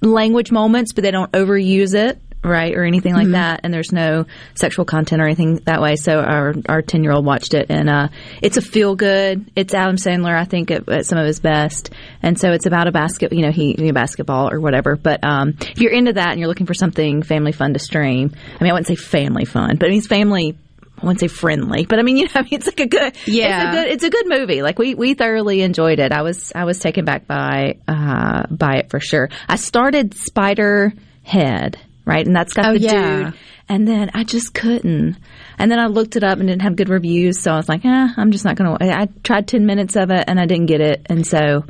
language 0.00 0.52
moments, 0.52 0.92
but 0.92 1.02
they 1.02 1.10
don't 1.10 1.32
overuse 1.32 1.94
it, 1.94 2.20
right, 2.44 2.74
or 2.74 2.84
anything 2.84 3.14
like 3.14 3.26
Mhm. 3.28 3.32
that. 3.32 3.60
And 3.64 3.72
there's 3.72 3.92
no 3.92 4.26
sexual 4.54 4.84
content 4.84 5.20
or 5.22 5.24
anything 5.24 5.56
that 5.64 5.80
way. 5.80 5.96
So 5.96 6.18
our 6.20 6.54
our 6.68 6.82
ten 6.82 7.02
year 7.02 7.12
old 7.12 7.24
watched 7.24 7.54
it, 7.54 7.66
and 7.70 7.88
uh, 7.88 8.08
it's 8.42 8.56
a 8.56 8.62
feel 8.62 8.94
good. 8.94 9.50
It's 9.56 9.74
Adam 9.74 9.96
Sandler, 9.96 10.36
I 10.38 10.44
think, 10.44 10.70
at, 10.70 10.88
at 10.88 11.06
some 11.06 11.18
of 11.18 11.26
his 11.26 11.40
best. 11.40 11.90
And 12.22 12.38
so 12.38 12.52
it's 12.52 12.66
about 12.66 12.86
a 12.86 12.92
basket, 12.92 13.32
you 13.32 13.42
know, 13.42 13.50
he 13.50 13.74
you 13.78 13.86
know, 13.86 13.92
basketball 13.92 14.50
or 14.52 14.60
whatever. 14.60 14.96
But 14.96 15.24
um, 15.24 15.54
if 15.60 15.80
you're 15.80 15.92
into 15.92 16.12
that 16.14 16.30
and 16.30 16.38
you're 16.38 16.48
looking 16.48 16.66
for 16.66 16.74
something 16.74 17.22
family 17.22 17.52
fun 17.52 17.72
to 17.72 17.78
stream, 17.78 18.32
I 18.60 18.62
mean, 18.62 18.70
I 18.70 18.74
wouldn't 18.74 18.86
say 18.88 18.94
family 18.96 19.44
fun, 19.44 19.76
but 19.78 19.86
I 19.86 19.88
mean, 19.90 19.98
it's 19.98 20.06
family. 20.06 20.56
I 20.96 21.06
wouldn't 21.06 21.20
say 21.20 21.28
friendly, 21.28 21.86
but 21.86 21.98
I 21.98 22.02
mean, 22.02 22.16
you 22.16 22.24
know, 22.26 22.30
I 22.36 22.42
mean, 22.42 22.50
it's 22.52 22.66
like 22.66 22.78
a 22.80 22.86
good, 22.86 23.12
Yeah. 23.26 23.56
it's 23.56 23.64
a 23.68 23.72
good, 23.82 23.92
it's 23.94 24.04
a 24.04 24.10
good 24.10 24.26
movie. 24.28 24.62
Like 24.62 24.78
we, 24.78 24.94
we 24.94 25.14
thoroughly 25.14 25.60
enjoyed 25.62 25.98
it. 25.98 26.12
I 26.12 26.22
was, 26.22 26.52
I 26.54 26.64
was 26.64 26.78
taken 26.78 27.04
back 27.04 27.26
by, 27.26 27.78
uh, 27.88 28.44
by 28.48 28.76
it 28.76 28.90
for 28.90 29.00
sure. 29.00 29.28
I 29.48 29.56
started 29.56 30.14
Spider 30.14 30.92
Head, 31.24 31.78
right? 32.04 32.26
And 32.26 32.34
that's 32.34 32.52
got 32.52 32.66
Oh, 32.66 32.72
the 32.74 32.80
yeah. 32.80 33.24
dude. 33.30 33.34
And 33.68 33.88
then 33.88 34.10
I 34.14 34.24
just 34.24 34.52
couldn't. 34.54 35.16
And 35.58 35.70
then 35.70 35.78
I 35.78 35.86
looked 35.86 36.16
it 36.16 36.24
up 36.24 36.38
and 36.38 36.48
didn't 36.48 36.62
have 36.62 36.76
good 36.76 36.88
reviews. 36.90 37.40
So 37.40 37.50
I 37.52 37.56
was 37.56 37.68
like, 37.68 37.84
eh, 37.84 38.08
I'm 38.16 38.30
just 38.30 38.44
not 38.44 38.56
going 38.56 38.76
to, 38.78 38.84
I 38.98 39.08
tried 39.22 39.48
10 39.48 39.64
minutes 39.64 39.96
of 39.96 40.10
it 40.10 40.24
and 40.28 40.38
I 40.38 40.44
didn't 40.46 40.66
get 40.66 40.80
it. 40.82 41.06
And 41.06 41.26
so 41.26 41.64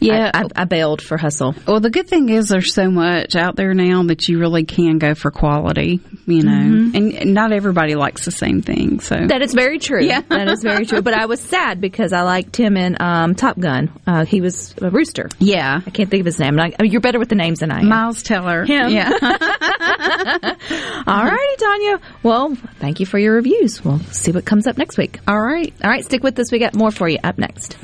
Yeah. 0.00 0.30
I, 0.34 0.42
I, 0.42 0.48
I 0.56 0.64
bailed 0.64 1.02
for 1.02 1.16
Hustle. 1.16 1.54
Well, 1.66 1.80
the 1.80 1.90
good 1.90 2.08
thing 2.08 2.28
is 2.28 2.48
there's 2.48 2.72
so 2.74 2.90
much 2.90 3.34
out 3.36 3.56
there 3.56 3.74
now 3.74 4.02
that 4.04 4.28
you 4.28 4.38
really 4.38 4.64
can 4.64 4.98
go 4.98 5.14
for 5.14 5.30
quality, 5.30 6.00
you 6.26 6.42
know, 6.42 6.52
Mhm. 6.52 7.20
and 7.20 7.34
not 7.34 7.52
everybody 7.52 7.94
likes 7.94 8.24
the 8.24 8.30
same 8.30 8.62
thing. 8.62 9.00
So 9.00 9.16
That 9.26 9.42
is 9.42 9.54
very 9.54 9.78
true. 9.78 10.04
Yeah. 10.04 10.20
that 10.28 10.48
is 10.48 10.62
very 10.62 10.86
true. 10.86 11.02
But 11.02 11.14
I 11.14 11.26
was 11.26 11.40
sad 11.40 11.80
because 11.80 12.12
I 12.12 12.22
liked 12.22 12.56
him 12.56 12.76
in 12.76 12.96
um, 13.00 13.34
Top 13.34 13.58
Gun. 13.58 13.90
Uh, 14.06 14.24
he 14.24 14.40
was 14.40 14.74
a 14.80 14.90
rooster. 14.90 15.28
Yeah. 15.38 15.80
I 15.86 15.90
can't 15.90 16.10
think 16.10 16.20
of 16.20 16.26
his 16.26 16.38
name. 16.38 16.58
Oh, 16.58 16.84
you're 16.84 17.00
better 17.00 17.18
with 17.18 17.28
the 17.28 17.34
names 17.34 17.60
than 17.60 17.70
I 17.70 17.80
am. 17.80 17.88
Miles 17.88 18.22
Teller. 18.22 18.64
Him. 18.64 18.90
Yeah. 18.90 19.10
All 21.06 21.24
righty, 21.24 21.56
Tanya. 21.58 22.00
Well, 22.22 22.54
thank 22.78 23.00
you 23.00 23.06
for 23.06 23.18
your 23.18 23.34
reviews. 23.34 23.84
We'll 23.84 24.00
see 24.12 24.32
what 24.32 24.44
comes 24.44 24.66
up 24.66 24.76
next 24.78 24.96
week. 24.98 25.18
All 25.26 25.40
right. 25.40 25.72
All 25.82 25.90
right, 25.90 26.04
stick 26.04 26.22
with 26.22 26.38
us. 26.38 26.52
We 26.52 26.58
got 26.58 26.74
more 26.74 26.90
for 26.90 27.08
you 27.08 27.18
up 27.22 27.38
next. 27.38 27.76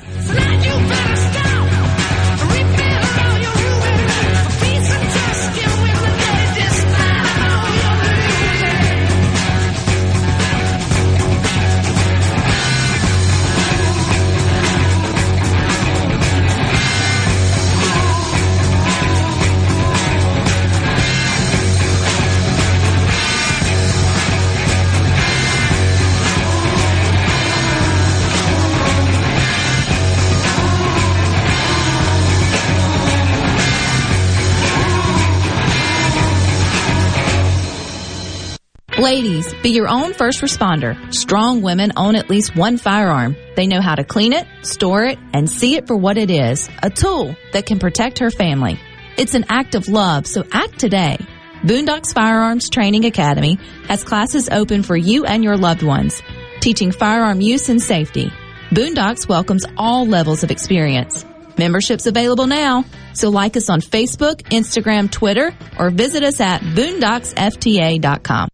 Ladies, 39.04 39.52
be 39.62 39.68
your 39.68 39.86
own 39.86 40.14
first 40.14 40.40
responder. 40.40 40.96
Strong 41.12 41.60
women 41.60 41.92
own 41.94 42.16
at 42.16 42.30
least 42.30 42.56
one 42.56 42.78
firearm. 42.78 43.36
They 43.54 43.66
know 43.66 43.82
how 43.82 43.94
to 43.94 44.02
clean 44.02 44.32
it, 44.32 44.46
store 44.62 45.04
it, 45.04 45.18
and 45.34 45.46
see 45.46 45.76
it 45.76 45.86
for 45.86 45.94
what 45.94 46.16
it 46.16 46.30
is 46.30 46.70
a 46.82 46.88
tool 46.88 47.36
that 47.52 47.66
can 47.66 47.78
protect 47.78 48.20
her 48.20 48.30
family. 48.30 48.80
It's 49.18 49.34
an 49.34 49.44
act 49.50 49.74
of 49.74 49.90
love, 49.90 50.26
so 50.26 50.42
act 50.50 50.78
today. 50.78 51.18
Boondocks 51.64 52.14
Firearms 52.14 52.70
Training 52.70 53.04
Academy 53.04 53.58
has 53.88 54.04
classes 54.04 54.48
open 54.48 54.82
for 54.82 54.96
you 54.96 55.26
and 55.26 55.44
your 55.44 55.58
loved 55.58 55.82
ones, 55.82 56.22
teaching 56.60 56.90
firearm 56.90 57.42
use 57.42 57.68
and 57.68 57.82
safety. 57.82 58.32
Boondocks 58.70 59.28
welcomes 59.28 59.66
all 59.76 60.06
levels 60.06 60.44
of 60.44 60.50
experience. 60.50 61.26
Memberships 61.58 62.06
available 62.06 62.46
now, 62.46 62.86
so 63.12 63.28
like 63.28 63.54
us 63.58 63.68
on 63.68 63.82
Facebook, 63.82 64.40
Instagram, 64.44 65.10
Twitter, 65.10 65.54
or 65.78 65.90
visit 65.90 66.22
us 66.22 66.40
at 66.40 66.62
boondocksfta.com. 66.62 68.48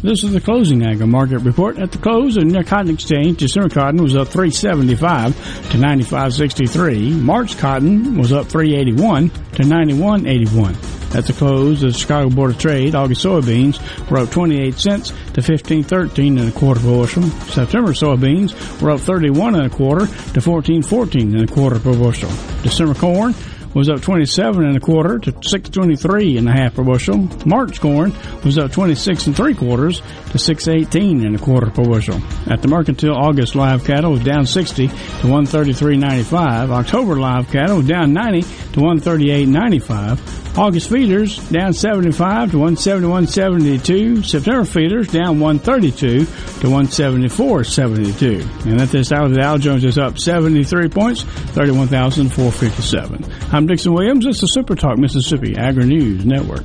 This 0.00 0.22
is 0.22 0.32
the 0.32 0.40
closing 0.40 0.86
agri 0.86 1.08
market 1.08 1.40
report. 1.40 1.76
At 1.76 1.90
the 1.90 1.98
close, 1.98 2.36
of 2.36 2.48
the 2.48 2.62
Cotton 2.62 2.94
Exchange, 2.94 3.38
December 3.38 3.68
cotton 3.68 4.00
was 4.00 4.14
up 4.14 4.28
375 4.28 5.34
to 5.70 5.76
95.63. 5.76 7.20
March 7.20 7.58
cotton 7.58 8.16
was 8.16 8.32
up 8.32 8.46
381 8.46 9.30
to 9.30 9.62
91.81. 9.64 11.16
At 11.16 11.26
the 11.26 11.32
close 11.32 11.82
of 11.82 11.92
the 11.92 11.98
Chicago 11.98 12.30
Board 12.30 12.52
of 12.52 12.58
Trade, 12.58 12.94
August 12.94 13.24
soybeans 13.24 13.80
were 14.08 14.18
up 14.18 14.30
28 14.30 14.78
cents 14.78 15.08
to 15.32 15.40
15.13 15.40 16.38
and 16.38 16.48
a 16.48 16.52
quarter 16.52 16.80
per 16.80 16.86
bushel. 16.86 17.22
September 17.22 17.92
soybeans 17.92 18.80
were 18.80 18.92
up 18.92 19.00
31 19.00 19.56
and 19.56 19.66
a 19.66 19.70
quarter 19.70 20.06
to 20.06 20.40
14.14 20.40 21.22
and 21.34 21.50
a 21.50 21.52
quarter 21.52 21.80
per 21.80 21.94
bushel. 21.94 22.30
December 22.62 22.94
corn 22.94 23.34
was 23.74 23.88
up 23.88 24.00
27 24.00 24.64
and 24.64 24.76
a 24.76 24.80
quarter 24.80 25.18
to 25.18 25.30
623 25.30 26.38
and 26.38 26.48
a 26.48 26.52
half 26.52 26.74
per 26.74 26.82
bushel. 26.82 27.28
March 27.44 27.80
corn 27.80 28.12
was 28.44 28.58
up 28.58 28.72
26 28.72 29.26
and 29.26 29.36
three 29.36 29.54
quarters 29.54 30.00
to 30.30 30.38
618 30.38 31.26
and 31.26 31.36
a 31.36 31.38
quarter 31.38 31.70
per 31.70 31.84
bushel. 31.84 32.20
At 32.46 32.62
the 32.62 32.68
Mercantile, 32.68 33.14
August 33.14 33.54
live 33.54 33.84
cattle 33.84 34.12
was 34.12 34.24
down 34.24 34.46
60 34.46 34.88
to 34.88 34.94
133.95. 34.94 36.70
October 36.70 37.16
live 37.16 37.48
cattle 37.48 37.78
was 37.78 37.86
down 37.86 38.12
90 38.12 38.42
to 38.42 38.80
138.95. 38.80 40.47
August 40.58 40.90
feeders 40.90 41.38
down 41.50 41.72
75 41.72 42.50
to 42.50 42.56
171.72. 42.56 44.26
September 44.26 44.64
feeders 44.64 45.06
down 45.06 45.38
132 45.38 46.24
to 46.24 46.26
174.72. 46.26 48.66
And 48.66 48.80
at 48.80 48.88
this 48.88 49.12
hour, 49.12 49.28
the 49.28 49.36
Dow 49.36 49.56
Jones 49.56 49.84
is 49.84 49.98
up 49.98 50.18
73 50.18 50.88
points, 50.88 51.22
31,457. 51.22 53.24
I'm 53.52 53.68
Dixon 53.68 53.94
Williams. 53.94 54.26
It's 54.26 54.40
the 54.40 54.48
Super 54.48 54.74
Talk 54.74 54.98
Mississippi 54.98 55.56
Agri 55.56 55.86
News 55.86 56.26
Network. 56.26 56.64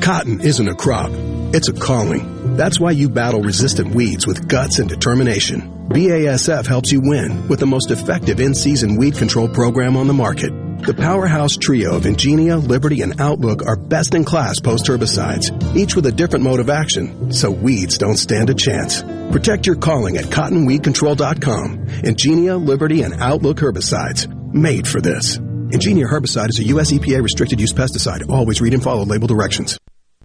Cotton 0.00 0.40
isn't 0.40 0.68
a 0.68 0.74
crop, 0.74 1.10
it's 1.54 1.68
a 1.68 1.72
calling. 1.72 2.56
That's 2.56 2.80
why 2.80 2.92
you 2.92 3.08
battle 3.08 3.42
resistant 3.42 3.94
weeds 3.94 4.26
with 4.26 4.48
guts 4.48 4.78
and 4.78 4.88
determination. 4.88 5.60
BASF 5.90 6.66
helps 6.66 6.92
you 6.92 7.00
win 7.02 7.48
with 7.48 7.60
the 7.60 7.66
most 7.66 7.90
effective 7.90 8.40
in-season 8.40 8.96
weed 8.96 9.16
control 9.16 9.48
program 9.48 9.96
on 9.96 10.06
the 10.06 10.14
market. 10.14 10.52
The 10.82 10.94
powerhouse 10.94 11.56
trio 11.56 11.96
of 11.96 12.04
Engenia, 12.04 12.56
Liberty, 12.66 13.02
and 13.02 13.20
Outlook 13.20 13.66
are 13.66 13.76
best 13.76 14.14
in 14.14 14.24
class 14.24 14.60
post 14.60 14.86
herbicides, 14.86 15.76
each 15.76 15.94
with 15.94 16.06
a 16.06 16.12
different 16.12 16.44
mode 16.44 16.60
of 16.60 16.70
action, 16.70 17.32
so 17.32 17.50
weeds 17.50 17.98
don't 17.98 18.16
stand 18.16 18.48
a 18.48 18.54
chance. 18.54 19.02
Protect 19.30 19.66
your 19.66 19.76
calling 19.76 20.16
at 20.16 20.24
cottonweedcontrol.com. 20.24 21.86
Engenia, 21.86 22.64
Liberty, 22.64 23.02
and 23.02 23.14
Outlook 23.20 23.58
herbicides, 23.58 24.26
made 24.54 24.88
for 24.88 25.00
this. 25.00 25.38
Engenia 25.72 26.06
herbicide 26.10 26.50
is 26.50 26.58
a 26.58 26.64
U.S. 26.64 26.92
EPA 26.92 27.22
restricted 27.22 27.60
use 27.60 27.72
pesticide. 27.72 28.28
Always 28.28 28.60
read 28.60 28.74
and 28.74 28.82
follow 28.82 29.04
label 29.04 29.28
directions. 29.28 29.78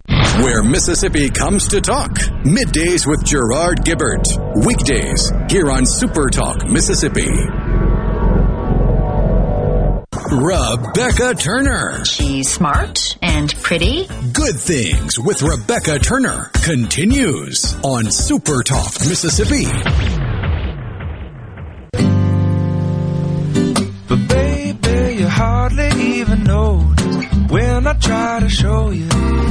Where 0.08 0.62
Mississippi 0.62 1.30
comes 1.30 1.68
to 1.68 1.80
talk. 1.80 2.10
Middays 2.44 3.06
with 3.06 3.24
Gerard 3.24 3.84
Gibert. 3.84 4.26
Weekdays 4.64 5.32
here 5.48 5.70
on 5.70 5.86
Super 5.86 6.28
Talk 6.30 6.68
Mississippi. 6.68 7.30
Rebecca 10.32 11.34
Turner. 11.34 12.04
She's 12.04 12.52
smart 12.52 13.16
and 13.22 13.54
pretty. 13.62 14.06
Good 14.32 14.56
Things 14.56 15.18
with 15.18 15.42
Rebecca 15.42 15.98
Turner 15.98 16.50
continues 16.64 17.76
on 17.82 18.10
Super 18.10 18.62
Talk 18.62 18.92
Mississippi. 19.08 19.66
But 24.08 24.28
baby, 24.28 24.88
you 24.88 25.05
hardly 25.36 25.90
even 26.18 26.44
notice 26.44 27.16
when 27.50 27.86
I 27.86 27.92
try 27.94 28.40
to 28.40 28.48
show 28.48 28.90
you. 28.90 29.08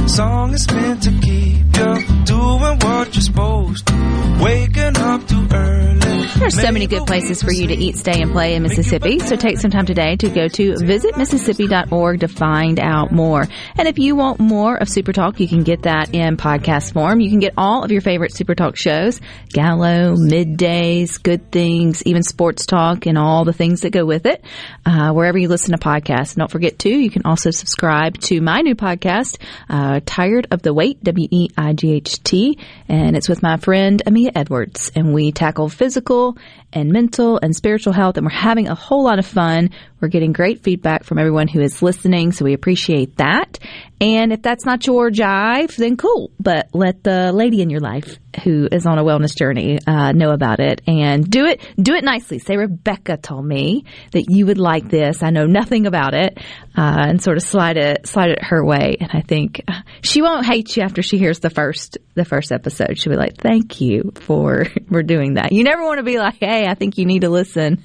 Song 0.08 0.52
is 0.52 0.66
meant 0.72 1.02
to 1.04 1.12
keep 1.20 1.64
you 1.78 2.24
doing 2.24 2.78
what 2.84 3.14
you're 3.14 3.22
supposed 3.30 3.86
to. 3.86 3.94
Waking 4.42 4.96
up 4.96 5.26
too 5.28 5.46
early. 5.52 6.05
There's 6.38 6.60
so 6.60 6.70
many 6.70 6.86
good 6.86 7.06
places 7.06 7.42
for 7.42 7.50
you 7.50 7.66
to 7.68 7.74
eat, 7.74 7.96
stay, 7.96 8.20
and 8.20 8.30
play 8.30 8.54
in 8.54 8.62
Mississippi. 8.62 9.18
So 9.20 9.36
take 9.36 9.58
some 9.58 9.70
time 9.70 9.86
today 9.86 10.16
to 10.16 10.28
go 10.28 10.48
to 10.48 10.74
visitmississippi.org 10.74 12.20
to 12.20 12.28
find 12.28 12.78
out 12.78 13.10
more. 13.10 13.48
And 13.78 13.88
if 13.88 13.98
you 13.98 14.14
want 14.16 14.38
more 14.38 14.76
of 14.76 14.88
Super 14.88 15.14
Talk, 15.14 15.40
you 15.40 15.48
can 15.48 15.62
get 15.62 15.82
that 15.82 16.14
in 16.14 16.36
podcast 16.36 16.92
form. 16.92 17.20
You 17.20 17.30
can 17.30 17.40
get 17.40 17.54
all 17.56 17.84
of 17.84 17.90
your 17.90 18.02
favorite 18.02 18.34
Super 18.34 18.54
Talk 18.54 18.76
shows, 18.76 19.18
Gallo, 19.48 20.14
Middays, 20.14 21.20
Good 21.20 21.50
Things, 21.50 22.02
even 22.04 22.22
Sports 22.22 22.66
Talk, 22.66 23.06
and 23.06 23.16
all 23.16 23.44
the 23.46 23.54
things 23.54 23.80
that 23.80 23.90
go 23.90 24.04
with 24.04 24.26
it, 24.26 24.44
uh, 24.84 25.12
wherever 25.12 25.38
you 25.38 25.48
listen 25.48 25.72
to 25.72 25.78
podcasts. 25.78 26.34
And 26.34 26.40
don't 26.40 26.50
forget 26.50 26.78
too, 26.78 26.96
you 26.96 27.10
can 27.10 27.22
also 27.24 27.50
subscribe 27.50 28.18
to 28.20 28.42
my 28.42 28.60
new 28.60 28.74
podcast, 28.74 29.38
uh, 29.70 30.00
Tired 30.04 30.48
of 30.50 30.60
the 30.60 30.76
W-E-I-G-H-T, 31.02 32.58
and 32.88 33.16
it's 33.16 33.28
with 33.28 33.42
my 33.42 33.56
friend 33.56 34.02
Amia 34.06 34.32
Edwards, 34.34 34.92
and 34.94 35.14
we 35.14 35.32
tackle 35.32 35.70
physical 35.70 36.25
people 36.32 36.42
and 36.76 36.92
mental 36.92 37.40
and 37.42 37.56
spiritual 37.56 37.94
health, 37.94 38.18
and 38.18 38.26
we're 38.26 38.30
having 38.30 38.68
a 38.68 38.74
whole 38.74 39.02
lot 39.02 39.18
of 39.18 39.24
fun. 39.24 39.70
We're 39.98 40.08
getting 40.08 40.34
great 40.34 40.62
feedback 40.62 41.04
from 41.04 41.18
everyone 41.18 41.48
who 41.48 41.60
is 41.62 41.80
listening, 41.80 42.32
so 42.32 42.44
we 42.44 42.52
appreciate 42.52 43.16
that. 43.16 43.58
And 43.98 44.30
if 44.30 44.42
that's 44.42 44.66
not 44.66 44.86
your 44.86 45.10
jive, 45.10 45.74
then 45.76 45.96
cool. 45.96 46.30
But 46.38 46.68
let 46.74 47.02
the 47.02 47.32
lady 47.32 47.62
in 47.62 47.70
your 47.70 47.80
life 47.80 48.18
who 48.44 48.68
is 48.70 48.84
on 48.84 48.98
a 48.98 49.02
wellness 49.04 49.34
journey 49.34 49.78
uh, 49.86 50.12
know 50.12 50.32
about 50.32 50.60
it 50.60 50.82
and 50.86 51.28
do 51.28 51.46
it. 51.46 51.62
Do 51.80 51.94
it 51.94 52.04
nicely. 52.04 52.38
Say 52.38 52.58
Rebecca 52.58 53.16
told 53.16 53.46
me 53.46 53.84
that 54.12 54.28
you 54.28 54.44
would 54.46 54.58
like 54.58 54.90
this. 54.90 55.22
I 55.22 55.30
know 55.30 55.46
nothing 55.46 55.86
about 55.86 56.12
it, 56.12 56.36
uh, 56.76 57.06
and 57.08 57.22
sort 57.22 57.38
of 57.38 57.42
slide 57.42 57.78
it 57.78 58.06
slide 58.06 58.32
it 58.32 58.42
her 58.42 58.62
way. 58.62 58.98
And 59.00 59.10
I 59.14 59.22
think 59.22 59.62
uh, 59.66 59.80
she 60.02 60.20
won't 60.20 60.44
hate 60.44 60.76
you 60.76 60.82
after 60.82 61.00
she 61.00 61.16
hears 61.16 61.38
the 61.40 61.48
first 61.48 61.96
the 62.14 62.26
first 62.26 62.52
episode. 62.52 62.98
She'll 62.98 63.12
be 63.12 63.18
like, 63.18 63.38
"Thank 63.38 63.80
you 63.80 64.12
for 64.14 64.66
for 64.90 65.02
doing 65.02 65.34
that." 65.34 65.52
You 65.52 65.64
never 65.64 65.82
want 65.82 65.98
to 65.98 66.04
be 66.04 66.18
like, 66.18 66.36
"Hey, 66.40 66.65
I 66.66 66.74
think 66.74 66.98
you 66.98 67.06
need 67.06 67.20
to 67.20 67.30
listen." 67.30 67.82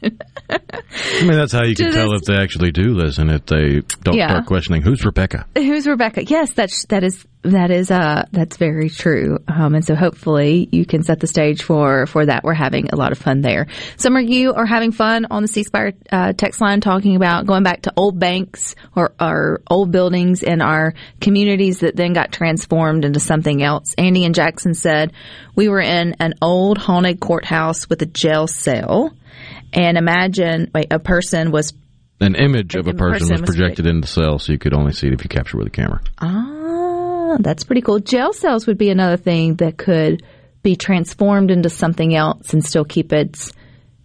I 0.49 1.21
mean, 1.21 1.34
that's 1.34 1.53
how 1.53 1.63
you 1.63 1.75
can 1.75 1.91
tell 1.91 2.13
if 2.13 2.21
they 2.23 2.36
actually 2.36 2.71
do 2.71 2.93
listen. 2.93 3.29
If 3.29 3.45
they 3.45 3.82
don't 4.03 4.15
Yeah. 4.17 4.27
start 4.29 4.45
questioning, 4.45 4.82
who's 4.82 5.03
Rebecca? 5.05 5.45
Who's 5.55 5.88
Rebecca? 5.88 6.23
Yes, 6.25 6.51
that's 6.53 6.86
that 6.88 7.03
is 7.03 7.25
that 7.44 7.72
is 7.72 7.89
uh 7.89 8.26
that's 8.32 8.58
very 8.58 8.89
true. 8.89 9.39
Um, 9.48 9.74
and 9.74 9.84
so 9.84 9.96
hopefully 9.96 10.70
you 10.72 10.86
can 10.86 11.04
set 11.04 11.20
the 11.20 11.28
stage 11.28 11.64
for 11.64 12.06
for 12.06 12.26
that. 12.26 12.44
We're 12.44 12.54
having 12.54 12.89
a 12.89 12.96
lot 12.96 13.12
of 13.12 13.18
fun 13.18 13.42
there. 13.42 13.68
Some 13.98 14.16
of 14.16 14.30
you 14.30 14.54
are 14.54 14.66
having 14.66 14.92
fun 14.92 15.26
on 15.32 15.42
the 15.42 15.48
C 15.48 15.64
Spire 15.64 15.94
uh, 16.12 16.34
text 16.34 16.62
line 16.62 16.82
talking 16.82 17.16
about 17.16 17.48
going 17.48 17.64
back 17.64 17.84
to 17.84 17.94
old 17.98 18.20
banks 18.20 18.76
or, 18.96 19.14
or 19.20 19.62
old 19.70 19.92
buildings 19.92 20.44
in 20.44 20.62
our 20.62 20.94
communities 21.20 21.80
that 21.80 21.96
then 21.96 22.14
got 22.14 22.32
transformed 22.32 23.06
into 23.06 23.20
something 23.20 23.64
else. 23.64 23.96
Andy 23.98 24.24
and 24.26 24.36
Jackson 24.36 24.74
said 24.74 25.14
we 25.56 25.68
were 25.68 25.82
in 25.82 26.16
an 26.20 26.36
old 26.42 26.78
haunted 26.78 27.20
courthouse 27.20 27.89
with 27.89 28.02
a 28.02 28.08
jail 28.08 28.48
cell. 28.48 29.14
And 29.74 29.98
imagine, 29.98 30.70
wait, 30.76 30.88
a 30.92 31.00
person 31.00 31.52
was 31.52 31.74
An 32.20 32.36
image 32.36 32.76
of 32.76 32.88
a 32.88 32.94
person 32.94 33.30
person 33.30 33.32
was 33.32 33.42
was 33.42 33.50
projected 33.56 33.88
in 33.88 34.02
the 34.02 34.08
cell, 34.08 34.38
so 34.38 34.52
you 34.52 34.60
could 34.60 34.74
only 34.74 34.92
see 34.94 35.08
it 35.08 35.14
if 35.14 35.24
you 35.24 35.30
capture 35.30 35.58
with 35.58 35.68
a 35.68 35.72
camera. 35.72 36.02
Ah, 36.20 36.62
that's 37.39 37.63
pretty 37.63 37.82
cool. 37.82 37.99
Jail 37.99 38.34
cells 38.34 38.67
would 38.67 38.77
be 38.77 38.89
another 38.89 39.17
thing 39.17 39.55
that 39.55 39.77
could 39.77 40.23
be 40.63 40.75
transformed 40.75 41.51
into 41.51 41.69
something 41.69 42.15
else 42.15 42.53
and 42.53 42.63
still 42.63 42.86
keep 42.86 43.11
its 43.13 43.51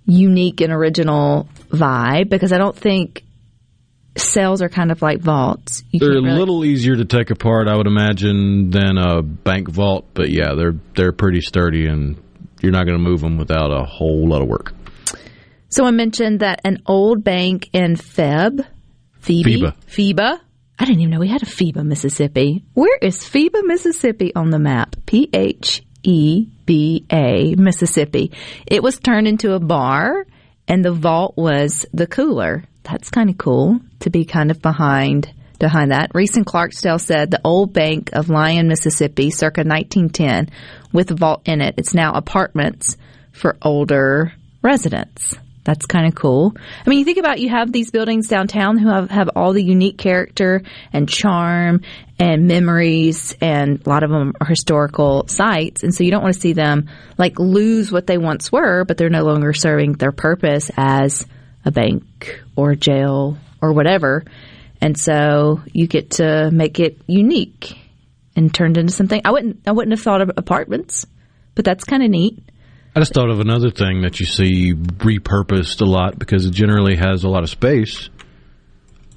unique 0.04 0.60
and 0.60 0.72
original 0.72 1.48
vibe 1.68 2.28
because 2.30 2.52
I 2.52 2.58
don't 2.58 2.76
think 2.76 3.24
cells 4.16 4.62
are 4.62 4.68
kind 4.68 4.90
of 4.90 5.02
like 5.02 5.20
vaults. 5.20 5.82
You 5.90 6.00
They're 6.00 6.16
a 6.16 6.20
little 6.20 6.64
easier 6.64 6.96
to 6.96 7.04
take 7.04 7.30
apart, 7.30 7.68
I 7.68 7.76
would 7.76 7.86
imagine, 7.86 8.70
than 8.70 8.96
a 8.98 9.22
bank 9.22 9.68
vault. 9.68 10.06
But 10.14 10.30
yeah, 10.30 10.54
they're 10.54 10.76
they're 10.94 11.12
pretty 11.12 11.40
sturdy, 11.40 11.86
and 11.86 12.16
you're 12.60 12.72
not 12.72 12.84
going 12.84 12.96
to 12.96 13.02
move 13.02 13.20
them 13.20 13.36
without 13.36 13.70
a 13.70 13.84
whole 13.84 14.28
lot 14.28 14.42
of 14.42 14.48
work. 14.48 14.72
So 15.68 15.84
I 15.84 15.90
mentioned 15.90 16.40
that 16.40 16.60
an 16.64 16.82
old 16.86 17.22
bank 17.22 17.68
in 17.72 17.96
Feb, 17.96 18.64
Phoebe, 19.20 19.60
Pheba. 19.60 19.74
Pheba. 19.86 20.40
I 20.78 20.84
didn't 20.84 21.00
even 21.00 21.10
know 21.10 21.20
we 21.20 21.28
had 21.28 21.42
a 21.42 21.46
Pheba, 21.46 21.84
Mississippi. 21.84 22.64
Where 22.74 22.98
is 23.00 23.18
Pheba, 23.18 23.64
Mississippi 23.64 24.34
on 24.34 24.50
the 24.50 24.58
map? 24.58 24.94
P 25.06 25.30
H 25.32 25.82
E 26.02 26.46
B 26.66 27.06
A, 27.10 27.54
Mississippi. 27.54 28.32
It 28.66 28.82
was 28.82 28.98
turned 28.98 29.26
into 29.26 29.54
a 29.54 29.60
bar, 29.60 30.26
and 30.68 30.84
the 30.84 30.92
vault 30.92 31.36
was 31.36 31.86
the 31.94 32.06
cooler. 32.06 32.64
That's 32.82 33.10
kind 33.10 33.30
of 33.30 33.38
cool 33.38 33.80
to 34.00 34.10
be 34.10 34.24
kind 34.24 34.50
of 34.50 34.60
behind 34.60 35.32
behind 35.58 35.92
that. 35.92 36.10
Reese 36.14 36.36
in 36.36 36.44
Clarksdale 36.44 37.00
said 37.00 37.30
the 37.30 37.40
old 37.42 37.72
bank 37.72 38.10
of 38.12 38.28
Lyon, 38.28 38.68
Mississippi, 38.68 39.30
circa 39.30 39.62
1910, 39.62 40.50
with 40.92 41.10
a 41.10 41.14
vault 41.14 41.42
in 41.46 41.62
it. 41.62 41.74
It's 41.78 41.94
now 41.94 42.12
apartments 42.12 42.98
for 43.32 43.56
older 43.62 44.34
residents. 44.62 45.34
That's 45.66 45.84
kind 45.84 46.06
of 46.06 46.14
cool. 46.14 46.54
I 46.56 46.88
mean, 46.88 47.00
you 47.00 47.04
think 47.04 47.18
about 47.18 47.40
you 47.40 47.48
have 47.48 47.72
these 47.72 47.90
buildings 47.90 48.28
downtown 48.28 48.78
who 48.78 48.88
have, 48.88 49.10
have 49.10 49.30
all 49.34 49.52
the 49.52 49.64
unique 49.64 49.98
character 49.98 50.62
and 50.92 51.08
charm 51.08 51.80
and 52.20 52.46
memories, 52.46 53.36
and 53.40 53.84
a 53.84 53.88
lot 53.88 54.04
of 54.04 54.10
them 54.10 54.34
are 54.40 54.46
historical 54.46 55.26
sites. 55.26 55.82
And 55.82 55.92
so 55.92 56.04
you 56.04 56.12
don't 56.12 56.22
want 56.22 56.36
to 56.36 56.40
see 56.40 56.52
them 56.52 56.88
like 57.18 57.40
lose 57.40 57.90
what 57.90 58.06
they 58.06 58.16
once 58.16 58.52
were, 58.52 58.84
but 58.84 58.96
they're 58.96 59.10
no 59.10 59.24
longer 59.24 59.52
serving 59.52 59.94
their 59.94 60.12
purpose 60.12 60.70
as 60.76 61.26
a 61.64 61.72
bank 61.72 62.44
or 62.54 62.70
a 62.70 62.76
jail 62.76 63.36
or 63.60 63.72
whatever. 63.72 64.24
And 64.80 64.96
so 64.96 65.62
you 65.72 65.88
get 65.88 66.12
to 66.12 66.48
make 66.52 66.78
it 66.78 67.00
unique 67.08 67.76
and 68.36 68.54
turned 68.54 68.78
into 68.78 68.92
something. 68.92 69.20
I 69.24 69.32
wouldn't 69.32 69.62
I 69.66 69.72
wouldn't 69.72 69.98
have 69.98 70.02
thought 70.02 70.20
of 70.20 70.30
apartments, 70.36 71.06
but 71.56 71.64
that's 71.64 71.82
kind 71.82 72.04
of 72.04 72.10
neat. 72.10 72.38
I 72.96 73.00
just 73.00 73.12
thought 73.12 73.28
of 73.28 73.40
another 73.40 73.70
thing 73.70 74.00
that 74.00 74.20
you 74.20 74.24
see 74.24 74.72
repurposed 74.72 75.82
a 75.82 75.84
lot 75.84 76.18
because 76.18 76.46
it 76.46 76.52
generally 76.52 76.96
has 76.96 77.24
a 77.24 77.28
lot 77.28 77.42
of 77.42 77.50
space. 77.50 78.08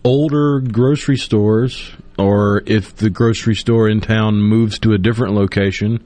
Older 0.03 0.59
grocery 0.59 1.15
stores, 1.15 1.89
or 2.17 2.61
if 2.65 2.97
the 2.97 3.09
grocery 3.09 3.55
store 3.55 3.87
in 3.87 4.01
town 4.01 4.41
moves 4.41 4.79
to 4.79 4.91
a 4.91 4.97
different 4.97 5.33
location, 5.33 6.05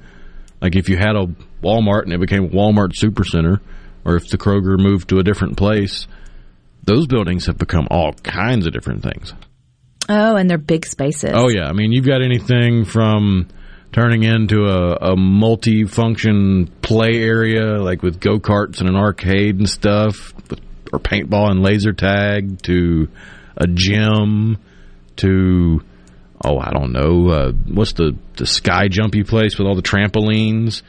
like 0.61 0.75
if 0.75 0.87
you 0.87 0.97
had 0.97 1.15
a 1.15 1.25
Walmart 1.63 2.03
and 2.03 2.13
it 2.13 2.19
became 2.19 2.43
a 2.43 2.49
Walmart 2.49 2.91
Supercenter, 2.93 3.59
or 4.05 4.17
if 4.17 4.29
the 4.29 4.37
Kroger 4.37 4.77
moved 4.77 5.09
to 5.09 5.17
a 5.17 5.23
different 5.23 5.57
place, 5.57 6.05
those 6.83 7.07
buildings 7.07 7.47
have 7.47 7.57
become 7.57 7.87
all 7.89 8.13
kinds 8.13 8.67
of 8.67 8.73
different 8.73 9.01
things. 9.01 9.33
Oh, 10.07 10.35
and 10.35 10.47
they're 10.47 10.59
big 10.59 10.85
spaces. 10.85 11.31
Oh 11.33 11.49
yeah, 11.49 11.65
I 11.65 11.73
mean 11.73 11.91
you've 11.91 12.05
got 12.05 12.21
anything 12.21 12.85
from 12.85 13.47
turning 13.93 14.23
into 14.23 14.65
a, 14.65 15.13
a 15.13 15.15
multi-function 15.15 16.67
play 16.81 17.23
area 17.23 17.81
like 17.81 18.01
with 18.01 18.19
go 18.19 18.39
karts 18.39 18.79
and 18.79 18.89
an 18.89 18.95
arcade 18.95 19.57
and 19.57 19.69
stuff, 19.69 20.33
or 20.91 20.99
paintball 20.99 21.49
and 21.49 21.61
laser 21.61 21.93
tag, 21.93 22.61
to 22.63 23.07
a 23.55 23.67
gym, 23.67 24.57
to 25.17 25.81
oh 26.43 26.57
I 26.57 26.71
don't 26.71 26.91
know 26.91 27.29
uh, 27.29 27.51
what's 27.67 27.93
the 27.93 28.17
the 28.35 28.47
sky 28.47 28.87
jumpy 28.89 29.23
place 29.23 29.57
with 29.57 29.67
all 29.67 29.75
the 29.75 29.81
trampolines. 29.81 30.81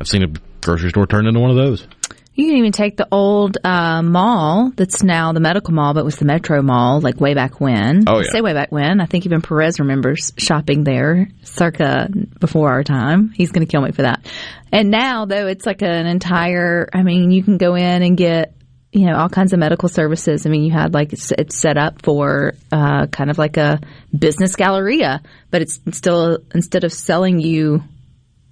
I've 0.00 0.08
seen 0.08 0.22
a 0.22 0.28
grocery 0.60 0.90
store 0.90 1.06
turned 1.06 1.28
into 1.28 1.40
one 1.40 1.50
of 1.50 1.56
those. 1.56 1.86
You 2.34 2.46
can 2.46 2.56
even 2.56 2.72
take 2.72 2.96
the 2.96 3.06
old 3.12 3.58
uh, 3.62 4.00
mall 4.02 4.72
that's 4.74 5.02
now 5.02 5.32
the 5.32 5.40
medical 5.40 5.74
mall, 5.74 5.92
but 5.92 6.04
was 6.04 6.16
the 6.16 6.24
Metro 6.24 6.62
Mall, 6.62 7.00
like 7.00 7.20
way 7.20 7.34
back 7.34 7.60
when. 7.60 8.04
Oh, 8.08 8.20
I 8.20 8.22
say 8.22 8.40
way 8.40 8.54
back 8.54 8.72
when. 8.72 9.02
I 9.02 9.06
think 9.06 9.26
even 9.26 9.42
Perez 9.42 9.78
remembers 9.78 10.32
shopping 10.38 10.82
there, 10.82 11.28
circa 11.42 12.08
before 12.40 12.70
our 12.70 12.84
time. 12.84 13.30
He's 13.30 13.52
going 13.52 13.66
to 13.66 13.70
kill 13.70 13.82
me 13.82 13.92
for 13.92 14.02
that. 14.02 14.24
And 14.72 14.90
now, 14.90 15.26
though, 15.26 15.46
it's 15.46 15.66
like 15.66 15.82
an 15.82 16.06
entire. 16.06 16.88
I 16.94 17.02
mean, 17.02 17.32
you 17.32 17.42
can 17.42 17.58
go 17.58 17.74
in 17.74 18.02
and 18.02 18.16
get 18.16 18.54
you 18.92 19.06
know 19.06 19.16
all 19.16 19.28
kinds 19.28 19.52
of 19.52 19.58
medical 19.58 19.90
services. 19.90 20.46
I 20.46 20.48
mean, 20.50 20.62
you 20.62 20.72
had 20.72 20.94
like 20.94 21.12
it's, 21.12 21.32
it's 21.32 21.58
set 21.58 21.76
up 21.76 22.02
for 22.02 22.54
uh, 22.70 23.08
kind 23.08 23.30
of 23.30 23.36
like 23.36 23.58
a 23.58 23.80
business 24.16 24.56
galleria, 24.56 25.20
but 25.50 25.60
it's 25.60 25.80
still 25.92 26.38
instead 26.54 26.84
of 26.84 26.92
selling 26.94 27.40
you 27.40 27.82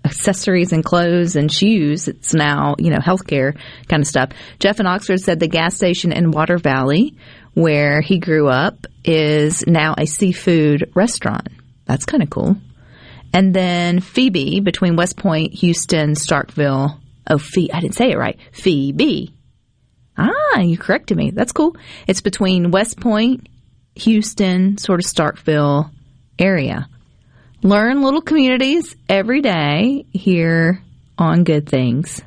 accessories 0.05 0.73
and 0.73 0.85
clothes 0.85 1.37
and 1.37 1.53
shoes. 1.53 2.09
It's 2.09 2.35
now, 2.35 2.75
you 2.79 2.91
know, 2.91 2.99
healthcare 2.99 3.59
kind 3.89 4.03
of 4.03 4.07
stuff. 4.07 4.31
Jeff 4.59 4.81
in 4.81 4.87
Oxford 4.87 5.21
said 5.21 5.41
the 5.41 5.49
gas 5.49 5.77
station 5.77 6.13
in 6.13 6.31
Water 6.31 6.59
Valley, 6.59 7.17
where 7.55 8.01
he 8.01 8.19
grew 8.19 8.49
up, 8.49 8.87
is 9.05 9.67
now 9.67 9.95
a 9.99 10.07
seafood 10.07 10.91
restaurant. 10.95 11.49
That's 11.87 12.07
kind 12.07 12.23
of 12.23 12.31
cool. 12.31 12.57
And 13.33 13.55
then 13.55 14.01
Phoebe 14.01 14.61
between 14.61 14.97
West 14.97 15.17
Point, 15.17 15.55
Houston, 15.55 16.15
Starkville. 16.15 16.99
Oh, 17.29 17.39
Phoebe. 17.39 17.73
I 17.73 17.81
didn't 17.81 17.95
say 17.95 18.11
it 18.11 18.19
right. 18.19 18.39
Phoebe. 18.53 19.35
Ah, 20.17 20.61
you 20.61 20.77
corrected 20.77 21.17
me. 21.17 21.31
That's 21.31 21.53
cool. 21.53 21.77
It's 22.07 22.21
between 22.21 22.73
West 22.73 23.01
Point, 23.01 23.49
Houston, 23.95 24.79
sort 24.79 25.01
of 25.01 25.07
Starkville 25.07 25.91
area. 26.39 26.89
Learn 27.63 28.03
little 28.03 28.23
communities 28.23 28.97
every 29.09 29.43
day 29.43 30.07
here 30.13 30.83
on 31.19 31.45
Good 31.45 31.69
Things. 31.69 32.23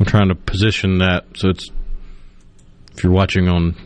I'm 0.00 0.06
trying 0.06 0.28
to 0.28 0.34
position 0.34 0.98
that 0.98 1.24
so 1.36 1.50
it's 1.50 1.70
if 2.92 3.04
you're 3.04 3.12
watching 3.12 3.48
on 3.48 3.76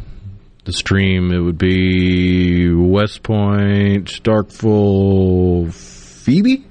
the 0.65 0.73
stream, 0.73 1.33
it 1.33 1.41
would 1.41 1.59
be 1.59 2.73
West 2.73 3.23
Point, 3.23 4.07
Starkville, 4.07 5.73
Phoebe. 5.73 6.65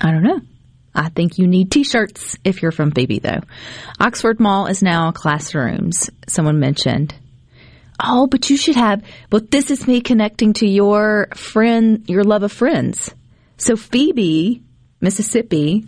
I 0.00 0.10
don't 0.10 0.22
know. 0.22 0.40
I 0.94 1.08
think 1.08 1.38
you 1.38 1.46
need 1.46 1.70
t-shirts 1.70 2.36
if 2.44 2.60
you're 2.60 2.72
from 2.72 2.90
Phoebe 2.90 3.18
though. 3.18 3.40
Oxford 4.00 4.40
Mall 4.40 4.66
is 4.66 4.82
now 4.82 5.12
classrooms. 5.12 6.10
Someone 6.26 6.58
mentioned. 6.58 7.14
Oh, 8.02 8.26
but 8.26 8.50
you 8.50 8.56
should 8.56 8.76
have, 8.76 9.02
but 9.30 9.50
this 9.50 9.70
is 9.70 9.86
me 9.86 10.00
connecting 10.00 10.52
to 10.54 10.68
your 10.68 11.28
friend, 11.34 12.04
your 12.08 12.24
love 12.24 12.42
of 12.42 12.52
friends. 12.52 13.14
So 13.56 13.76
Phoebe, 13.76 14.62
Mississippi, 15.00 15.86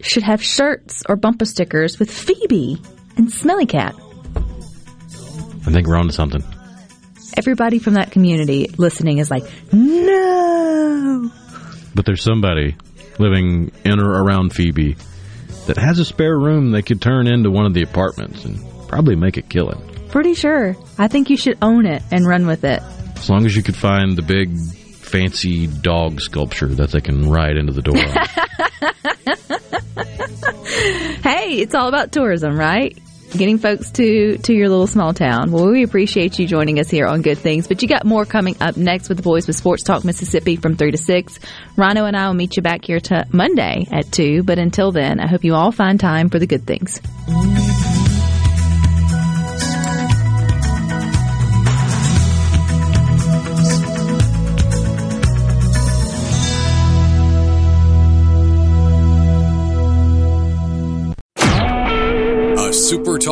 should 0.00 0.24
have 0.24 0.42
shirts 0.42 1.02
or 1.08 1.16
bumper 1.16 1.44
stickers 1.44 1.98
with 1.98 2.10
Phoebe 2.10 2.78
and 3.16 3.30
Smelly 3.30 3.66
Cat. 3.66 3.94
I 4.34 5.70
think 5.70 5.86
we're 5.86 5.96
on 5.96 6.06
to 6.06 6.12
something. 6.12 6.42
Everybody 7.36 7.78
from 7.78 7.94
that 7.94 8.10
community 8.10 8.68
listening 8.76 9.18
is 9.18 9.30
like, 9.30 9.44
no. 9.72 11.30
But 11.94 12.06
there's 12.06 12.22
somebody 12.22 12.76
living 13.18 13.72
in 13.84 14.00
or 14.00 14.22
around 14.22 14.54
Phoebe 14.54 14.96
that 15.66 15.76
has 15.76 15.98
a 15.98 16.04
spare 16.04 16.38
room 16.38 16.70
they 16.70 16.82
could 16.82 17.00
turn 17.00 17.26
into 17.26 17.50
one 17.50 17.66
of 17.66 17.74
the 17.74 17.82
apartments 17.82 18.44
and 18.44 18.58
probably 18.88 19.16
make 19.16 19.36
a 19.36 19.42
killing. 19.42 19.95
Pretty 20.10 20.34
sure. 20.34 20.76
I 20.98 21.08
think 21.08 21.30
you 21.30 21.36
should 21.36 21.58
own 21.62 21.86
it 21.86 22.02
and 22.10 22.26
run 22.26 22.46
with 22.46 22.64
it. 22.64 22.82
As 23.16 23.28
long 23.28 23.46
as 23.46 23.56
you 23.56 23.62
could 23.62 23.76
find 23.76 24.16
the 24.16 24.22
big 24.22 24.50
fancy 25.06 25.66
dog 25.66 26.20
sculpture 26.20 26.66
that 26.66 26.90
they 26.90 27.00
can 27.00 27.30
ride 27.30 27.56
into 27.56 27.72
the 27.72 27.82
door. 27.82 27.96
hey, 31.22 31.60
it's 31.60 31.74
all 31.74 31.88
about 31.88 32.12
tourism, 32.12 32.58
right? 32.58 32.96
Getting 33.32 33.58
folks 33.58 33.90
to 33.92 34.38
to 34.38 34.54
your 34.54 34.68
little 34.68 34.86
small 34.86 35.12
town. 35.12 35.50
Well, 35.50 35.70
we 35.70 35.82
appreciate 35.82 36.38
you 36.38 36.46
joining 36.46 36.78
us 36.78 36.88
here 36.88 37.06
on 37.06 37.22
Good 37.22 37.38
Things. 37.38 37.66
But 37.66 37.82
you 37.82 37.88
got 37.88 38.04
more 38.04 38.24
coming 38.24 38.56
up 38.60 38.76
next 38.76 39.08
with 39.08 39.18
the 39.18 39.22
boys 39.22 39.46
with 39.46 39.56
Sports 39.56 39.82
Talk 39.82 40.04
Mississippi 40.04 40.56
from 40.56 40.76
three 40.76 40.92
to 40.92 40.98
six. 40.98 41.38
Rhino 41.76 42.04
and 42.04 42.16
I 42.16 42.28
will 42.28 42.34
meet 42.34 42.56
you 42.56 42.62
back 42.62 42.84
here 42.84 43.00
to 43.00 43.26
Monday 43.32 43.86
at 43.90 44.10
two. 44.12 44.42
But 44.42 44.58
until 44.58 44.92
then, 44.92 45.20
I 45.20 45.26
hope 45.26 45.44
you 45.44 45.54
all 45.54 45.72
find 45.72 45.98
time 45.98 46.30
for 46.30 46.38
the 46.38 46.46
good 46.46 46.66
things. 46.66 47.00